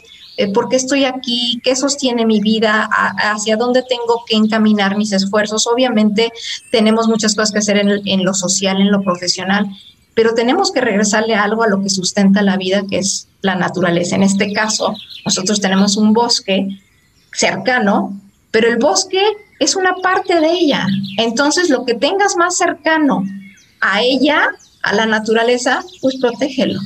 ¿por 0.53 0.69
qué 0.69 0.77
estoy 0.77 1.05
aquí? 1.05 1.61
¿Qué 1.63 1.77
sostiene 1.77 2.27
mi 2.27 2.41
vida? 2.41 2.89
¿Hacia 2.91 3.57
dónde 3.57 3.83
tengo 3.83 4.25
que 4.27 4.37
encaminar 4.37 4.97
mis 4.97 5.13
esfuerzos? 5.13 5.67
Obviamente 5.67 6.33
tenemos 6.71 7.09
muchas 7.09 7.35
cosas 7.35 7.53
que 7.53 7.59
hacer 7.59 7.77
en, 7.77 8.25
lo 8.25 8.35
social, 8.35 8.81
en 8.81 8.91
lo 8.91 9.03
profesional, 9.03 9.69
pero 10.15 10.35
tenemos 10.35 10.73
que 10.73 10.81
regresarle 10.81 11.35
algo 11.35 11.63
a 11.63 11.69
lo 11.69 11.83
que 11.83 11.91
sustenta 11.91 12.43
la 12.43 12.57
vida, 12.57 12.85
que 12.89 12.99
es 12.99 13.29
la 13.43 13.55
naturaleza. 13.55 14.17
En 14.17 14.23
este 14.23 14.53
caso, 14.53 14.95
nosotros 15.25 15.61
tenemos 15.61 15.97
un 15.97 16.13
bosque 16.13 16.69
cercano, 17.33 18.21
pero 18.51 18.69
el 18.69 18.79
bosque 18.79 19.23
es 19.59 19.77
una 19.77 19.95
parte 19.97 20.41
de 20.41 20.51
ella. 20.51 20.87
Entonces, 21.19 21.71
lo 21.71 21.85
que 21.85 21.95
tengas 21.95 22.37
más 22.37 22.57
cercano 22.57 23.25
a 23.81 24.03
ella, 24.03 24.51
a 24.83 24.95
la 24.95 25.07
naturaleza, 25.07 25.85
pues 26.01 26.17
protégelo. 26.17 26.81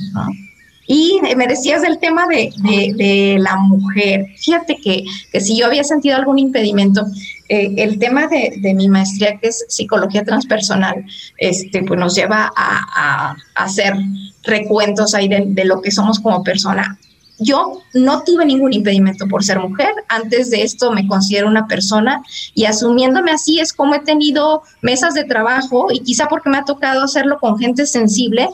Y 0.91 1.19
me 1.37 1.45
decías 1.45 1.83
del 1.83 1.99
tema 1.99 2.25
de, 2.25 2.51
de, 2.95 3.37
la 3.37 3.57
mujer. 3.57 4.25
Fíjate 4.39 4.75
que, 4.77 5.05
que, 5.31 5.39
si 5.39 5.55
yo 5.55 5.67
había 5.67 5.83
sentido 5.83 6.15
algún 6.15 6.39
impedimento, 6.39 7.05
eh, 7.47 7.75
el 7.77 7.99
tema 7.99 8.25
de, 8.25 8.55
de, 8.59 8.73
mi 8.73 8.89
maestría, 8.89 9.37
que 9.37 9.49
es 9.49 9.65
psicología 9.69 10.23
transpersonal, 10.23 11.05
este, 11.37 11.83
pues 11.83 11.99
nos 11.99 12.15
lleva 12.15 12.51
a, 12.55 12.87
a 12.95 13.37
hacer 13.53 13.93
recuentos 14.41 15.13
ahí 15.13 15.27
de, 15.27 15.63
lo 15.63 15.79
que 15.79 15.91
somos 15.91 16.19
como 16.19 16.43
persona 16.43 16.97
yo 17.39 17.81
no 17.93 18.23
tuve 18.23 18.45
ningún 18.45 18.73
impedimento 18.73 19.25
por 19.27 19.45
ser 19.45 19.59
mujer. 19.59 19.91
Antes 20.09 20.49
de 20.49 20.61
esto 20.61 20.91
me 20.91 21.07
considero 21.07 21.47
una 21.47 21.67
persona 21.67 22.21
y 22.53 22.65
asumiéndome 22.65 23.31
así 23.31 23.61
es 23.61 23.71
como 23.71 23.95
he 23.95 23.99
tenido 23.99 24.63
mesas 24.81 25.13
de 25.13 25.23
trabajo 25.23 25.87
y 25.89 26.01
quizá 26.01 26.27
porque 26.27 26.49
me 26.49 26.57
ha 26.57 26.65
tocado 26.65 27.01
hacerlo 27.01 27.39
con 27.39 27.57
gente 27.57 27.85
sensible, 27.85 28.49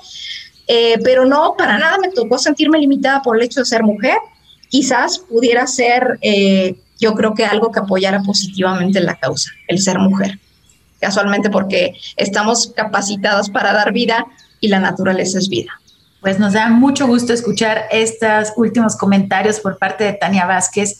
eh, 0.68 0.98
pero 1.04 1.26
no, 1.26 1.56
para 1.58 1.78
nada 1.78 1.98
me 1.98 2.10
tocó 2.10 2.38
sentirme 2.38 2.80
limitada 2.80 3.22
por 3.22 3.38
el 3.38 3.44
hecho 3.44 3.62
de 3.62 3.66
ser 3.66 3.84
mujer. 3.84 4.18
Quizás 4.70 5.20
pudiera 5.20 5.68
ser, 5.68 6.18
eh, 6.22 6.76
yo 7.00 7.14
creo 7.14 7.34
que 7.34 7.46
algo 7.46 7.72
que 7.72 7.80
apoyara 7.80 8.22
positivamente 8.22 9.00
la 9.00 9.16
causa, 9.16 9.52
el 9.68 9.80
ser 9.80 10.00
mujer. 10.00 10.40
Casualmente 11.00 11.50
porque 11.50 11.94
estamos 12.18 12.74
capacitadas 12.76 13.50
para 13.50 13.74
dar 13.74 13.94
vida 13.94 14.26
y 14.60 14.68
la 14.70 14.80
naturaleza 14.80 15.38
es 15.38 15.50
vida. 15.50 15.72
Pues 16.26 16.40
nos 16.40 16.54
da 16.54 16.70
mucho 16.70 17.06
gusto 17.06 17.34
escuchar 17.34 17.84
estos 17.92 18.52
últimos 18.56 18.96
comentarios 18.96 19.60
por 19.60 19.78
parte 19.78 20.06
de 20.06 20.14
Tania 20.14 20.48
Vázquez. 20.48 20.98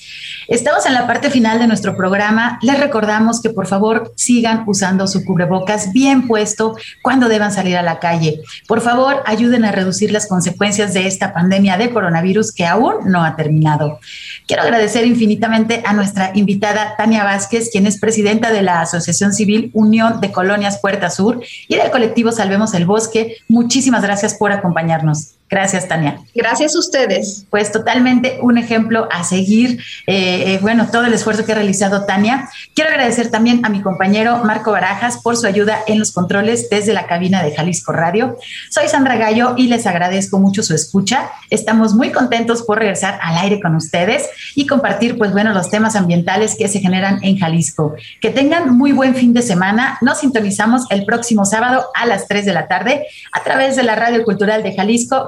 Estamos 0.48 0.86
en 0.86 0.94
la 0.94 1.08
parte 1.08 1.32
final 1.32 1.58
de 1.58 1.66
nuestro 1.66 1.98
programa. 1.98 2.60
Les 2.62 2.80
recordamos 2.80 3.42
que 3.42 3.50
por 3.50 3.66
favor 3.66 4.14
sigan 4.16 4.66
usando 4.68 5.08
su 5.08 5.26
cubrebocas 5.26 5.92
bien 5.92 6.28
puesto 6.28 6.76
cuando 7.02 7.28
deban 7.28 7.52
salir 7.52 7.76
a 7.76 7.82
la 7.82 7.98
calle. 7.98 8.40
Por 8.68 8.82
favor, 8.82 9.24
ayuden 9.26 9.66
a 9.66 9.72
reducir 9.72 10.12
las 10.12 10.28
consecuencias 10.28 10.94
de 10.94 11.08
esta 11.08 11.34
pandemia 11.34 11.76
de 11.78 11.90
coronavirus 11.90 12.52
que 12.52 12.68
aún 12.68 12.94
no 13.06 13.24
ha 13.24 13.36
terminado. 13.36 14.00
Quiero 14.46 14.62
agradecer 14.62 15.08
infinitamente 15.08 15.82
a 15.88 15.94
nuestra 15.94 16.34
invitada 16.36 16.94
Tania 16.98 17.24
Vázquez, 17.24 17.70
quien 17.72 17.88
es 17.88 18.00
presidenta 18.00 18.52
de 18.52 18.62
la 18.62 18.82
Asociación 18.82 19.34
Civil 19.34 19.72
Unión 19.74 20.22
de 20.22 20.32
Colonias 20.32 20.78
Puerta 20.78 21.10
Sur 21.10 21.42
y 21.68 21.78
del 21.78 21.90
colectivo 21.90 22.32
Salvemos 22.32 22.76
el 22.76 22.86
Bosque. 22.86 23.38
Muchísimas 23.48 24.04
gracias 24.04 24.36
por 24.36 24.52
acompañarnos. 24.52 25.15
Gracias, 25.48 25.88
Tania. 25.88 26.18
Gracias 26.34 26.76
a 26.76 26.80
ustedes. 26.80 27.46
Pues 27.52 27.72
totalmente 27.72 28.40
un 28.42 28.58
ejemplo 28.58 29.08
a 29.12 29.24
seguir. 29.24 29.80
Eh, 30.08 30.56
eh, 30.56 30.60
bueno, 30.60 30.88
todo 30.92 31.06
el 31.06 31.14
esfuerzo 31.14 31.46
que 31.46 31.52
ha 31.52 31.56
realizado 31.56 32.06
Tania. 32.06 32.50
Quiero 32.74 32.90
agradecer 32.90 33.30
también 33.30 33.64
a 33.64 33.70
mi 33.70 33.82
compañero 33.82 34.44
Marco 34.44 34.72
Barajas 34.72 35.20
por 35.22 35.38
su 35.38 35.46
ayuda 35.46 35.80
en 35.86 36.00
los 36.00 36.12
controles 36.12 36.70
desde 36.72 36.94
la 36.94 37.06
cabina 37.06 37.44
de 37.44 37.56
Jalisco 37.56 37.92
Radio. 37.92 38.38
Soy 38.72 38.88
Sandra 38.88 39.18
Gallo 39.18 39.54
y 39.56 39.68
les 39.68 39.86
agradezco 39.86 40.40
mucho 40.40 40.64
su 40.64 40.74
escucha. 40.74 41.30
Estamos 41.52 41.94
muy 41.94 42.12
contentos 42.12 42.64
por 42.64 42.80
regresar 42.80 43.20
al 43.22 43.38
aire 43.38 43.62
con 43.62 43.76
ustedes 43.76 44.28
y 44.56 44.66
compartir, 44.66 45.16
pues 45.16 45.32
bueno, 45.32 45.54
los 45.54 45.70
temas 45.70 45.96
ambientales 45.96 46.56
que 46.58 46.68
se 46.68 46.80
generan 46.80 47.20
en 47.22 47.38
Jalisco. 47.38 47.94
Que 48.20 48.32
tengan 48.32 48.76
muy 48.76 48.94
buen 48.94 49.14
fin 49.14 49.34
de 49.34 49.44
semana. 49.44 50.00
Nos 50.02 50.22
sintonizamos 50.22 50.86
el 50.90 51.06
próximo 51.06 51.46
sábado 51.46 51.86
a 51.94 52.08
las 52.08 52.28
3 52.28 52.48
de 52.48 52.54
la 52.54 52.68
tarde 52.68 53.06
a 53.32 53.44
través 53.44 53.76
de 53.76 53.84
la 53.84 53.96
Radio 53.96 54.24
Cultural 54.24 54.64
de 54.64 54.76
Jalisco 54.76 55.28